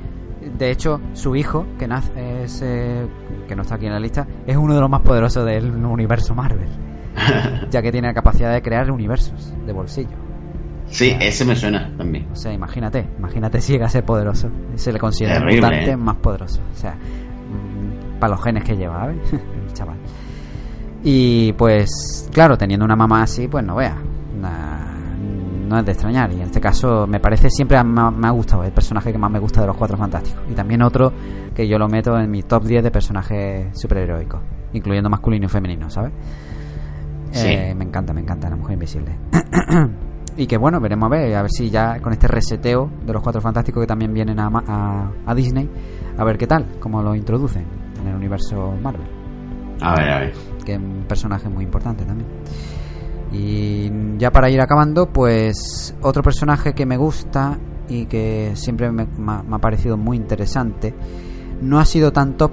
de 0.59 0.71
hecho 0.71 1.01
su 1.13 1.37
hijo 1.37 1.67
que 1.79 1.87
nace 1.87 2.43
es, 2.45 2.61
eh, 2.63 3.07
que 3.49 3.57
no 3.57 3.63
está 3.63 3.77
aquí 3.77 3.87
en 3.87 3.93
la 3.93 4.01
lista 4.01 4.27
es 4.47 4.57
uno 4.57 4.75
de 4.75 4.81
los 4.81 4.91
más 4.91 5.01
poderosos 5.01 5.47
del 5.47 5.71
universo 5.85 6.35
Marvel 6.35 6.69
ya 7.71 7.83
que 7.83 7.93
tiene 7.93 8.09
la 8.09 8.15
capacidad 8.15 8.53
de 8.53 8.63
crear 8.63 8.91
universos 8.91 9.53
de 9.67 9.73
bolsillo. 9.73 10.25
Sí, 10.87 11.17
ese 11.19 11.45
me 11.45 11.57
suena 11.57 11.91
también. 11.97 12.29
O 12.33 12.37
sea, 12.37 12.53
imagínate, 12.53 13.07
imagínate 13.19 13.61
si 13.61 13.73
llega 13.73 13.87
a 13.87 13.89
ser 13.89 14.05
poderoso. 14.05 14.51
Se 14.77 14.93
le 14.93 14.99
considera 14.99 15.37
el 15.37 15.57
mutante 15.57 15.91
¿eh? 15.91 15.97
más 15.97 16.17
poderoso. 16.17 16.61
O 16.73 16.77
sea, 16.77 16.95
para 18.21 18.35
los 18.35 18.45
genes 18.45 18.65
que 18.65 18.77
lleva, 18.77 19.01
¿sabes? 19.01 19.19
el 19.33 19.73
chaval. 19.73 19.97
Y 21.03 21.53
pues, 21.55 22.29
claro, 22.33 22.57
teniendo 22.57 22.85
una 22.85 22.97
mamá 22.97 23.23
así, 23.23 23.49
pues 23.49 23.65
no 23.65 23.77
vea. 23.77 23.97
No 25.65 25.79
es 25.79 25.85
de 25.85 25.93
extrañar. 25.93 26.31
Y 26.33 26.37
en 26.37 26.43
este 26.43 26.61
caso, 26.61 27.07
me 27.07 27.21
parece 27.21 27.49
siempre 27.51 27.83
me 27.85 28.01
ha, 28.01 28.11
me 28.11 28.27
ha 28.27 28.31
gustado, 28.31 28.65
el 28.65 28.73
personaje 28.73 29.13
que 29.13 29.19
más 29.19 29.31
me 29.31 29.39
gusta 29.39 29.61
de 29.61 29.67
los 29.67 29.77
cuatro 29.77 29.97
fantásticos. 29.97 30.43
Y 30.51 30.55
también 30.55 30.83
otro 30.83 31.13
que 31.55 31.67
yo 31.69 31.79
lo 31.79 31.89
meto 31.89 32.19
en 32.19 32.31
mi 32.31 32.43
top 32.43 32.65
10 32.65 32.85
de 32.85 32.91
personajes 32.91 33.79
superheroicos, 33.79 34.41
incluyendo 34.73 35.09
masculino 35.11 35.47
y 35.47 35.49
femenino, 35.49 35.91
¿sabes? 35.91 36.13
Sí. 37.31 37.49
Eh, 37.49 37.75
me 37.75 37.85
encanta, 37.85 38.13
me 38.13 38.21
encanta 38.21 38.49
la 38.49 38.57
mujer 38.57 38.75
invisible. 38.75 39.17
y 40.37 40.47
que 40.47 40.57
bueno, 40.57 40.81
veremos 40.81 41.07
a 41.07 41.11
ver, 41.11 41.35
a 41.35 41.43
ver 41.43 41.51
si 41.51 41.71
ya 41.71 42.01
con 42.01 42.13
este 42.13 42.29
reseteo 42.29 42.91
de 43.05 43.13
los 43.13 43.23
cuatro 43.23 43.41
fantásticos 43.41 43.83
que 43.83 43.87
también 43.87 44.13
vienen 44.13 44.39
a, 44.39 45.11
a 45.27 45.35
Disney, 45.35 45.69
a 46.17 46.25
ver 46.25 46.39
qué 46.39 46.47
tal, 46.47 46.67
cómo 46.81 47.03
lo 47.03 47.15
introducen 47.15 47.65
en 48.01 48.09
el 48.09 48.15
universo 48.17 48.75
Marvel, 48.83 49.07
A 49.81 49.95
ver, 49.97 50.11
a 50.11 50.19
ver. 50.21 50.33
que 50.65 50.75
es 50.75 50.79
un 50.79 51.05
personaje 51.09 51.49
muy 51.49 51.65
importante 51.65 52.05
también. 52.05 52.29
Y 53.35 53.91
ya 54.19 54.31
para 54.31 54.49
ir 54.49 54.61
acabando, 54.61 55.07
pues 55.13 55.95
otro 56.03 56.23
personaje 56.23 56.73
que 56.73 56.87
me 56.87 56.97
gusta 56.97 57.59
y 57.89 58.07
que 58.07 58.53
siempre 58.55 58.91
me, 58.93 59.07
me 59.19 59.33
ha- 59.33 59.43
me 59.43 59.57
ha 59.57 59.59
parecido 59.59 59.97
muy 59.97 60.17
interesante, 60.17 60.95
no 61.61 61.79
ha 61.81 61.85
sido 61.85 62.13
tan 62.13 62.37
top 62.37 62.53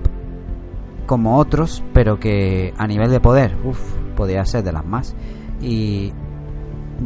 como 1.06 1.38
otros, 1.38 1.84
pero 1.94 2.20
que 2.20 2.74
a 2.78 2.88
nivel 2.88 3.12
de 3.12 3.20
poder, 3.20 3.56
uff, 3.64 3.80
podría 4.16 4.44
ser 4.46 4.64
de 4.64 4.72
las 4.72 4.86
más. 4.86 5.16
Y 5.62 6.12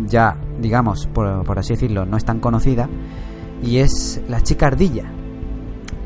ya, 0.08 0.38
digamos, 0.62 1.08
por, 1.08 1.44
por 1.44 1.60
así 1.60 1.74
decirlo, 1.74 2.06
no 2.06 2.16
es 2.18 2.24
tan 2.26 2.40
conocida. 2.40 2.88
Y 3.64 3.78
es 3.80 4.22
la 4.30 4.42
chica 4.42 4.68
ardilla. 4.68 5.06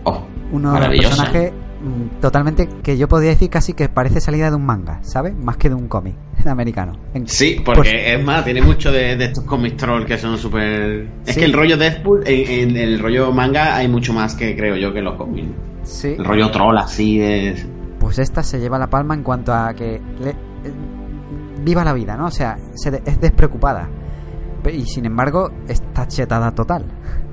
Oh, 0.05 0.23
Uno 0.51 0.73
de 0.73 0.79
los 0.79 0.87
personajes 1.09 1.53
totalmente 2.21 2.67
que 2.83 2.97
yo 2.97 3.07
podría 3.07 3.29
decir 3.31 3.49
casi 3.49 3.73
que 3.73 3.87
parece 3.89 4.19
salida 4.21 4.49
de 4.49 4.55
un 4.55 4.65
manga, 4.65 4.99
¿sabes? 5.03 5.35
Más 5.35 5.57
que 5.57 5.69
de 5.69 5.75
un 5.75 5.87
cómic 5.87 6.15
americano. 6.45 6.93
En- 7.13 7.27
Sí, 7.27 7.61
porque 7.63 8.13
es 8.13 8.23
más, 8.23 8.43
tiene 8.45 8.61
mucho 8.61 8.91
de, 8.91 9.15
de 9.15 9.25
estos 9.25 9.43
comic 9.45 9.77
troll 9.77 10.05
que 10.05 10.17
son 10.17 10.37
súper. 10.37 11.07
Es 11.25 11.33
Sí. 11.35 11.39
que 11.39 11.45
el 11.45 11.53
rollo 11.53 11.77
Deadpool, 11.77 12.23
en, 12.27 12.69
en 12.71 12.77
el 12.77 12.99
rollo 12.99 13.31
manga, 13.31 13.75
hay 13.75 13.87
mucho 13.87 14.13
más 14.13 14.35
que 14.35 14.55
creo 14.55 14.75
yo 14.75 14.93
que 14.93 15.01
los 15.01 15.15
cómics. 15.15 15.47
sí. 15.83 16.15
El 16.17 16.25
rollo 16.25 16.51
troll 16.51 16.77
así 16.77 17.17
de. 17.19 17.55
Pues 17.99 18.17
esta 18.19 18.43
se 18.43 18.59
lleva 18.59 18.79
la 18.79 18.87
palma 18.89 19.13
en 19.13 19.23
cuanto 19.23 19.53
a 19.53 19.73
que 19.73 20.01
le- 20.21 20.29
eh, 20.29 20.35
viva 21.63 21.83
la 21.83 21.93
vida, 21.93 22.15
¿no? 22.15 22.27
O 22.27 22.31
sea, 22.31 22.57
se 22.75 22.91
de- 22.91 23.01
es 23.05 23.19
despreocupada. 23.19 23.89
Y 24.73 24.85
sin 24.85 25.05
embargo, 25.05 25.51
está 25.67 26.07
chetada 26.07 26.51
total. 26.51 26.85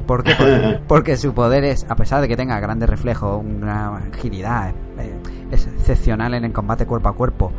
¿Por 0.06 0.22
qué? 0.22 0.34
Porque, 0.38 0.80
porque 0.88 1.16
su 1.16 1.32
poder 1.34 1.64
es, 1.64 1.84
a 1.88 1.96
pesar 1.96 2.20
de 2.20 2.28
que 2.28 2.36
tenga 2.36 2.58
grandes 2.60 2.88
reflejos, 2.88 3.44
una 3.44 3.96
agilidad 4.12 4.70
eh, 4.98 5.14
es 5.50 5.66
excepcional 5.66 6.34
en 6.34 6.44
el 6.44 6.52
combate 6.52 6.86
cuerpo 6.86 7.08
a 7.08 7.14
cuerpo, 7.14 7.52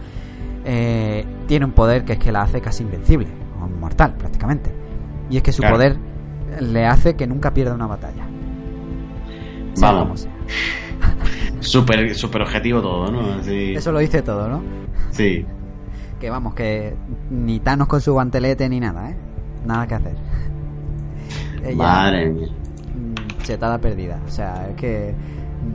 eh, 0.66 1.26
tiene 1.48 1.66
un 1.66 1.72
poder 1.72 2.06
que 2.06 2.14
es 2.14 2.20
que 2.20 2.32
la 2.32 2.42
hace 2.44 2.62
casi 2.62 2.84
invencible, 2.84 3.28
o 3.62 3.68
mortal 3.68 4.16
prácticamente. 4.18 4.72
Y 5.30 5.38
es 5.38 5.44
que 5.44 5.52
su 5.52 5.62
Claro. 5.62 5.76
poder 5.76 5.98
le 6.62 6.86
hace 6.86 7.16
que 7.16 7.28
nunca 7.28 7.54
pierda 7.54 7.74
una 7.74 7.88
batalla. 7.88 8.26
Vamos. 9.80 10.28
Súper 11.60 12.16
super 12.16 12.42
objetivo 12.42 12.82
todo, 12.82 13.12
¿no? 13.12 13.40
Eso 13.42 13.92
lo 13.92 14.00
dice 14.00 14.22
todo, 14.22 14.48
¿no? 14.48 14.62
Sí. 15.12 15.46
Que 16.20 16.30
vamos, 16.30 16.54
que 16.54 16.96
ni 17.30 17.60
Thanos 17.60 17.88
con 17.88 18.00
su 18.02 18.14
guantelete 18.14 18.70
ni 18.70 18.80
nada, 18.80 19.10
¿eh? 19.12 19.18
Nada 19.66 19.88
que 19.88 19.96
hacer. 19.96 20.16
Ella, 21.64 21.76
Madre 21.76 22.30
mía. 22.30 22.48
mm, 22.48 23.44
chetada 23.44 23.78
perdida. 23.80 24.20
O 24.28 24.30
sea, 24.30 24.68
es 24.70 24.76
que 24.76 25.14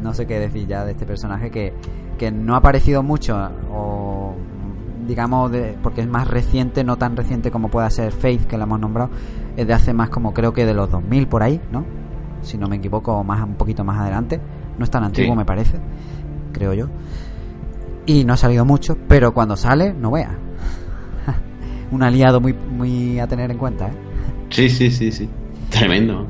no 0.03 0.15
sé 0.15 0.27
qué 0.27 0.39
decir 0.39 0.67
ya 0.67 0.85
de 0.85 0.93
este 0.93 1.07
personaje 1.07 1.51
que, 1.51 1.73
que 2.19 2.31
no 2.31 2.55
ha 2.55 2.59
aparecido 2.59 3.03
mucho 3.03 3.37
o 3.73 4.35
digamos 5.07 5.51
de, 5.51 5.77
porque 5.83 6.01
es 6.03 6.07
más 6.09 6.29
reciente, 6.29 6.85
no 6.85 6.97
tan 6.97 7.17
reciente 7.17 7.51
como 7.51 7.69
pueda 7.69 7.91
ser 7.91 8.13
Faith 8.13 8.47
que 8.47 8.57
la 8.57 8.65
hemos 8.65 8.79
nombrado, 8.79 9.11
es 9.57 9.67
de 9.67 9.73
hace 9.75 9.93
más 9.93 10.09
como 10.11 10.33
creo 10.33 10.53
que 10.53 10.65
de 10.65 10.75
los 10.75 10.89
2000 10.91 11.27
por 11.27 11.43
ahí, 11.43 11.61
¿no? 11.73 11.85
Si 12.43 12.57
no 12.57 12.69
me 12.69 12.77
equivoco, 12.77 13.23
más 13.25 13.43
un 13.43 13.55
poquito 13.55 13.83
más 13.85 13.99
adelante. 14.01 14.41
No 14.79 14.85
es 14.85 14.91
tan 14.91 15.03
antiguo 15.05 15.33
Sí. 15.35 15.39
me 15.39 15.45
parece, 15.45 15.79
creo 16.53 16.73
yo. 16.73 16.87
Y 18.07 18.25
no 18.25 18.33
ha 18.33 18.37
salido 18.37 18.65
mucho, 18.65 18.97
pero 19.09 19.33
cuando 19.35 19.57
sale, 19.57 19.93
no 19.93 20.13
vea. 20.13 20.31
un 21.93 22.03
aliado 22.03 22.41
muy 22.41 22.53
muy 22.53 23.19
a 23.21 23.27
tener 23.27 23.51
en 23.51 23.59
cuenta, 23.59 23.89
¿eh? 23.89 23.93
Sí, 24.51 24.69
sí, 24.71 24.91
sí, 24.91 25.11
sí. 25.13 25.29
Tremendo. 25.73 26.27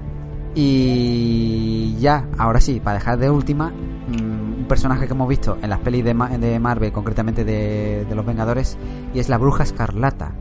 Y 0.54 1.96
ya, 1.98 2.26
ahora 2.38 2.60
sí, 2.60 2.80
para 2.80 2.98
dejar 2.98 3.18
de 3.18 3.30
última, 3.30 3.70
mm, 3.70 4.58
un 4.60 4.64
personaje 4.68 5.06
que 5.06 5.12
hemos 5.12 5.28
visto 5.28 5.58
en 5.62 5.70
las 5.70 5.80
pelis 5.80 6.04
de, 6.04 6.14
Ma- 6.14 6.28
de 6.28 6.58
Marvel, 6.60 6.92
concretamente 6.92 7.44
de, 7.44 8.04
de 8.08 8.14
los 8.14 8.24
Vengadores, 8.24 8.78
y 9.14 9.18
es 9.18 9.28
la 9.28 9.38
Bruja 9.38 9.62
Escarlata, 9.64 10.32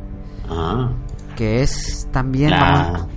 Ah. 0.50 0.92
que 1.36 1.62
es 1.62 2.08
también 2.12 2.52
La- 2.52 3.08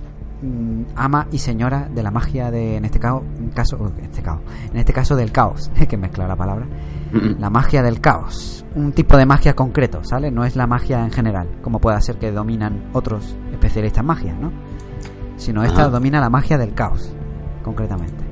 mm, 0.43 0.83
ama 0.97 1.27
y 1.33 1.39
señora 1.39 1.89
de 1.93 2.03
la 2.03 2.11
magia 2.11 2.51
de, 2.51 2.77
en 2.77 2.85
este 2.85 2.99
caso, 3.01 3.23
en 3.39 3.49
caso, 3.51 3.93
este 4.01 4.23
caso, 4.23 4.41
en 4.73 4.79
este 4.79 4.93
caso 4.93 5.17
del 5.17 5.33
caos, 5.33 5.71
que 5.89 5.97
mezcla 5.97 6.27
la 6.29 6.37
palabra, 6.37 6.67
Mm. 7.13 7.39
la 7.41 7.51
magia 7.51 7.83
del 7.83 8.01
caos, 8.01 8.65
un 8.75 8.93
tipo 8.93 9.17
de 9.17 9.25
magia 9.27 9.55
concreto, 9.55 10.03
¿sale? 10.05 10.31
No 10.33 10.45
es 10.45 10.57
la 10.57 10.67
magia 10.67 11.05
en 11.05 11.13
general, 11.13 11.49
como 11.63 11.79
pueda 11.81 12.01
ser 12.01 12.17
que 12.19 12.33
dominan 12.33 12.89
otros 12.93 13.37
especialistas 13.53 14.01
en 14.01 14.07
magia, 14.07 14.35
¿no? 14.35 14.51
Sino 15.37 15.65
esta 15.65 15.89
domina 15.89 16.21
la 16.21 16.31
magia 16.31 16.57
del 16.59 16.75
caos, 16.75 17.13
concretamente, 17.63 18.25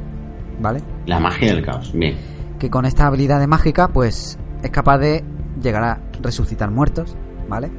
¿vale? 0.61 0.81
La 1.07 1.19
magia 1.19 1.55
del 1.55 1.65
caos. 1.65 1.93
Bien. 1.93 2.17
que 2.59 2.71
con 2.71 2.85
esta 2.85 3.07
habilidad 3.07 3.45
mágica 3.49 3.89
pues 3.89 4.39
es 4.63 4.71
capaz 4.71 4.99
de 4.99 5.25
llegar 5.61 5.83
a 5.83 6.01
resucitar 6.23 6.71
muertos, 6.71 7.17
¿vale? 7.49 7.71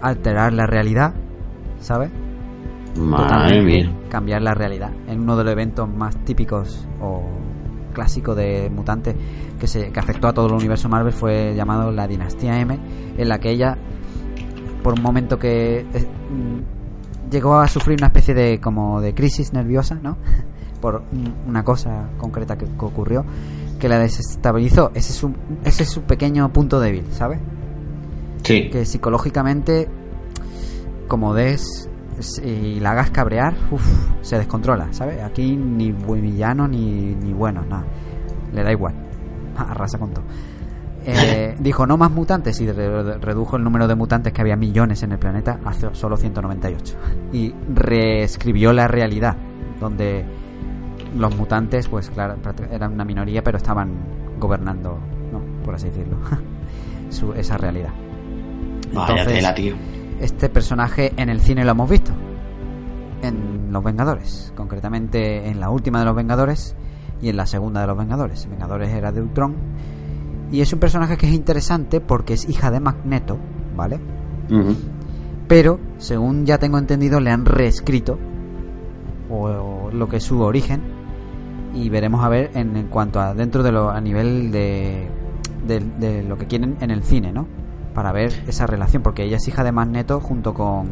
Alterar 0.00 0.52
la 0.52 0.66
realidad, 0.66 1.12
¿sabes? 1.80 2.10
Madre 2.96 3.24
Totalmente. 3.24 3.64
mía. 3.64 3.96
Cambiar 4.08 4.42
la 4.42 4.54
realidad. 4.54 4.90
En 5.08 5.20
uno 5.20 5.36
de 5.36 5.44
los 5.44 5.52
eventos 5.52 5.88
más 5.88 6.16
típicos 6.24 6.86
o 7.00 7.22
clásicos 7.92 8.36
de 8.36 8.70
mutantes 8.70 9.16
que 9.58 9.66
se 9.66 9.90
que 9.90 9.98
afectó 9.98 10.28
a 10.28 10.32
todo 10.32 10.46
el 10.46 10.52
universo 10.52 10.88
Marvel 10.88 11.12
fue 11.12 11.54
llamado 11.56 11.90
la 11.90 12.06
Dinastía 12.06 12.60
M, 12.60 12.78
en 13.16 13.28
la 13.28 13.40
que 13.40 13.50
ella 13.50 13.76
por 14.82 14.94
un 14.94 15.02
momento 15.02 15.38
que 15.38 15.80
eh, 15.80 16.06
llegó 17.30 17.58
a 17.58 17.68
sufrir 17.68 17.98
una 17.98 18.08
especie 18.08 18.34
de 18.34 18.60
como 18.60 19.00
de 19.00 19.14
crisis 19.14 19.52
nerviosa, 19.52 19.96
¿no? 20.02 20.16
por 20.80 21.02
un- 21.12 21.34
una 21.48 21.64
cosa 21.64 22.08
concreta 22.18 22.56
que, 22.56 22.64
que 22.66 22.84
ocurrió 22.84 23.24
que 23.80 23.88
la 23.88 23.98
desestabilizó. 23.98 24.90
Ese 24.94 25.12
es, 25.12 25.22
un, 25.22 25.36
ese 25.64 25.82
es 25.84 25.88
su 25.90 26.02
pequeño 26.02 26.52
punto 26.52 26.80
débil, 26.80 27.04
¿sabes? 27.12 27.38
Sí. 28.42 28.70
Que 28.70 28.84
psicológicamente, 28.84 29.88
como 31.08 31.34
des 31.34 31.88
y 32.44 32.80
la 32.80 32.90
hagas 32.92 33.10
cabrear, 33.10 33.54
uf, 33.70 33.80
se 34.22 34.36
descontrola, 34.38 34.88
¿sabes? 34.92 35.22
Aquí 35.22 35.56
ni 35.56 35.92
buen 35.92 36.22
villano 36.22 36.66
ni, 36.66 37.14
ni 37.14 37.32
bueno, 37.32 37.62
nada. 37.64 37.84
Le 38.52 38.64
da 38.64 38.72
igual. 38.72 38.94
Arrasa 39.56 39.98
con 39.98 40.10
todo. 40.12 40.24
Eh, 41.10 41.56
dijo 41.58 41.86
no 41.86 41.96
más 41.96 42.10
mutantes 42.10 42.60
y 42.60 42.70
re- 42.70 43.18
redujo 43.18 43.56
el 43.56 43.64
número 43.64 43.88
de 43.88 43.94
mutantes 43.94 44.32
que 44.32 44.40
había 44.42 44.56
millones 44.56 45.02
en 45.02 45.12
el 45.12 45.18
planeta 45.18 45.58
a 45.64 45.72
so- 45.72 45.94
solo 45.94 46.16
198 46.18 46.96
y 47.32 47.54
reescribió 47.74 48.72
la 48.72 48.88
realidad 48.88 49.36
donde 49.80 50.24
los 51.16 51.34
mutantes 51.36 51.88
pues 51.88 52.10
claro 52.10 52.36
eran 52.70 52.92
una 52.92 53.04
minoría 53.06 53.42
pero 53.42 53.56
estaban 53.56 53.90
gobernando 54.38 54.98
no 55.32 55.40
por 55.64 55.74
así 55.76 55.86
decirlo 55.86 56.18
su, 57.10 57.32
esa 57.32 57.56
realidad 57.56 57.90
Vaya 58.92 59.08
Entonces, 59.12 59.34
tela, 59.38 59.54
tío. 59.54 59.74
este 60.20 60.48
personaje 60.50 61.12
en 61.16 61.28
el 61.30 61.40
cine 61.40 61.64
lo 61.64 61.70
hemos 61.72 61.88
visto. 61.90 62.10
En 63.22 63.70
Los 63.72 63.84
Vengadores. 63.84 64.52
Concretamente 64.56 65.46
en 65.48 65.60
la 65.60 65.68
última 65.70 65.98
de 65.98 66.04
Los 66.06 66.16
Vengadores 66.16 66.74
y 67.20 67.28
en 67.28 67.36
la 67.36 67.46
segunda 67.46 67.82
de 67.82 67.86
Los 67.86 67.98
Vengadores. 67.98 68.48
Vengadores 68.48 68.90
era 68.90 69.12
de 69.12 69.20
Ultron. 69.20 69.54
Y 70.50 70.60
es 70.60 70.72
un 70.72 70.78
personaje 70.78 71.16
que 71.16 71.26
es 71.26 71.32
interesante 71.32 72.00
porque 72.00 72.34
es 72.34 72.48
hija 72.48 72.70
de 72.70 72.80
Magneto, 72.80 73.38
¿vale? 73.76 74.00
Pero, 75.46 75.78
según 75.98 76.46
ya 76.46 76.58
tengo 76.58 76.78
entendido, 76.78 77.20
le 77.20 77.30
han 77.30 77.44
reescrito 77.44 78.18
o, 79.30 79.46
o 79.48 79.90
lo 79.90 80.08
que 80.08 80.18
es 80.18 80.24
su 80.24 80.40
origen. 80.40 80.80
Y 81.74 81.90
veremos 81.90 82.24
a 82.24 82.28
ver 82.28 82.50
en, 82.54 82.76
en 82.76 82.86
cuanto 82.88 83.20
a 83.20 83.34
dentro 83.34 83.62
de 83.62 83.72
lo 83.72 83.90
a 83.90 84.00
nivel 84.00 84.50
de, 84.50 85.08
de, 85.66 85.80
de 85.80 86.22
lo 86.22 86.38
que 86.38 86.46
quieren 86.46 86.76
en 86.80 86.90
el 86.90 87.02
cine, 87.02 87.32
¿no? 87.32 87.46
Para 87.94 88.12
ver 88.12 88.32
esa 88.46 88.66
relación, 88.66 89.02
porque 89.02 89.24
ella 89.24 89.36
es 89.36 89.48
hija 89.48 89.64
de 89.64 89.72
Magneto 89.72 90.20
junto 90.20 90.54
con 90.54 90.88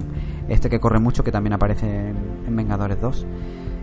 este 0.48 0.68
que 0.68 0.78
corre 0.78 0.98
mucho, 0.98 1.24
que 1.24 1.32
también 1.32 1.54
aparece 1.54 2.10
en, 2.10 2.16
en 2.46 2.56
Vengadores 2.56 3.00
2, 3.00 3.26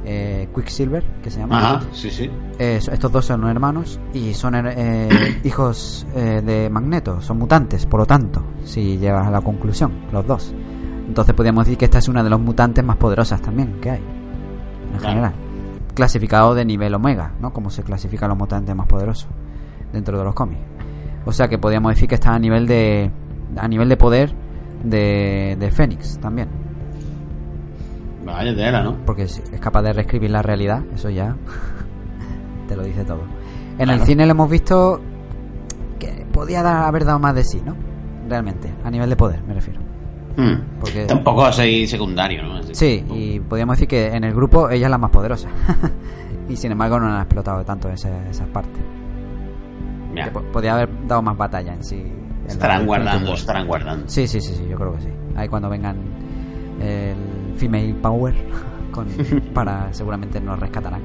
eh, 0.06 0.50
Quicksilver, 0.54 1.04
que 1.22 1.30
se 1.32 1.40
llama. 1.40 1.58
Ajá, 1.76 1.82
sí, 1.94 2.10
sí. 2.10 2.30
Eh, 2.60 2.80
estos 2.80 3.12
dos 3.12 3.26
son 3.26 3.48
hermanos 3.48 4.00
y 4.14 4.34
son 4.34 4.54
eh, 4.56 5.10
hijos 5.44 6.06
eh, 6.16 6.42
de 6.46 6.70
Magneto, 6.70 7.22
son 7.22 7.38
mutantes, 7.40 7.86
por 7.86 8.02
lo 8.02 8.06
tanto, 8.06 8.44
si 8.64 8.98
llegas 8.98 9.28
a 9.28 9.32
la 9.32 9.42
conclusión, 9.42 9.92
los 10.12 10.26
dos. 10.28 10.54
Entonces 11.08 11.34
podríamos 11.36 11.66
decir 11.66 11.78
que 11.78 11.86
esta 11.86 12.00
es 12.00 12.08
una 12.08 12.24
de 12.24 12.30
los 12.30 12.40
mutantes 12.40 12.84
más 12.84 12.98
poderosas 12.98 13.42
también 13.42 13.80
que 13.82 13.92
hay, 13.92 14.00
en 14.02 14.98
Claro. 15.00 15.08
general. 15.10 15.34
Clasificado 15.94 16.56
de 16.56 16.66
nivel 16.66 16.94
omega, 16.96 17.34
¿no? 17.40 17.52
Como 17.54 17.70
se 17.70 17.84
clasifican 17.84 18.30
los 18.30 18.38
mutantes 18.38 18.76
más 18.76 18.88
poderosos 18.88 19.28
dentro 19.92 20.18
de 20.18 20.24
los 20.24 20.34
cómics. 20.34 20.62
O 21.26 21.32
sea 21.32 21.48
que 21.48 21.58
podríamos 21.58 21.94
decir 21.94 22.08
que 22.10 22.16
está 22.16 22.34
a 22.34 22.40
nivel 22.40 22.66
de 22.68 23.12
a 23.56 23.68
nivel 23.68 23.88
de 23.90 23.96
poder 23.98 24.34
de, 24.84 25.56
de 25.60 25.72
Fénix 25.72 26.18
también. 26.20 26.50
Vaya 28.34 28.56
tela, 28.56 28.84
¿no? 28.84 28.98
Porque 29.06 29.24
es 29.24 29.42
capaz 29.60 29.82
de 29.84 29.94
reescribir 29.94 30.32
la 30.32 30.42
realidad, 30.42 30.82
eso 30.94 31.10
ya 31.10 31.36
te 32.68 32.76
lo 32.76 32.84
dice 32.84 33.04
todo. 33.06 33.22
En 33.78 33.90
el 33.90 34.02
cine 34.02 34.26
lo 34.26 34.32
hemos 34.32 34.50
visto 34.50 35.00
que 36.00 36.26
podía 36.32 36.62
dar- 36.64 36.84
haber 36.86 37.06
dado 37.06 37.20
más 37.20 37.36
de 37.36 37.44
sí, 37.44 37.62
¿no? 37.66 37.76
Realmente, 38.28 38.72
a 38.84 38.90
nivel 38.92 39.10
de 39.10 39.16
poder, 39.16 39.42
me 39.44 39.54
refiero. 39.54 39.80
Hmm. 40.38 40.80
Porque- 40.80 41.06
Tampoco 41.06 41.52
soy 41.52 41.86
secundario, 41.88 42.44
¿no? 42.44 42.56
Así- 42.58 42.74
Sí, 42.76 43.06
y 43.14 43.40
podríamos 43.40 43.76
decir 43.78 43.88
que 43.88 44.08
en 44.08 44.24
el 44.24 44.34
grupo 44.34 44.70
ella 44.70 44.88
es 44.88 44.92
la 44.92 44.98
más 44.98 45.12
poderosa. 45.12 45.50
y 46.50 46.56
sin 46.56 46.72
embargo 46.72 47.00
no 47.00 47.08
han 47.08 47.20
explotado 47.22 47.64
tanto 47.64 47.90
esa- 47.90 48.28
esas 48.30 48.48
partes. 48.50 48.82
Ya. 50.16 50.26
Que 50.26 50.32
po- 50.32 50.44
podía 50.52 50.74
haber 50.76 50.90
dado 51.08 51.22
más 51.22 51.38
batalla 51.38 51.74
en 51.74 51.84
sí. 51.84 52.04
Estarán 52.48 52.86
guardando, 52.86 53.34
estarán 53.34 53.68
guardando. 53.68 54.08
Sí, 54.10 54.28
sí, 54.28 54.42
sí, 54.42 54.54
sí, 54.56 54.68
yo 54.70 54.76
creo 54.78 54.94
que 54.96 55.02
sí. 55.02 55.10
Ahí 55.36 55.48
cuando 55.48 55.70
vengan 55.70 55.96
el 56.82 57.16
Female 57.58 57.96
Power 58.02 58.34
con, 58.92 59.08
para 59.54 59.94
seguramente 59.94 60.40
nos 60.40 60.60
rescatarán 60.60 61.02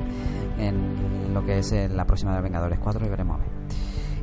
en 0.59 1.33
lo 1.33 1.45
que 1.45 1.59
es 1.59 1.73
la 1.91 2.07
próxima 2.07 2.35
de 2.35 2.43
Vengadores 2.43 2.79
4 2.79 3.07
y 3.07 3.09
veremos 3.09 3.37
a 3.37 3.39
ver. 3.39 3.49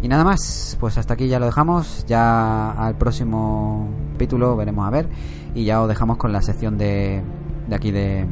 Y 0.02 0.08
nada 0.08 0.24
más, 0.24 0.78
pues 0.80 0.98
hasta 0.98 1.14
aquí 1.14 1.28
ya 1.28 1.40
lo 1.40 1.46
dejamos, 1.46 2.06
ya 2.06 2.72
al 2.72 2.96
próximo 2.96 3.90
capítulo 4.14 4.56
veremos 4.56 4.88
a 4.88 4.92
ver 4.92 5.08
y 5.54 5.66
ya 5.66 5.82
os 5.82 5.88
dejamos 5.88 6.18
con 6.18 6.32
la 6.32 6.42
sección 6.42 6.78
de, 6.78 7.24
de 7.68 7.76
aquí 7.76 7.92
de 7.92 8.26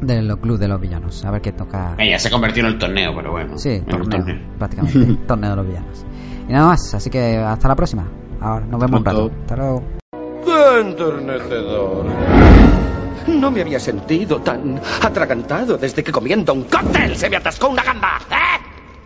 del 0.00 0.38
club 0.38 0.58
de 0.58 0.68
los 0.68 0.80
villanos, 0.80 1.24
a 1.24 1.30
ver 1.30 1.40
qué 1.40 1.52
toca. 1.52 1.94
Eh, 1.98 2.10
ya 2.10 2.18
se 2.18 2.30
convirtió 2.30 2.62
en 2.62 2.68
el 2.68 2.78
torneo, 2.78 3.12
pero 3.14 3.32
bueno. 3.32 3.58
Sí, 3.58 3.70
en 3.70 3.90
el 3.90 4.08
torneo, 4.08 4.38
prácticamente, 4.58 5.18
torneo 5.26 5.50
de 5.50 5.56
los 5.56 5.66
villanos. 5.66 6.06
Y 6.48 6.52
nada 6.52 6.66
más, 6.68 6.94
así 6.94 7.10
que 7.10 7.36
hasta 7.36 7.68
la 7.68 7.76
próxima. 7.76 8.06
Ahora 8.40 8.64
nos 8.66 8.80
vemos 8.80 9.00
un 9.00 9.04
rato. 9.04 9.30
Hasta 9.40 9.56
luego. 9.56 9.82
¡Qué 10.44 10.80
enternecedor! 10.80 12.67
No 13.28 13.50
me 13.50 13.60
había 13.60 13.78
sentido 13.78 14.40
tan 14.40 14.80
atragantado 15.02 15.76
desde 15.76 16.02
que 16.02 16.10
comiendo 16.10 16.54
un 16.54 16.64
cóctel 16.64 17.14
se 17.14 17.28
me 17.28 17.36
atascó 17.36 17.68
una 17.68 17.84
gamba. 17.84 18.18
¿eh? 18.30 19.04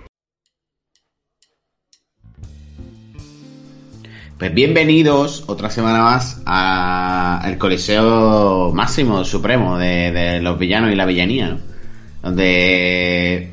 Pues 4.38 4.54
bienvenidos 4.54 5.44
otra 5.48 5.70
semana 5.70 6.02
más 6.02 6.40
al 6.46 7.58
Coliseo 7.58 8.72
Máximo 8.72 9.24
Supremo 9.24 9.76
de, 9.76 10.40
los 10.40 10.56
villanos 10.56 10.92
y 10.92 10.94
la 10.94 11.04
villanía. 11.04 11.58
Donde 12.22 13.50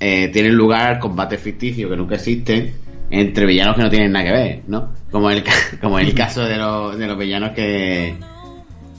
eh, 0.00 0.28
tienen 0.28 0.54
lugar 0.54 0.98
combates 0.98 1.40
ficticios 1.40 1.90
que 1.90 1.96
nunca 1.96 2.16
existen 2.16 2.74
entre 3.10 3.46
villanos 3.46 3.74
que 3.74 3.82
no 3.82 3.90
tienen 3.90 4.12
nada 4.12 4.26
que 4.26 4.32
ver, 4.32 4.62
¿no? 4.66 4.90
Como 5.10 5.30
el, 5.30 5.42
el 6.00 6.14
caso 6.14 6.44
de 6.44 6.58
los 6.58 7.18
villanos 7.18 7.52
que, 7.52 8.16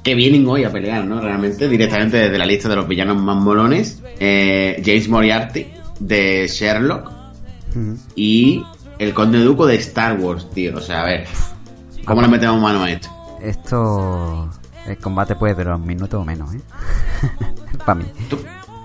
que 0.05 0.13
vienen 0.13 0.47
hoy 0.47 0.63
a 0.63 0.71
pelear, 0.71 1.03
¿no? 1.03 1.19
Realmente, 1.19 1.67
directamente 1.67 2.17
desde 2.17 2.37
la 2.37 2.45
lista 2.45 2.69
de 2.69 2.75
los 2.75 2.87
villanos 2.87 3.17
más 3.17 3.37
molones, 3.37 4.03
eh, 4.19 4.79
James 4.85 5.09
Moriarty 5.09 5.65
de 5.99 6.47
Sherlock 6.47 7.11
y 8.15 8.63
el 8.99 9.15
Conde 9.15 9.39
Duco 9.39 9.65
de 9.65 9.75
Star 9.77 10.19
Wars, 10.19 10.47
tío. 10.51 10.77
O 10.77 10.79
sea, 10.79 11.01
a 11.01 11.05
ver, 11.05 11.25
¿cómo 12.05 12.21
le 12.21 12.27
metemos 12.27 12.61
mano 12.61 12.83
a 12.83 12.91
esto? 12.91 13.09
Esto. 13.41 14.51
El 14.85 14.97
combate 14.99 15.35
puede 15.35 15.55
durar 15.55 15.75
un 15.75 15.87
minuto 15.87 16.21
o 16.21 16.23
menos, 16.23 16.53
¿eh? 16.53 16.61
Para 17.79 17.95
mí. 17.95 18.05
¿Tú, 18.29 18.37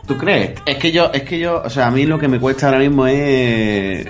¿Tú 0.07 0.17
crees? 0.17 0.59
Es 0.65 0.79
que 0.79 0.91
yo, 0.91 1.11
es 1.13 1.23
que 1.25 1.39
yo, 1.39 1.61
o 1.63 1.69
sea, 1.69 1.89
a 1.89 1.91
mí 1.91 2.07
lo 2.07 2.19
que 2.19 2.29
me 2.29 2.41
cuesta 2.41 2.69
ahora 2.69 2.79
mismo 2.79 3.07
es 3.07 4.07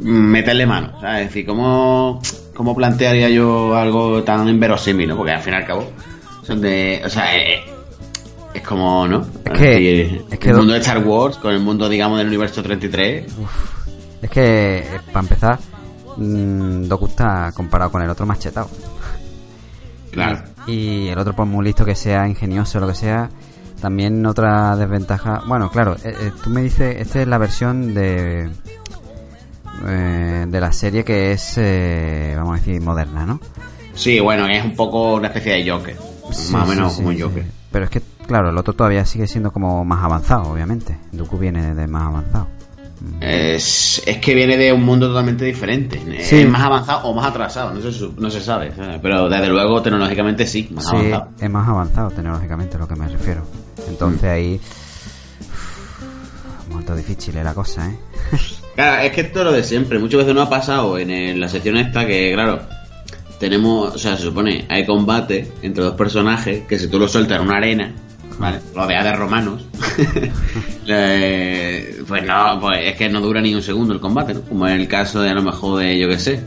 meterle 0.00 0.64
mano, 0.64 0.98
¿sabes? 0.98 1.20
Es 1.20 1.26
decir, 1.26 1.44
¿cómo, 1.44 2.22
cómo 2.54 2.74
plantearía 2.74 3.28
yo 3.28 3.76
algo 3.76 4.22
tan 4.22 4.48
inverosímil, 4.48 5.10
¿no? 5.10 5.16
Porque 5.18 5.32
al 5.32 5.42
fin 5.42 5.52
y 5.52 5.56
al 5.56 5.66
cabo 5.66 5.92
son 6.48 6.60
de, 6.62 7.02
o 7.04 7.08
sea, 7.10 7.36
eh, 7.36 7.60
es 8.54 8.62
como, 8.62 9.06
¿no? 9.06 9.26
Es 9.44 9.52
que- 9.52 9.64
decir, 9.68 10.24
es 10.30 10.38
que 10.38 10.48
el 10.48 10.52
do- 10.54 10.58
mundo 10.60 10.72
de 10.74 10.80
Star 10.80 10.98
Wars 11.06 11.36
con 11.36 11.52
el 11.52 11.60
mundo, 11.60 11.88
digamos, 11.88 12.18
del 12.18 12.26
universo 12.28 12.62
33. 12.62 13.26
Es 14.22 14.30
que, 14.30 14.84
para 15.12 15.20
empezar, 15.20 15.58
mm, 16.16 16.84
Doku 16.88 17.06
está 17.06 17.52
comparado 17.54 17.90
con 17.92 18.02
el 18.02 18.10
otro 18.10 18.26
más 18.26 18.38
chetado. 18.38 18.68
Claro. 20.10 20.42
Y 20.66 21.08
el 21.08 21.18
otro, 21.18 21.34
por 21.36 21.44
muy 21.46 21.64
listo 21.66 21.84
que 21.84 21.94
sea, 21.94 22.26
ingenioso, 22.26 22.80
lo 22.80 22.88
que 22.88 22.94
sea, 22.94 23.28
también 23.80 24.24
otra 24.26 24.74
desventaja. 24.74 25.42
Bueno, 25.46 25.70
claro, 25.70 25.94
eh, 26.02 26.14
eh, 26.18 26.32
tú 26.42 26.48
me 26.50 26.62
dices, 26.62 26.96
esta 26.98 27.20
es 27.20 27.28
la 27.28 27.36
versión 27.38 27.92
de. 27.94 28.48
eh, 29.86 30.46
de 30.48 30.60
la 30.60 30.72
serie 30.72 31.04
que 31.04 31.32
es, 31.32 31.54
eh, 31.58 32.32
vamos 32.36 32.54
a 32.54 32.58
decir, 32.58 32.80
moderna, 32.80 33.24
¿no? 33.26 33.38
Sí, 33.94 34.18
bueno, 34.18 34.46
es 34.48 34.64
un 34.64 34.74
poco 34.74 35.14
una 35.14 35.28
especie 35.28 35.52
de 35.62 35.70
Joker. 35.70 35.96
Sí, 36.30 36.52
más 36.52 36.64
o 36.64 36.66
menos 36.66 36.92
sí, 36.94 37.02
como. 37.02 37.18
Joker. 37.18 37.44
Pero 37.70 37.84
es 37.84 37.90
que, 37.90 38.02
claro, 38.26 38.50
el 38.50 38.58
otro 38.58 38.72
todavía 38.74 39.04
sigue 39.04 39.26
siendo 39.26 39.52
como 39.52 39.84
más 39.84 40.04
avanzado, 40.04 40.50
obviamente. 40.52 40.96
Doku 41.12 41.38
viene 41.38 41.74
de 41.74 41.86
más 41.86 42.04
avanzado. 42.08 42.48
Es, 43.20 44.02
es 44.06 44.18
que 44.18 44.34
viene 44.34 44.56
de 44.56 44.72
un 44.72 44.82
mundo 44.84 45.06
totalmente 45.08 45.44
diferente. 45.44 46.00
Sí. 46.22 46.40
Es 46.40 46.48
más 46.48 46.62
avanzado 46.62 47.08
o 47.08 47.14
más 47.14 47.26
atrasado, 47.26 47.72
no 47.72 47.80
se, 47.92 48.08
no 48.16 48.30
se 48.30 48.40
sabe. 48.40 48.72
Pero 49.00 49.28
desde 49.28 49.48
luego, 49.48 49.80
tecnológicamente 49.82 50.46
sí, 50.46 50.68
más 50.72 50.84
Sí, 50.88 50.96
avanzado. 50.96 51.28
es 51.40 51.50
más 51.50 51.68
avanzado 51.68 52.10
tecnológicamente 52.10 52.76
a 52.76 52.80
lo 52.80 52.88
que 52.88 52.96
me 52.96 53.06
refiero. 53.08 53.42
Entonces 53.88 54.22
Mm. 54.22 54.26
ahí. 54.34 54.60
Un 56.66 56.70
momento 56.70 56.94
difícil 56.96 57.36
es 57.36 57.44
la 57.44 57.54
cosa, 57.54 57.88
¿eh? 57.88 57.96
Claro, 58.74 59.02
es 59.02 59.12
que 59.12 59.22
esto 59.22 59.40
es 59.40 59.44
lo 59.44 59.52
de 59.52 59.64
siempre. 59.64 59.98
Muchas 59.98 60.18
veces 60.18 60.34
no 60.34 60.42
ha 60.42 60.48
pasado 60.48 60.98
en 60.98 61.10
el- 61.10 61.40
la 61.40 61.48
sección 61.48 61.76
esta 61.76 62.06
que, 62.06 62.32
claro, 62.34 62.60
tenemos, 63.38 63.94
o 63.94 63.98
sea, 63.98 64.16
se 64.16 64.24
supone, 64.24 64.64
hay 64.68 64.84
combate 64.86 65.50
entre 65.62 65.84
dos 65.84 65.94
personajes 65.94 66.62
que 66.68 66.78
si 66.78 66.88
tú 66.88 66.98
lo 66.98 67.08
sueltas 67.08 67.40
en 67.40 67.46
una 67.46 67.56
arena, 67.58 67.92
¿vale? 68.38 68.58
Rodeada 68.74 69.10
de 69.10 69.16
romanos, 69.16 69.64
eh, 70.86 72.02
pues 72.06 72.24
no, 72.24 72.58
pues 72.60 72.80
es 72.86 72.96
que 72.96 73.08
no 73.08 73.20
dura 73.20 73.40
ni 73.40 73.54
un 73.54 73.62
segundo 73.62 73.94
el 73.94 74.00
combate, 74.00 74.34
¿no? 74.34 74.40
Como 74.42 74.66
en 74.68 74.80
el 74.80 74.88
caso 74.88 75.20
de 75.22 75.30
a 75.30 75.34
lo 75.34 75.42
mejor 75.42 75.80
de, 75.80 75.98
yo 75.98 76.08
qué 76.08 76.18
sé, 76.18 76.40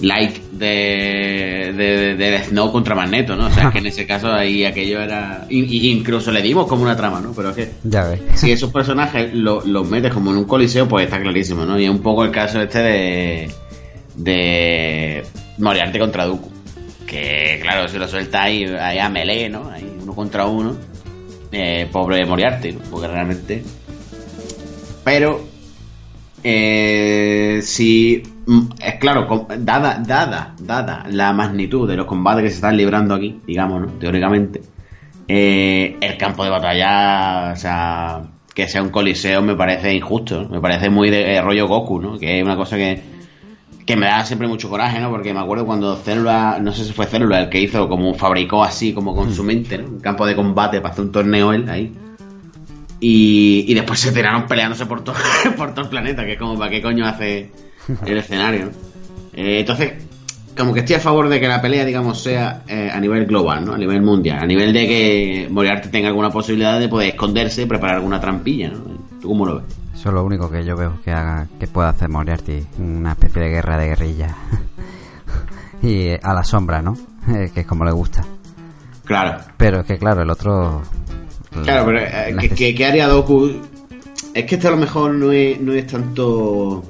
like 0.00 0.40
de, 0.52 1.72
de, 1.76 2.14
de 2.14 2.40
Note 2.52 2.72
contra 2.72 2.94
Magneto, 2.94 3.34
¿no? 3.36 3.46
O 3.46 3.50
sea, 3.50 3.64
es 3.68 3.72
que 3.72 3.78
en 3.78 3.86
ese 3.86 4.06
caso 4.06 4.32
ahí 4.32 4.64
aquello 4.64 5.00
era... 5.00 5.46
y- 5.48 5.64
y 5.88 5.90
incluso 5.90 6.30
le 6.30 6.42
dimos 6.42 6.66
como 6.66 6.82
una 6.82 6.96
trama, 6.96 7.20
¿no? 7.20 7.32
Pero 7.32 7.50
es 7.50 7.56
que 7.56 7.70
Ya 7.84 8.04
ves. 8.04 8.20
si 8.34 8.52
esos 8.52 8.70
personajes 8.72 9.32
lo- 9.34 9.64
los 9.64 9.88
metes 9.88 10.12
como 10.12 10.30
en 10.30 10.36
un 10.38 10.44
coliseo, 10.44 10.86
pues 10.86 11.04
está 11.06 11.20
clarísimo, 11.20 11.64
¿no? 11.64 11.78
Y 11.80 11.84
es 11.84 11.90
un 11.90 12.00
poco 12.00 12.24
el 12.24 12.30
caso 12.30 12.60
este 12.60 12.78
de. 12.78 13.50
de. 14.16 15.24
Moriarty 15.58 15.98
contra 15.98 16.24
Dooku. 16.24 16.50
Que, 17.06 17.58
claro, 17.62 17.88
si 17.88 17.98
lo 17.98 18.06
suelta 18.06 18.42
ahí, 18.42 18.64
ahí 18.64 18.98
a 18.98 19.08
melee, 19.08 19.48
¿no? 19.48 19.70
Ahí 19.70 19.96
uno 20.02 20.14
contra 20.14 20.46
uno. 20.46 20.76
Eh, 21.50 21.88
pobre 21.90 22.24
Moriarty, 22.26 22.72
¿no? 22.72 22.80
Porque 22.90 23.08
realmente. 23.08 23.62
Pero. 25.04 25.40
Eh, 26.44 27.60
si. 27.62 28.22
mm, 28.46 28.68
Es 28.80 28.94
claro, 28.96 29.46
dada, 29.58 30.00
dada, 30.06 30.54
dada 30.60 31.04
la 31.10 31.32
magnitud 31.32 31.88
de 31.88 31.96
los 31.96 32.06
combates 32.06 32.44
que 32.44 32.50
se 32.50 32.56
están 32.56 32.76
librando 32.76 33.14
aquí, 33.14 33.40
digamos, 33.46 33.80
¿no? 33.80 33.86
Teóricamente. 33.98 34.60
Eh, 35.26 35.96
el 36.00 36.16
campo 36.16 36.44
de 36.44 36.50
batalla, 36.50 37.52
o 37.52 37.56
sea, 37.56 38.22
que 38.54 38.66
sea 38.66 38.82
un 38.82 38.88
coliseo 38.90 39.42
me 39.42 39.54
parece 39.54 39.92
injusto, 39.94 40.48
me 40.48 40.60
parece 40.60 40.88
muy 40.88 41.10
de 41.10 41.34
eh, 41.34 41.42
rollo 41.42 41.68
Goku, 41.68 42.00
¿no? 42.00 42.18
Que 42.18 42.38
es 42.38 42.44
una 42.44 42.56
cosa 42.56 42.76
que, 42.76 43.00
que 43.88 43.96
me 43.96 44.04
da 44.04 44.22
siempre 44.22 44.46
mucho 44.46 44.68
coraje, 44.68 45.00
¿no? 45.00 45.08
Porque 45.08 45.32
me 45.32 45.40
acuerdo 45.40 45.64
cuando 45.64 45.96
Célula, 45.96 46.58
no 46.60 46.72
sé 46.72 46.84
si 46.84 46.92
fue 46.92 47.06
Célula 47.06 47.40
el 47.40 47.48
que 47.48 47.58
hizo, 47.58 47.88
como 47.88 48.12
fabricó 48.12 48.62
así, 48.62 48.92
como 48.92 49.16
con 49.16 49.32
su 49.32 49.42
mente, 49.42 49.78
¿no? 49.78 49.88
Un 49.88 50.00
campo 50.00 50.26
de 50.26 50.36
combate 50.36 50.82
para 50.82 50.92
hacer 50.92 51.06
un 51.06 51.10
torneo 51.10 51.54
él 51.54 51.66
ahí. 51.70 51.90
Y, 53.00 53.64
y 53.66 53.72
después 53.72 53.98
se 53.98 54.12
tiraron 54.12 54.46
peleándose 54.46 54.84
por 54.84 55.02
todo, 55.02 55.16
por 55.56 55.72
todo 55.72 55.86
el 55.86 55.88
planeta, 55.88 56.26
que 56.26 56.32
es 56.32 56.38
como, 56.38 56.58
¿para 56.58 56.70
qué 56.70 56.82
coño 56.82 57.06
hace 57.06 57.50
el 58.04 58.18
escenario? 58.18 58.66
¿no? 58.66 58.70
Eh, 59.32 59.60
entonces, 59.60 59.94
como 60.54 60.74
que 60.74 60.80
estoy 60.80 60.96
a 60.96 61.00
favor 61.00 61.30
de 61.30 61.40
que 61.40 61.48
la 61.48 61.62
pelea, 61.62 61.86
digamos, 61.86 62.20
sea 62.20 62.64
eh, 62.68 62.90
a 62.92 63.00
nivel 63.00 63.24
global, 63.24 63.64
¿no? 63.64 63.72
A 63.72 63.78
nivel 63.78 64.02
mundial. 64.02 64.40
A 64.42 64.46
nivel 64.46 64.74
de 64.74 64.86
que 64.86 65.48
Moriarty 65.50 65.88
tenga 65.88 66.08
alguna 66.08 66.28
posibilidad 66.28 66.78
de 66.78 66.90
poder 66.90 67.08
esconderse 67.08 67.62
y 67.62 67.64
preparar 67.64 67.96
alguna 67.96 68.20
trampilla, 68.20 68.68
¿no? 68.68 68.97
¿Tú 69.28 69.32
cómo 69.34 69.44
lo 69.44 69.56
ves? 69.56 69.64
Eso 69.94 70.08
es 70.08 70.14
lo 70.14 70.24
único 70.24 70.50
que 70.50 70.64
yo 70.64 70.74
veo 70.74 70.94
que 71.04 71.12
haga, 71.12 71.46
que 71.60 71.66
pueda 71.66 71.90
hacer 71.90 72.08
Moriarty, 72.08 72.66
una 72.78 73.10
especie 73.12 73.42
de 73.42 73.48
guerra 73.50 73.76
de 73.76 73.88
guerrilla. 73.88 74.34
y 75.82 76.12
a 76.12 76.32
la 76.32 76.42
sombra, 76.42 76.80
¿no? 76.80 76.96
Eh, 77.28 77.50
que 77.52 77.60
es 77.60 77.66
como 77.66 77.84
le 77.84 77.92
gusta. 77.92 78.24
Claro. 79.04 79.38
Pero 79.58 79.80
es 79.80 79.86
que 79.86 79.98
claro, 79.98 80.22
el 80.22 80.30
otro... 80.30 80.80
Claro, 81.62 81.84
pero 81.84 81.98
eh, 81.98 82.32
la 82.32 82.40
¿qué, 82.40 82.48
neces- 82.50 82.54
qué- 82.56 82.74
qué 82.74 82.86
haría 82.86 83.06
Doku? 83.06 83.50
Es 84.32 84.46
que 84.46 84.54
esto 84.54 84.68
a 84.68 84.70
lo 84.70 84.76
mejor 84.78 85.12
no 85.12 85.30
es, 85.30 85.60
no 85.60 85.74
es 85.74 85.86
tanto 85.86 86.82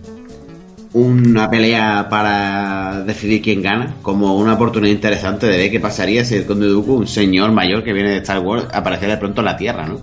una 0.92 1.50
pelea 1.50 2.08
para 2.08 3.02
decidir 3.02 3.42
quién 3.42 3.62
gana, 3.62 3.96
como 4.00 4.36
una 4.36 4.54
oportunidad 4.54 4.94
interesante 4.94 5.46
de 5.48 5.56
ver 5.58 5.70
qué 5.72 5.80
pasaría 5.80 6.24
si 6.24 6.36
el 6.36 6.46
Conde 6.46 6.68
Dooku, 6.68 6.94
un 6.94 7.08
señor 7.08 7.50
mayor 7.50 7.82
que 7.82 7.92
viene 7.92 8.10
de 8.10 8.18
Star 8.18 8.38
Wars, 8.38 8.68
apareciera 8.72 9.14
de 9.14 9.18
pronto 9.18 9.40
en 9.40 9.44
la 9.46 9.56
Tierra, 9.56 9.88
¿no? 9.88 9.98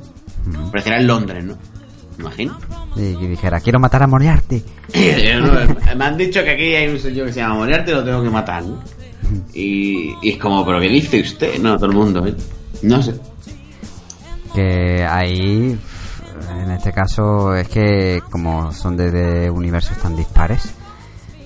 Apareciera 0.68 1.00
en 1.00 1.08
Londres, 1.08 1.46
¿no? 1.46 1.56
¿Me 2.18 2.24
imagino? 2.26 2.58
Y 2.96 3.16
que 3.16 3.28
dijera, 3.28 3.60
quiero 3.60 3.80
matar 3.80 4.04
a 4.04 4.08
Moriarty. 4.08 4.64
No- 5.42 5.96
me 5.96 6.06
han 6.06 6.18
dicho 6.18 6.44
que 6.44 6.52
aquí 6.52 6.76
hay 6.76 6.88
un 6.88 7.00
señor 7.00 7.28
que 7.28 7.34
se 7.34 7.40
llama 7.42 7.56
Moriarty 7.56 7.92
y 7.92 7.94
lo 7.94 8.04
tengo 8.04 8.24
que 8.24 8.30
matar, 8.30 8.64
¿no? 8.64 8.80
Y, 9.54 10.14
y 10.22 10.30
es 10.34 10.38
como, 10.38 10.64
¿pero 10.66 10.80
qué 10.80 10.88
dice 10.90 11.20
usted? 11.22 11.60
No, 11.60 11.76
todo 11.78 11.88
el 11.90 11.96
mundo, 11.96 12.26
¿eh? 12.28 12.36
No 12.84 13.02
sé. 13.02 13.16
Que 14.54 15.04
ahí, 15.06 15.78
en 16.62 16.72
este 16.72 16.92
caso, 16.94 17.56
es 17.56 17.68
que 17.68 18.22
como 18.32 18.72
son 18.72 18.96
de, 18.96 19.12
de 19.12 19.50
universos 19.50 19.98
tan 19.98 20.16
dispares, 20.16 20.74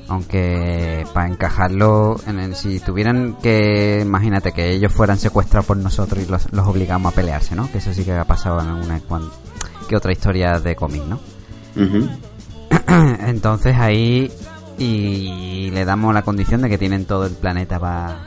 aunque 0.07 1.05
para 1.13 1.27
encajarlo, 1.29 2.17
en 2.27 2.39
el- 2.39 2.55
si 2.55 2.79
tuvieran 2.79 3.37
que, 3.41 3.99
imagínate 4.01 4.51
que 4.51 4.71
ellos 4.71 4.91
fueran 4.93 5.17
secuestrados 5.17 5.65
por 5.65 5.77
nosotros 5.77 6.23
y 6.23 6.29
los, 6.29 6.51
los 6.51 6.67
obligamos 6.67 7.11
a 7.13 7.15
pelearse, 7.15 7.55
¿no? 7.55 7.71
Que 7.71 7.77
eso 7.79 7.93
sí 7.93 8.03
que 8.03 8.11
ha 8.13 8.25
pasado 8.25 8.59
en 8.61 8.67
una 8.69 8.99
cuan- 8.99 9.29
que 9.89 9.97
otra 9.97 10.11
historia 10.11 10.59
de 10.59 10.75
cómic, 10.75 11.01
¿no? 11.03 11.19
Entonces 13.27 13.75
ahí 13.75 14.31
y 14.77 15.71
le 15.71 15.83
damos 15.83 16.13
la 16.13 16.21
condición 16.21 16.61
de 16.61 16.69
que 16.69 16.77
tienen 16.77 17.05
todo 17.05 17.25
el 17.25 17.33
planeta 17.33 17.79
va 17.79 18.19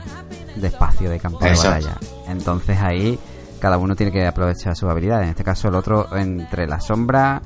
de 0.55 0.67
espacio 0.67 1.09
de 1.09 1.19
campo 1.19 1.39
de 1.39 1.55
batalla. 1.55 1.97
Entonces 2.27 2.77
ahí 2.79 3.17
cada 3.59 3.77
uno 3.77 3.95
tiene 3.95 4.11
que 4.11 4.27
aprovechar 4.27 4.75
sus 4.75 4.89
habilidades. 4.89 5.23
En 5.23 5.29
este 5.29 5.43
caso 5.43 5.69
el 5.69 5.75
otro 5.75 6.15
entre 6.17 6.67
la 6.67 6.81
sombra 6.81 7.41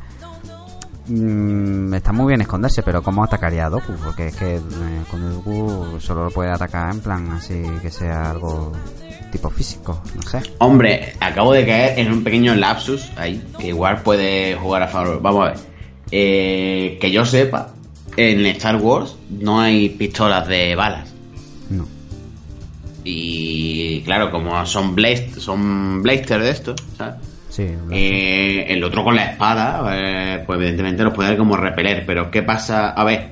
mm, 1.08 1.94
está 1.94 2.12
muy 2.12 2.30
bien 2.30 2.42
esconderse, 2.42 2.82
pero 2.82 3.04
¿cómo 3.04 3.24
atacaría 3.24 3.68
a 3.68 3.70
Doku? 3.70 3.94
Porque 4.04 4.28
es 4.28 4.36
que 4.36 4.56
eh, 4.56 5.04
con 5.12 5.32
Doku 5.32 6.00
solo 6.00 6.26
lo 6.26 6.32
puede 6.32 6.52
atacar 6.52 6.92
en 6.92 7.02
plan 7.02 7.32
así 7.34 7.64
que 7.84 7.92
sea 7.92 8.32
algo 8.32 8.74
tipo 9.32 9.50
físico, 9.50 10.02
no 10.16 10.22
sé. 10.24 10.42
Hombre, 10.60 11.14
acabo 11.20 11.54
de 11.54 11.66
caer 11.66 12.00
en 12.00 12.12
un 12.12 12.24
pequeño 12.24 12.56
lapsus 12.56 13.10
ahí, 13.18 13.44
que 13.60 13.68
igual 13.68 14.02
puede 14.02 14.56
jugar 14.56 14.84
a 14.84 14.88
favor. 14.88 15.22
Vamos 15.22 15.48
a 15.48 15.52
ver. 15.52 15.60
Eh, 16.12 16.98
que 17.02 17.12
yo 17.12 17.26
sepa, 17.26 17.74
en 18.16 18.46
Star 18.48 18.78
Wars 18.78 19.16
no 19.30 19.60
hay 19.60 19.90
pistolas 19.90 20.48
de 20.48 20.76
balas. 20.76 21.14
No. 21.70 21.86
Y 23.04 24.02
claro, 24.02 24.32
como 24.32 24.66
son 24.66 24.96
blast, 24.96 25.38
son 25.38 26.02
blaster 26.02 26.42
de 26.42 26.50
estos, 26.50 26.76
¿sabes? 26.98 27.16
Sí, 27.50 27.66
Eh, 27.92 28.66
el 28.70 28.84
otro 28.84 29.04
con 29.04 29.16
la 29.16 29.32
espada, 29.32 29.82
eh, 29.94 30.44
pues 30.46 30.60
evidentemente 30.60 31.04
los 31.04 31.14
puede 31.14 31.38
como 31.38 31.58
repeler. 31.58 32.06
Pero 32.06 32.30
¿qué 32.30 32.44
pasa? 32.44 32.90
A 32.92 33.04
ver, 33.04 33.32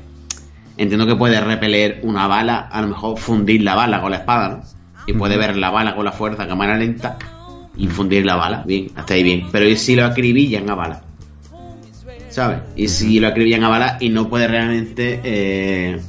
entiendo 0.78 1.06
que 1.06 1.16
puede 1.16 1.39
repeler 1.41 2.00
una 2.04 2.28
bala, 2.28 2.70
a 2.72 2.82
lo 2.82 2.88
mejor 2.88 3.18
fundir 3.20 3.62
la 3.64 3.76
bala 3.76 4.02
con 4.02 4.12
la 4.12 4.18
espada, 4.18 4.50
¿no? 4.50 4.64
Y 5.08 5.14
puede 5.14 5.38
ver 5.38 5.56
la 5.56 5.70
bala 5.70 5.95
con 5.95 6.06
la 6.06 6.12
fuerza 6.12 6.43
a 6.43 6.47
cámara 6.47 6.78
lenta 6.78 7.18
y 7.78 7.88
fundir 7.88 8.26
la 8.26 8.36
bala, 8.36 8.64
bien, 8.66 8.88
hasta 8.95 9.14
ahí 9.14 9.24
bien. 9.24 9.47
Pero 9.51 9.68
¿y 9.68 9.76
si 9.76 9.95
lo 9.95 10.06
acribillan 10.06 10.70
a 10.70 10.76
bala? 10.76 11.01
¿Sabes? 12.30 12.60
Y 12.76 12.88
si 12.88 13.20
lo 13.20 13.28
acribillan 13.28 13.64
a 13.64 13.70
bala 13.70 13.97
y 13.99 14.10
no 14.10 14.28
puede 14.30 14.47
realmente 14.47 15.22
eh, 15.24 15.99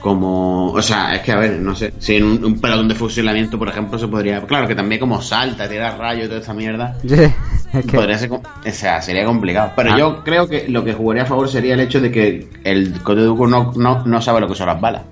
como 0.00 0.70
o 0.72 0.82
sea 0.82 1.14
es 1.14 1.22
que 1.22 1.32
a 1.32 1.36
ver 1.36 1.58
no 1.58 1.74
sé 1.74 1.92
si 1.98 2.16
en 2.16 2.24
un, 2.24 2.44
un 2.44 2.60
pelotón 2.60 2.88
de 2.88 2.94
fusilamiento 2.94 3.58
por 3.58 3.68
ejemplo 3.68 3.98
se 3.98 4.06
podría 4.08 4.40
claro 4.42 4.68
que 4.68 4.74
también 4.74 5.00
como 5.00 5.20
salta 5.20 5.68
tira 5.68 5.96
rayos 5.96 6.26
y 6.26 6.28
toda 6.28 6.40
esta 6.40 6.54
mierda 6.54 6.96
es 7.02 7.84
que- 7.86 7.96
podría 7.96 8.16
ser 8.18 8.30
o 8.30 8.40
sea 8.70 9.02
sería 9.02 9.24
complicado 9.24 9.72
pero 9.74 9.94
Ah. 9.94 9.98
yo 9.98 10.22
creo 10.24 10.48
que 10.48 10.68
lo 10.68 10.84
que 10.84 10.92
jugaría 10.92 11.24
a 11.24 11.26
favor 11.26 11.48
sería 11.48 11.74
el 11.74 11.80
hecho 11.80 12.00
de 12.00 12.10
que 12.12 12.48
el 12.62 12.92
Dooku 13.02 13.46
no, 13.46 13.72
no, 13.76 14.04
no 14.04 14.20
sabe 14.22 14.40
lo 14.40 14.48
que 14.48 14.54
son 14.54 14.66
las 14.68 14.80
balas 14.80 15.02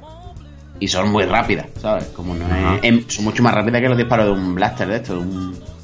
y 0.84 0.88
son 0.88 1.10
muy 1.10 1.24
rápidas 1.24 1.66
sabes 1.80 2.04
como 2.14 2.34
no 2.34 2.44
es, 2.44 2.84
em- 2.84 3.04
son 3.08 3.24
mucho 3.24 3.42
más 3.42 3.54
rápidas 3.54 3.80
que 3.80 3.88
los 3.88 3.96
disparos 3.96 4.26
de 4.26 4.32
un 4.32 4.54
blaster 4.54 4.86
de 4.88 4.96
esto 4.96 5.14
de 5.14 5.18
un 5.20 5.74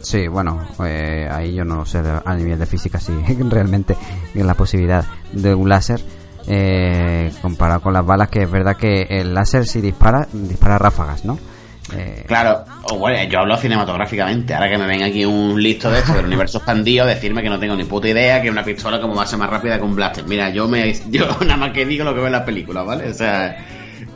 Sí, 0.00 0.28
bueno, 0.28 0.60
eh, 0.84 1.26
ahí 1.30 1.54
yo 1.54 1.64
no 1.64 1.76
lo 1.76 1.86
sé 1.86 2.02
a 2.24 2.34
nivel 2.34 2.58
de 2.58 2.66
física 2.66 3.00
si 3.00 3.12
realmente 3.48 3.96
la 4.34 4.52
posibilidad 4.52 5.04
de 5.32 5.54
un 5.54 5.68
láser 5.68 5.98
eh, 6.46 7.32
comparado 7.40 7.80
con 7.80 7.94
las 7.94 8.04
balas 8.04 8.28
que 8.28 8.42
es 8.42 8.50
verdad 8.50 8.76
que 8.76 9.02
el 9.08 9.32
láser 9.32 9.66
si 9.66 9.80
dispara 9.80 10.28
dispara 10.32 10.76
ráfagas, 10.76 11.24
¿no? 11.24 11.38
Eh, 11.92 12.24
Claro, 12.26 12.64
o 12.90 12.96
bueno, 12.98 13.22
yo 13.30 13.40
hablo 13.40 13.56
cinematográficamente. 13.56 14.54
Ahora 14.54 14.70
que 14.70 14.78
me 14.78 14.86
ven 14.86 15.02
aquí 15.02 15.24
un 15.24 15.62
listo 15.62 15.90
de 15.90 15.98
esto 15.98 16.14
del 16.14 16.26
universo 16.26 16.58
expandido, 16.58 17.04
decirme 17.06 17.42
que 17.42 17.50
no 17.50 17.58
tengo 17.58 17.76
ni 17.76 17.84
puta 17.84 18.08
idea 18.08 18.40
que 18.40 18.50
una 18.50 18.64
pistola 18.64 19.00
como 19.00 19.14
va 19.14 19.24
a 19.24 19.26
ser 19.26 19.38
más 19.38 19.50
rápida 19.50 19.76
que 19.78 19.84
un 19.84 19.94
blaster. 19.94 20.24
Mira, 20.26 20.50
yo 20.50 20.66
me 20.66 20.94
yo 21.10 21.26
nada 21.42 21.56
más 21.56 21.72
que 21.72 21.84
digo 21.84 22.04
lo 22.04 22.12
que 22.12 22.18
veo 22.18 22.26
en 22.26 22.32
las 22.32 22.42
películas, 22.44 22.86
¿vale? 22.86 23.08
O 23.10 23.14
sea, 23.14 23.56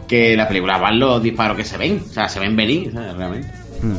que 0.06 0.34
las 0.36 0.46
películas 0.48 0.80
van 0.80 0.98
los 0.98 1.22
disparos 1.22 1.56
que 1.56 1.64
se 1.64 1.76
ven, 1.76 2.02
o 2.04 2.08
sea, 2.12 2.28
se 2.28 2.40
ven 2.40 2.56
venir, 2.56 2.92
¿sabes? 2.92 3.14
realmente. 3.14 3.48
hmm. 3.82 3.96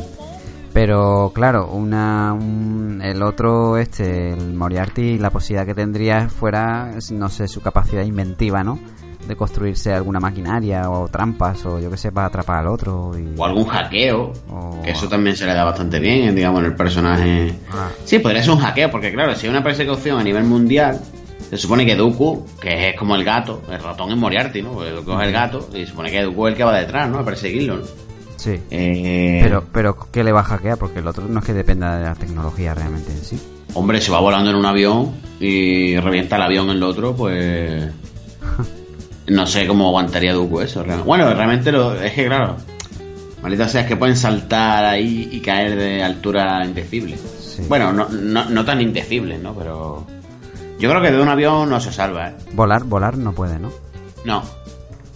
Pero 0.72 1.32
claro, 1.34 1.68
una 1.72 2.32
un- 2.32 3.00
el 3.02 3.22
otro 3.22 3.76
este, 3.76 4.32
el 4.32 4.52
Moriarty, 4.54 5.18
la 5.18 5.30
posibilidad 5.30 5.66
que 5.66 5.74
tendría 5.74 6.28
fuera, 6.28 6.92
no 7.12 7.28
sé, 7.28 7.48
su 7.48 7.60
capacidad 7.60 8.02
inventiva, 8.04 8.62
¿no? 8.62 8.78
De 9.26 9.36
construirse 9.36 9.92
alguna 9.92 10.18
maquinaria 10.18 10.90
o 10.90 11.06
trampas 11.08 11.64
o 11.66 11.78
yo 11.78 11.90
que 11.90 11.96
sé 11.96 12.10
para 12.10 12.26
atrapar 12.28 12.58
al 12.60 12.66
otro 12.66 13.12
y 13.16 13.38
O 13.38 13.44
algún 13.44 13.64
hackeo, 13.66 14.32
O- 14.50 14.82
que 14.82 14.90
eso 14.90 15.08
también 15.08 15.36
se 15.36 15.46
le 15.46 15.54
da 15.54 15.62
bastante 15.64 16.00
bien, 16.00 16.34
digamos, 16.34 16.60
en 16.60 16.66
el 16.66 16.74
personaje. 16.74 17.54
Ah. 17.70 17.88
Sí, 18.04 18.18
podría 18.18 18.42
ser 18.42 18.52
un 18.52 18.58
hackeo, 18.60 18.90
porque 18.90 19.12
claro, 19.12 19.34
si 19.36 19.46
hay 19.46 19.50
una 19.50 19.62
persecución 19.62 20.18
a 20.18 20.24
nivel 20.24 20.44
mundial, 20.44 20.98
se 21.48 21.56
supone 21.56 21.84
que 21.86 21.94
Dooku, 21.96 22.46
que 22.60 22.90
es 22.90 22.96
como 22.96 23.14
el 23.14 23.22
gato, 23.24 23.62
el 23.70 23.80
ratón 23.80 24.10
es 24.10 24.16
Moriarty, 24.16 24.62
¿no? 24.62 24.72
Porque 24.72 24.90
Dooku 24.90 25.12
es 25.12 25.26
el 25.26 25.32
gato, 25.32 25.68
y 25.74 25.80
se 25.84 25.86
supone 25.86 26.10
que 26.10 26.22
Dooku 26.22 26.46
es 26.46 26.52
el 26.52 26.56
que 26.56 26.64
va 26.64 26.78
detrás, 26.78 27.08
¿no? 27.08 27.18
A 27.18 27.24
perseguirlo, 27.24 27.76
¿no? 27.76 27.82
sí. 28.36 28.58
Eh, 28.70 29.40
Pero, 29.42 29.64
pero 29.72 29.96
¿qué 30.10 30.24
le 30.24 30.32
va 30.32 30.40
a 30.40 30.44
hackear? 30.44 30.78
Porque 30.78 31.00
el 31.00 31.06
otro 31.06 31.26
no 31.28 31.40
es 31.40 31.44
que 31.44 31.52
dependa 31.52 31.98
de 31.98 32.04
la 32.04 32.14
tecnología 32.14 32.74
realmente 32.74 33.12
en 33.12 33.18
sí. 33.22 33.38
Hombre, 33.74 34.00
si 34.00 34.10
va 34.10 34.18
volando 34.18 34.50
en 34.50 34.56
un 34.56 34.64
avión 34.66 35.12
y 35.38 35.96
revienta 35.98 36.36
el 36.36 36.42
avión 36.42 36.70
en 36.70 36.76
el 36.78 36.82
otro, 36.82 37.14
pues. 37.14 37.90
No 39.30 39.46
sé 39.46 39.66
cómo 39.66 39.86
aguantaría 39.88 40.32
Dooku 40.32 40.60
eso. 40.60 40.82
realmente. 40.82 41.06
Bueno, 41.06 41.32
realmente 41.32 41.70
lo, 41.70 41.94
es 41.94 42.12
que, 42.12 42.26
claro. 42.26 42.56
Maldita 43.42 43.68
sea, 43.68 43.82
es 43.82 43.86
que 43.86 43.96
pueden 43.96 44.16
saltar 44.16 44.84
ahí 44.84 45.28
y 45.30 45.40
caer 45.40 45.76
de 45.76 46.02
altura 46.02 46.64
indecible. 46.64 47.16
Sí. 47.16 47.62
Bueno, 47.68 47.92
no, 47.92 48.08
no, 48.08 48.50
no 48.50 48.64
tan 48.64 48.80
indecible, 48.80 49.38
¿no? 49.38 49.54
Pero. 49.54 50.04
Yo 50.80 50.90
creo 50.90 51.00
que 51.00 51.12
de 51.12 51.22
un 51.22 51.28
avión 51.28 51.70
no 51.70 51.78
se 51.80 51.92
salva, 51.92 52.30
¿eh? 52.30 52.34
Volar, 52.52 52.84
volar 52.84 53.16
no 53.18 53.32
puede, 53.32 53.58
¿no? 53.58 53.70
No, 54.24 54.42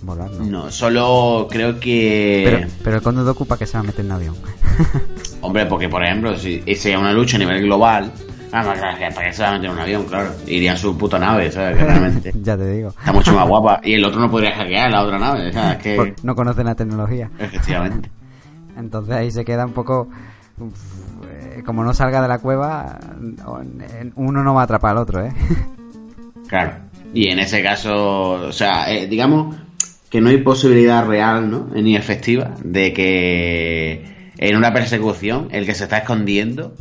Volar 0.03 0.31
no. 0.31 0.45
no. 0.45 0.71
Solo 0.71 1.49
creo 1.51 1.81
que. 1.81 2.43
Pero, 2.45 2.69
pero 2.85 2.97
el 2.97 3.03
Conde 3.03 3.23
Doku 3.23 3.47
para 3.47 3.59
qué 3.59 3.67
se 3.67 3.75
va 3.77 3.81
a 3.81 3.83
meter 3.85 4.05
en 4.05 4.13
avión. 4.13 4.37
Hombre, 5.41 5.67
porque 5.67 5.89
por 5.89 6.05
ejemplo, 6.05 6.39
si 6.39 6.63
sea 6.77 6.99
una 6.99 7.13
lucha 7.13 7.37
a 7.37 7.41
nivel 7.41 7.63
global. 7.63 8.13
Ah, 8.57 8.63
no, 8.63 8.73
que 8.73 9.13
¿para 9.13 9.27
qué 9.27 9.33
se 9.33 9.43
va 9.43 9.49
a 9.49 9.53
meter 9.55 9.67
en 9.67 9.73
un 9.73 9.79
avión? 9.81 10.05
Claro. 10.05 10.31
Iría 10.47 10.71
en 10.71 10.79
su 10.79 10.97
puta 10.97 11.19
nave, 11.19 11.51
¿sabes? 11.51 11.77
Que 11.77 11.85
realmente. 11.85 12.33
ya 12.41 12.57
te 12.57 12.71
digo. 12.71 12.91
Está 12.91 13.13
mucho 13.13 13.35
más 13.35 13.49
guapa. 13.49 13.81
Y 13.83 13.95
el 13.95 14.05
otro 14.05 14.21
no 14.21 14.31
podría 14.31 14.55
hackear 14.55 14.93
la 14.93 15.03
otra 15.03 15.19
nave. 15.19 15.49
O 15.49 15.53
sea, 15.53 15.73
es 15.73 15.79
que. 15.83 16.15
No 16.23 16.37
conocen 16.37 16.67
la 16.67 16.77
tecnología. 16.77 17.29
Efectivamente. 17.37 18.13
Entonces 18.77 19.13
ahí 19.13 19.33
se 19.33 19.45
queda 19.45 19.67
un 19.67 19.73
poco... 19.73 20.09
eh, 21.29 21.63
como 21.67 21.83
no 21.83 21.95
salga 21.95 22.23
de 22.23 22.29
la 22.29 22.39
cueva, 22.39 23.01
uno 24.15 24.45
no 24.45 24.55
va 24.55 24.61
a 24.61 24.65
atrapar 24.65 24.93
al 24.93 24.99
otro, 24.99 25.25
¿eh? 25.25 25.33
Claro. 26.49 26.75
Y 27.13 27.31
en 27.31 27.41
ese 27.41 27.61
caso, 27.63 28.33
o 28.33 28.53
sea, 28.53 28.93
eh, 28.93 29.09
digamos 29.09 29.57
que 30.11 30.21
no 30.21 30.29
hay 30.29 30.39
posibilidad 30.39 31.05
real, 31.07 31.51
¿no? 31.51 31.67
Ni 31.75 31.97
efectiva 31.97 32.53
de 32.63 32.93
que 32.93 34.31
en 34.39 34.57
una 34.57 34.73
persecución 34.73 35.49
el 35.51 35.67
que 35.67 35.75
se 35.75 35.85
está 35.85 35.99
escondiendo 35.99 36.75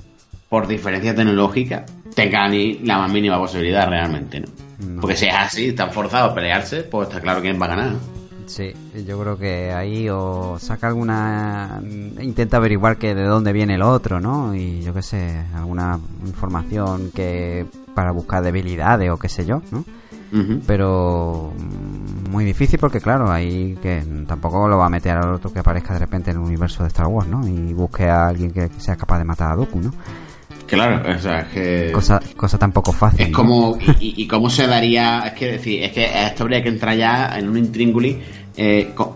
por 0.53 0.67
diferencia 0.67 1.15
tecnológica 1.15 1.83
tenga 2.13 2.47
ni 2.47 2.77
la 2.83 2.99
más 2.99 3.11
mínima 3.11 3.39
posibilidad 3.39 3.89
realmente, 3.89 4.39
¿no? 4.39 4.47
No. 4.87 5.01
Porque 5.01 5.15
si 5.15 5.25
es 5.25 5.33
así, 5.33 5.69
están 5.69 5.91
forzados 5.91 6.31
a 6.31 6.35
pelearse, 6.35 6.83
pues 6.83 7.07
está 7.07 7.19
claro 7.19 7.41
quién 7.41 7.59
va 7.59 7.65
a 7.65 7.69
ganar. 7.69 7.93
Sí, 8.45 8.71
yo 9.03 9.19
creo 9.19 9.35
que 9.35 9.71
ahí 9.71 10.09
o 10.11 10.59
saca 10.59 10.89
alguna... 10.89 11.81
Intenta 12.21 12.57
averiguar 12.57 12.97
que 12.97 13.15
de 13.15 13.23
dónde 13.23 13.51
viene 13.51 13.73
el 13.73 13.81
otro, 13.81 14.19
¿no? 14.19 14.53
Y 14.53 14.83
yo 14.83 14.93
qué 14.93 15.01
sé, 15.01 15.43
alguna 15.55 15.99
información 16.23 17.09
que... 17.15 17.65
para 17.95 18.11
buscar 18.11 18.43
debilidades 18.43 19.09
o 19.09 19.17
qué 19.17 19.29
sé 19.29 19.47
yo, 19.47 19.63
¿no? 19.71 19.83
Pero 20.67 21.51
mm, 21.57 22.29
muy 22.29 22.45
difícil 22.45 22.79
porque 22.79 23.01
claro, 23.01 23.31
ahí 23.31 23.75
que 23.81 24.03
tampoco 24.27 24.67
lo 24.67 24.77
va 24.77 24.85
a 24.85 24.89
meter 24.89 25.17
al 25.17 25.33
otro 25.33 25.51
que 25.51 25.59
aparezca 25.59 25.93
de 25.93 25.99
repente 25.99 26.29
en 26.29 26.37
el 26.37 26.43
universo 26.43 26.83
de 26.83 26.89
Star 26.89 27.07
Wars, 27.07 27.27
¿no? 27.27 27.47
Y 27.47 27.73
busque 27.73 28.07
a 28.07 28.27
alguien 28.27 28.51
que 28.51 28.69
sea 28.77 28.95
capaz 28.95 29.17
de 29.17 29.25
matar 29.25 29.51
a 29.51 29.55
Dooku, 29.55 29.79
¿no? 29.79 29.91
Claro, 30.67 31.03
o 31.15 31.19
sea, 31.19 31.39
es 31.41 31.47
que... 31.49 31.91
Cosa, 31.93 32.19
cosa 32.35 32.57
tan 32.57 32.71
poco 32.71 32.91
fácil. 32.93 33.21
Es 33.27 33.29
como, 33.29 33.77
y, 33.99 34.07
y- 34.07 34.23
y 34.23 34.27
cómo 34.27 34.49
se 34.49 34.65
daría, 34.67 35.19
es 35.27 35.33
que 35.33 35.51
decir, 35.53 35.83
es 35.83 35.91
que 35.91 36.05
esto 36.25 36.43
habría 36.43 36.63
que 36.63 36.69
entrar 36.69 36.95
ya 36.97 37.37
en 37.37 37.49
un 37.49 37.57
intríngulis, 37.57 38.17
eh, 38.55 38.91
co- 38.95 39.15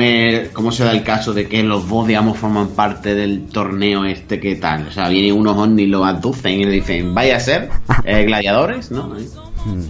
es, 0.00 0.48
cómo 0.50 0.70
se 0.72 0.84
da 0.84 0.92
el 0.92 1.02
caso 1.02 1.32
de 1.34 1.46
que 1.48 1.62
los 1.62 1.88
dos, 1.88 2.06
digamos, 2.06 2.38
forman 2.38 2.68
parte 2.68 3.14
del 3.14 3.46
torneo 3.48 4.04
este, 4.04 4.38
¿qué 4.40 4.56
tal? 4.56 4.86
O 4.88 4.92
sea, 4.92 5.08
vienen 5.08 5.32
unos 5.34 5.56
ovnis, 5.56 5.88
lo 5.88 6.04
abducen 6.04 6.60
y 6.60 6.64
le 6.64 6.70
dicen, 6.72 7.14
vaya 7.14 7.36
a 7.36 7.40
ser 7.40 7.70
eh, 8.04 8.24
gladiadores, 8.26 8.90
¿no? 8.90 9.16
Eh, 9.18 9.26
Mm, 9.66 9.80
eh. 9.80 9.88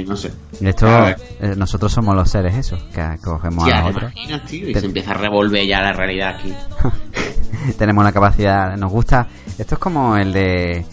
eh, 0.00 0.04
no 0.08 0.16
sé. 0.16 0.32
Esto, 0.60 0.88
A 0.88 1.00
ver. 1.04 1.16
eh, 1.40 1.54
nosotros 1.56 1.92
somos 1.92 2.12
los 2.16 2.28
seres 2.28 2.56
esos, 2.56 2.82
que 2.92 3.04
cogemos 3.22 3.64
Tía, 3.64 3.78
a 3.78 3.82
¿te 3.84 3.90
otros. 3.90 4.12
imaginas, 4.12 4.44
tío? 4.46 4.68
Y 4.68 4.72
Te- 4.72 4.80
se 4.80 4.86
empieza 4.86 5.12
a 5.12 5.14
revolver 5.14 5.64
ya 5.64 5.80
la 5.80 5.92
realidad 5.92 6.34
aquí. 6.36 6.52
Tenemos 7.78 8.04
la 8.04 8.10
capacidad, 8.10 8.76
nos 8.76 8.90
gusta. 8.90 9.28
Esto 9.58 9.74
es 9.74 9.78
como 9.78 10.16
el 10.16 10.32
de. 10.32 10.84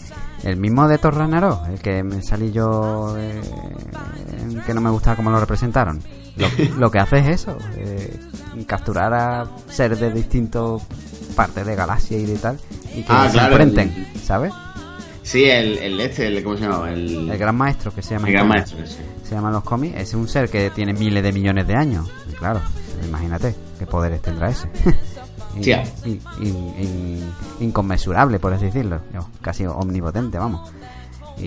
El 0.44 0.58
mismo 0.58 0.88
de 0.90 0.98
Thor 0.98 1.16
Ragnarok, 1.16 1.68
el 1.70 1.80
que 1.80 2.04
me 2.04 2.22
salí 2.22 2.52
yo. 2.52 3.16
eh, 3.18 3.42
que 4.66 4.74
no 4.74 4.82
me 4.82 4.90
gustaba 4.90 5.16
cómo 5.16 5.30
lo 5.32 5.40
representaron. 5.40 6.02
Lo, 6.36 6.48
lo 6.78 6.92
que 6.92 7.00
hace 7.00 7.20
es 7.20 7.28
eso: 7.28 7.58
eh, 7.78 8.20
capturar 8.68 9.14
a 9.14 9.46
seres 9.70 10.00
de 10.02 10.12
distintas 10.12 10.82
partes 11.36 11.66
de 11.66 11.76
galaxia 11.76 12.18
y 12.18 12.26
de 12.26 12.38
tal. 12.38 12.60
Y 12.94 13.04
que 13.04 13.06
Ah, 13.10 13.26
se 13.28 13.34
claro, 13.34 13.54
enfrenten, 13.58 14.08
¿sabes? 14.24 14.54
Sí, 15.24 15.46
el, 15.46 15.78
el 15.78 16.00
este, 16.02 16.28
el, 16.28 16.44
¿cómo 16.44 16.58
se 16.58 16.64
llama? 16.64 16.92
El, 16.92 17.30
El 17.30 17.38
gran 17.38 17.56
maestro 17.56 17.94
que 17.94 18.02
se 18.02 18.16
llama. 18.16 18.28
el 18.28 18.34
gran 18.34 18.48
maestro, 18.50 18.86
sí. 18.86 18.98
Se 19.24 19.36
llama 19.36 19.48
en 19.48 19.54
los 19.54 19.64
cómics. 19.64 19.96
Es 19.98 20.14
un 20.14 20.28
ser 20.28 20.50
que 20.50 20.70
tiene 20.72 20.92
miles 20.94 21.24
de 21.24 21.32
millones 21.32 21.66
de 21.66 21.76
años. 21.76 22.12
Y 22.30 22.34
claro, 22.34 22.60
imagínate 23.08 23.56
qué 23.80 23.86
poderes 23.88 24.22
tendrá 24.22 24.50
ese. 24.50 24.68
In- 26.06 27.34
inconmensurable, 27.60 28.40
por 28.40 28.54
así 28.54 28.66
decirlo. 28.66 29.02
Casi 29.42 29.66
omnipotente, 29.66 30.38
vamos. 30.38 30.72
Y, 31.38 31.44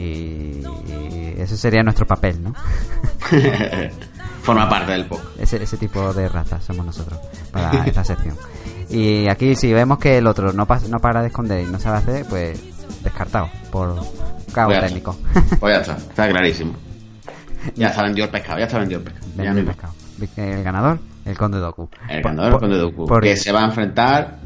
y 0.63 1.35
ese 1.39 1.57
sería 1.57 1.83
nuestro 1.83 2.07
papel, 2.07 2.43
¿no? 2.43 2.53
Forma 4.43 4.69
parte 4.69 4.93
del 4.93 5.07
podcast. 5.07 5.41
Ese, 5.41 5.63
ese 5.63 5.77
tipo 5.77 6.13
de 6.13 6.29
raza 6.29 6.61
somos 6.61 6.87
nosotros 6.87 7.19
para 7.51 7.85
esta 7.85 8.05
sección. 8.05 8.37
Y 8.89 9.29
aquí 9.29 9.57
si 9.57 9.73
vemos 9.73 9.99
que 9.99 10.19
el 10.19 10.27
otro 10.27 10.53
no, 10.53 10.67
no 10.89 10.99
para 11.01 11.21
de 11.21 11.29
esconder 11.29 11.67
y 11.67 11.71
no 11.71 11.81
sabe 11.81 11.99
hacer, 11.99 12.27
pues 12.29 12.61
descartado 13.03 13.49
por 13.73 13.97
cabo 14.53 14.71
Pues 14.71 14.81
técnico. 14.87 15.17
Pues 15.59 15.75
ya 15.75 15.81
está, 15.81 15.97
está 15.97 16.29
clarísimo. 16.29 16.75
Ya 17.75 17.89
está 17.89 18.05
vendido 18.05 18.27
el 18.27 18.31
pescado, 18.31 18.61
ya 18.61 18.67
está 18.67 18.79
vendido 18.79 19.01
el 19.01 19.05
pescado. 19.65 19.93
El 20.37 20.63
ganador, 20.63 21.01
el 21.27 21.37
conde 21.37 21.59
Doku. 21.59 21.89
El 22.09 22.23
ganador 22.23 22.53
por- 22.53 22.61
con 22.61 22.71
de 22.71 22.79
Dooku, 22.79 23.07
por- 23.07 23.23
que 23.23 23.37
se 23.37 23.53
va 23.53 23.63
a 23.63 23.67
enfrentar 23.67 24.39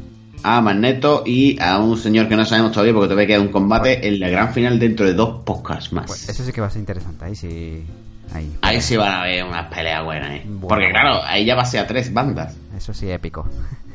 a 0.43 0.59
Magneto 0.61 1.23
y 1.25 1.59
a 1.61 1.77
un 1.77 1.95
señor 1.97 2.27
que 2.27 2.35
no 2.35 2.43
sabemos 2.45 2.71
todavía 2.71 2.93
porque 2.93 3.07
todavía 3.09 3.27
queda 3.27 3.41
un 3.41 3.49
combate 3.49 4.07
en 4.07 4.19
la 4.19 4.27
gran 4.29 4.51
final 4.53 4.79
dentro 4.79 5.05
de 5.05 5.13
dos 5.13 5.43
podcasts 5.43 5.93
más. 5.93 6.07
pues 6.07 6.27
eso 6.29 6.43
sí 6.43 6.51
que 6.51 6.61
va 6.61 6.67
a 6.67 6.71
ser 6.71 6.79
interesante. 6.79 7.25
Ahí 7.25 7.35
sí. 7.35 7.85
Ahí. 8.33 8.51
Ahí 8.61 8.81
sí 8.81 8.95
van 8.97 9.11
a 9.11 9.21
haber 9.21 9.43
unas 9.43 9.67
peleas 9.67 10.03
buenas, 10.05 10.31
¿eh? 10.31 10.41
Bueno. 10.45 10.67
Porque 10.69 10.89
claro, 10.89 11.21
ahí 11.23 11.45
ya 11.45 11.53
va 11.55 11.63
a 11.63 11.65
ser 11.65 11.81
a 11.81 11.87
tres 11.87 12.13
bandas. 12.13 12.55
Eso 12.75 12.93
sí, 12.93 13.11
épico. 13.11 13.45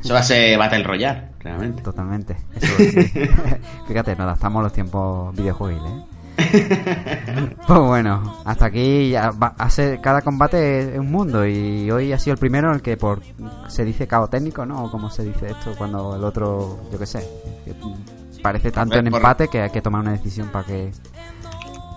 Eso 0.04 0.12
va 0.14 0.20
a 0.20 0.22
ser 0.22 0.56
Battle 0.58 0.84
Royale, 0.84 1.22
realmente. 1.40 1.82
Totalmente. 1.82 2.36
Eso 2.60 2.74
sí. 2.78 3.10
Fíjate, 3.88 4.10
nos 4.12 4.20
adaptamos 4.20 4.60
a 4.60 4.62
los 4.64 4.72
tiempos 4.72 5.34
videojuegos, 5.34 5.82
¿eh? 5.90 6.15
pues 7.66 7.78
bueno, 7.80 8.40
hasta 8.44 8.66
aquí 8.66 9.10
ya 9.10 9.30
va 9.30 9.54
ser, 9.70 10.00
cada 10.00 10.20
combate 10.22 10.94
es 10.94 10.98
un 10.98 11.10
mundo 11.10 11.46
y 11.46 11.90
hoy 11.90 12.12
ha 12.12 12.18
sido 12.18 12.34
el 12.34 12.38
primero 12.38 12.68
en 12.68 12.74
el 12.76 12.82
que 12.82 12.96
por 12.96 13.20
se 13.68 13.84
dice 13.84 14.06
cabo 14.06 14.28
técnico, 14.28 14.66
¿no? 14.66 14.84
O 14.84 14.90
como 14.90 15.10
se 15.10 15.24
dice 15.24 15.50
esto 15.50 15.74
cuando 15.76 16.14
el 16.16 16.24
otro, 16.24 16.78
yo 16.92 16.98
qué 16.98 17.06
sé, 17.06 17.20
que 17.64 17.74
parece 18.42 18.70
tanto 18.70 18.98
en 18.98 19.06
Por- 19.10 19.18
empate 19.18 19.48
que 19.48 19.62
hay 19.62 19.70
que 19.70 19.80
tomar 19.82 20.02
una 20.02 20.12
decisión 20.12 20.48
para 20.48 20.66
que 20.66 20.90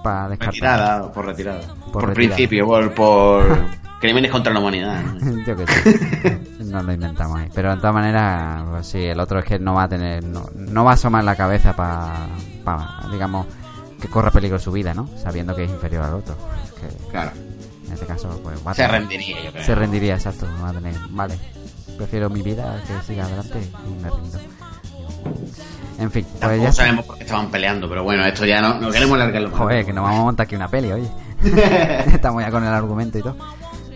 para 0.04 0.30
descartar. 0.30 0.54
Retirada, 0.54 1.12
por 1.12 1.26
retirada. 1.26 1.60
Por, 1.92 2.08
retirada. 2.08 2.14
principio, 2.14 2.66
por, 2.66 2.94
por, 2.94 3.80
Crímenes 4.00 4.32
contra 4.32 4.54
la 4.54 4.60
humanidad. 4.62 5.04
¿no? 5.04 5.44
Yo 5.46 5.56
que 5.58 5.68
sé. 5.68 6.40
No 6.64 6.82
lo 6.82 6.94
inventamos 6.94 7.38
ahí. 7.38 7.50
Pero 7.54 7.72
de 7.72 7.78
todas 7.82 7.94
maneras, 7.94 8.64
pues 8.70 8.88
sí, 8.88 9.04
el 9.04 9.20
otro 9.20 9.40
es 9.40 9.46
que 9.46 9.60
no 9.60 9.74
va 9.74 9.84
a 9.84 9.90
tener. 9.90 10.24
No, 10.24 10.46
no 10.56 10.86
va 10.86 10.92
a 10.92 10.94
asomar 10.94 11.24
la 11.26 11.36
cabeza 11.36 11.76
para. 11.76 12.28
digamos, 13.12 13.46
que 14.02 14.08
corra 14.08 14.32
peligro 14.32 14.60
su 14.60 14.72
vida, 14.72 14.94
¿no? 14.94 15.08
Sabiendo 15.22 15.56
que 15.56 15.64
es 15.66 15.70
inferior 15.72 16.04
al 16.06 16.14
otro. 16.16 16.36
Que 16.80 17.12
Claro. 17.12 17.32
en 17.88 17.94
este 17.94 18.06
caso, 18.06 18.40
pues 18.44 18.58
va 18.66 18.72
a 18.72 18.74
Se 18.76 18.84
tener- 18.84 19.02
rendiría, 19.02 19.44
yo 19.44 19.52
creo. 19.52 19.64
Se 19.64 19.76
rendiría, 19.76 20.14
exacto. 20.16 20.46
Va 20.64 20.70
a 20.70 20.74
tener. 20.74 20.96
Vale. 21.10 21.38
Prefiero 21.98 22.30
mi 22.30 22.42
vida 22.42 22.82
que 22.88 23.06
siga 23.06 23.26
adelante 23.26 23.60
y 23.60 24.02
me 24.02 24.10
rindo. 24.10 24.40
En 25.98 26.10
fin, 26.12 26.24
pues 26.26 26.40
Tampoco 26.40 26.64
ya 26.64 26.72
sabemos 26.72 27.06
por 27.06 27.18
qué 27.18 27.24
estaban 27.24 27.52
peleando, 27.52 27.90
pero 27.90 28.04
bueno, 28.04 28.26
esto 28.26 28.46
ya 28.46 28.62
no, 28.62 28.80
no 28.80 28.90
queremos 28.90 29.16
alargarlo. 29.16 29.52
Joder, 29.52 29.86
que 29.86 29.92
nos 29.92 30.04
vamos 30.06 30.20
a 30.22 30.24
montar 30.24 30.46
aquí 30.46 30.56
una 30.56 30.70
peli, 30.70 30.92
oye. 30.94 31.10
Estamos 32.14 32.42
ya 32.42 32.52
con 32.52 32.64
el 32.64 32.74
argumento 32.74 33.18
y 33.18 33.22
todo. 33.22 33.36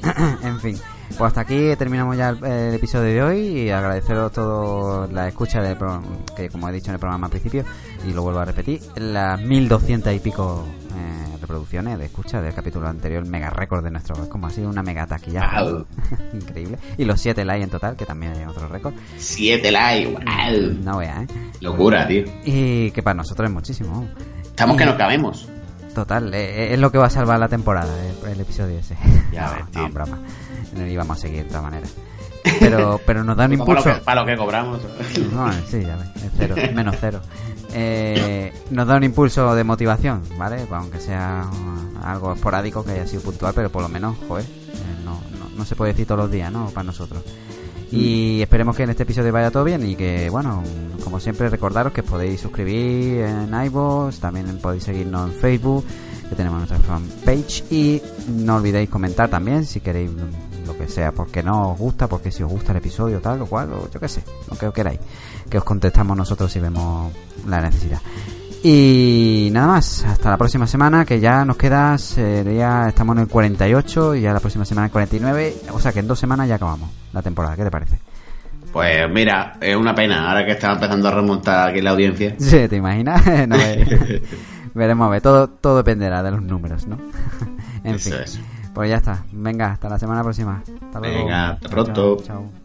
en 0.43 0.60
fin, 0.60 0.78
pues 1.18 1.28
hasta 1.28 1.41
aquí 1.41 1.76
terminamos 1.78 2.18
ya 2.18 2.30
el, 2.30 2.43
el 2.43 2.74
episodio 2.74 3.14
de 3.14 3.24
hoy 3.24 3.39
y 3.39 3.70
agradeceros 3.70 4.32
todo 4.32 5.07
la 5.07 5.28
escucha 5.28 5.61
del 5.61 5.78
programa, 5.78 6.07
que 6.36 6.49
como 6.49 6.70
he 6.70 6.72
dicho 6.72 6.89
en 6.89 6.95
el 6.95 6.99
programa 6.99 7.28
al 7.28 7.32
principio, 7.32 7.64
y 8.07 8.14
lo 8.14 8.24
vuelvo 8.24 8.39
a 8.39 8.45
repetir, 8.45 8.82
las 8.95 9.39
1200 9.39 10.14
y 10.14 10.20
pico 10.20 10.66
eh, 10.95 11.38
reproducciones 11.39 11.99
de 11.99 12.05
escucha 12.05 12.41
del 12.41 12.53
capítulo 12.53 12.88
anterior, 12.88 13.26
mega 13.28 13.49
récord 13.49 13.84
de 13.84 13.91
nuestro, 13.91 14.22
es 14.24 14.30
como 14.30 14.47
ha 14.47 14.49
sido 14.49 14.70
una 14.70 14.82
mega 14.82 15.05
taquillaza. 15.05 15.64
Wow. 15.64 15.86
Increíble. 16.34 16.78
Y 16.97 17.05
los 17.05 17.22
7 17.22 17.45
likes 17.45 17.64
en 17.64 17.70
total, 17.70 17.95
que 17.95 18.05
también 18.05 18.34
hay 18.34 18.45
otro 18.45 18.68
récord. 18.68 18.93
Siete 19.18 19.72
likes, 19.72 20.11
wow. 20.11 20.84
No 20.84 20.97
veas, 20.97 21.24
¿eh? 21.24 21.28
Locura, 21.61 22.07
tío. 22.07 22.24
Y 22.43 22.91
que 22.91 23.03
para 23.03 23.16
nosotros 23.16 23.47
es 23.49 23.53
muchísimo. 23.53 24.07
Estamos 24.43 24.78
que 24.78 24.86
nos 24.86 24.95
cabemos. 24.95 25.47
Total, 25.93 26.34
eh, 26.34 26.74
es 26.74 26.80
lo 26.80 26.91
que 26.91 26.97
va 26.97 27.05
a 27.05 27.09
salvar 27.09 27.39
la 27.39 27.47
temporada, 27.47 27.93
el, 28.03 28.32
el 28.32 28.39
episodio 28.41 28.80
ese. 28.80 28.95
Ya 29.32 29.45
no, 29.45 29.53
ves, 29.93 30.09
no, 30.09 30.18
tío. 30.74 30.82
broma. 30.82 30.86
No 30.86 30.91
íbamos 30.91 31.17
a 31.17 31.21
seguir 31.21 31.43
de 31.43 31.49
todas 31.49 31.63
maneras. 31.63 31.93
Pero, 32.59 32.99
pero 33.05 33.24
nos 33.24 33.38
da 33.38 33.45
un 33.45 33.57
Para 33.57 33.65
lo, 33.65 33.71
impulso. 33.71 33.84
que, 33.95 34.01
para 34.01 34.21
lo 34.21 34.28
que 34.28 34.38
cobramos. 34.38 34.82
No, 35.32 35.51
sí, 35.69 35.82
ya 35.82 35.95
ves, 35.97 36.24
es 36.24 36.32
cero, 36.38 36.55
menos 36.74 36.95
cero. 36.99 37.21
Eh, 37.74 38.53
nos 38.69 38.88
da 38.88 38.97
un 38.97 39.03
impulso 39.03 39.55
de 39.55 39.63
motivación, 39.63 40.21
¿vale? 40.38 40.57
Pues 40.67 40.80
aunque 40.80 40.99
sea 40.99 41.49
algo 42.03 42.34
esporádico, 42.34 42.84
que 42.84 42.91
haya 42.91 43.07
sido 43.07 43.21
puntual, 43.24 43.53
pero 43.55 43.69
por 43.71 43.82
lo 43.82 43.89
menos, 43.89 44.15
joder, 44.28 44.45
eh, 44.45 45.03
no, 45.03 45.13
no, 45.39 45.49
no 45.57 45.65
se 45.65 45.76
puede 45.76 45.93
decir 45.93 46.05
todos 46.05 46.21
los 46.21 46.32
días, 46.32 46.51
¿no? 46.51 46.67
Para 46.67 46.84
nosotros. 46.84 47.24
Y 47.91 48.41
esperemos 48.41 48.76
que 48.76 48.84
en 48.84 48.89
este 48.89 49.03
episodio 49.03 49.32
vaya 49.32 49.51
todo 49.51 49.63
bien 49.63 49.88
y 49.88 49.95
que, 49.95 50.28
bueno, 50.32 50.63
como 51.03 51.19
siempre, 51.19 51.47
recordaros 51.49 51.93
que 51.93 52.01
podéis 52.01 52.41
suscribir 52.41 53.21
en 53.21 53.53
iVoox, 53.65 54.19
también 54.19 54.57
podéis 54.57 54.84
seguirnos 54.84 55.32
en 55.32 55.38
Facebook, 55.39 55.86
que 56.28 56.36
tenemos 56.36 56.57
nuestra 56.57 56.80
fanpage 56.80 57.63
y 57.71 58.01
no 58.30 58.55
olvidéis 58.55 58.89
comentar 58.89 59.30
también 59.30 59.63
si 59.65 59.80
queréis 59.80 60.09
mm, 60.11 60.43
lo 60.66 60.78
que 60.78 60.88
sea, 60.88 61.11
porque 61.11 61.43
no 61.43 61.72
os 61.72 61.78
gusta, 61.80 62.07
porque 62.07 62.32
si 62.32 62.43
os 62.43 62.51
gusta 62.51 62.72
el 62.72 62.78
episodio 62.80 63.20
tal 63.20 63.41
o 63.41 63.45
cual, 63.45 63.72
o 63.74 63.89
yo 63.91 63.99
qué 63.99 64.07
sé, 64.07 64.24
lo 64.49 64.57
que 64.57 64.68
os 64.68 64.74
queráis, 64.74 64.99
que 65.49 65.57
os 65.57 65.64
contestamos 65.64 66.16
nosotros 66.18 66.51
si 66.51 66.59
vemos 66.59 67.11
la 67.47 67.61
necesidad. 67.61 67.99
Y 68.66 69.49
nada 69.51 69.68
más, 69.68 70.05
hasta 70.05 70.30
la 70.30 70.38
próxima 70.38 70.66
semana, 70.68 71.03
que 71.03 71.20
ya 71.20 71.43
nos 71.43 71.57
queda, 71.57 71.97
sería, 71.97 72.88
estamos 72.88 73.18
en 73.18 73.24
el 73.24 73.28
48 73.28 74.16
y 74.16 74.22
ya 74.22 74.32
la 74.32 74.39
próxima 74.39 74.64
semana 74.64 74.86
el 74.86 74.91
49, 74.91 75.53
o 75.74 75.80
sea 75.80 75.91
que 75.91 75.99
en 75.99 76.07
dos 76.07 76.18
semanas 76.20 76.47
ya 76.47 76.55
acabamos 76.55 76.89
la 77.11 77.22
temporada, 77.22 77.55
¿qué 77.57 77.64
te 77.66 77.72
parece? 77.72 77.97
Pues 78.72 79.07
mira, 79.11 79.57
es 79.61 79.76
una 79.76 79.93
pena, 79.93 80.30
ahora 80.30 80.45
que 80.45 80.53
está 80.53 80.72
empezando 80.74 81.09
a 81.09 81.11
remontar 81.11 81.70
aquí 81.70 81.82
la 81.82 81.91
audiencia. 81.91 82.36
Sí, 82.39 82.68
¿te 82.70 82.78
imaginas? 82.78 83.22
No, 83.47 83.57
ve- 83.57 84.24
veremos, 84.74 85.07
a 85.07 85.09
ver, 85.11 85.22
todo, 85.22 85.49
todo 85.49 85.78
dependerá 85.78 86.24
de 86.24 86.32
los 86.32 86.41
números, 86.41 86.88
¿no? 86.88 86.97
en 87.84 87.95
Eso 87.95 88.11
fin, 88.11 88.20
es. 88.24 88.39
Pues 88.74 88.89
ya 88.89 88.97
está, 88.97 89.24
venga, 89.32 89.71
hasta 89.71 89.89
la 89.89 89.99
semana 89.99 90.24
próxima. 90.24 90.63
Hasta 90.82 90.99
luego. 90.99 91.19
Venga, 91.19 91.49
hasta 91.51 91.69
pronto. 91.69 92.17
chao, 92.17 92.26
chao. 92.26 92.62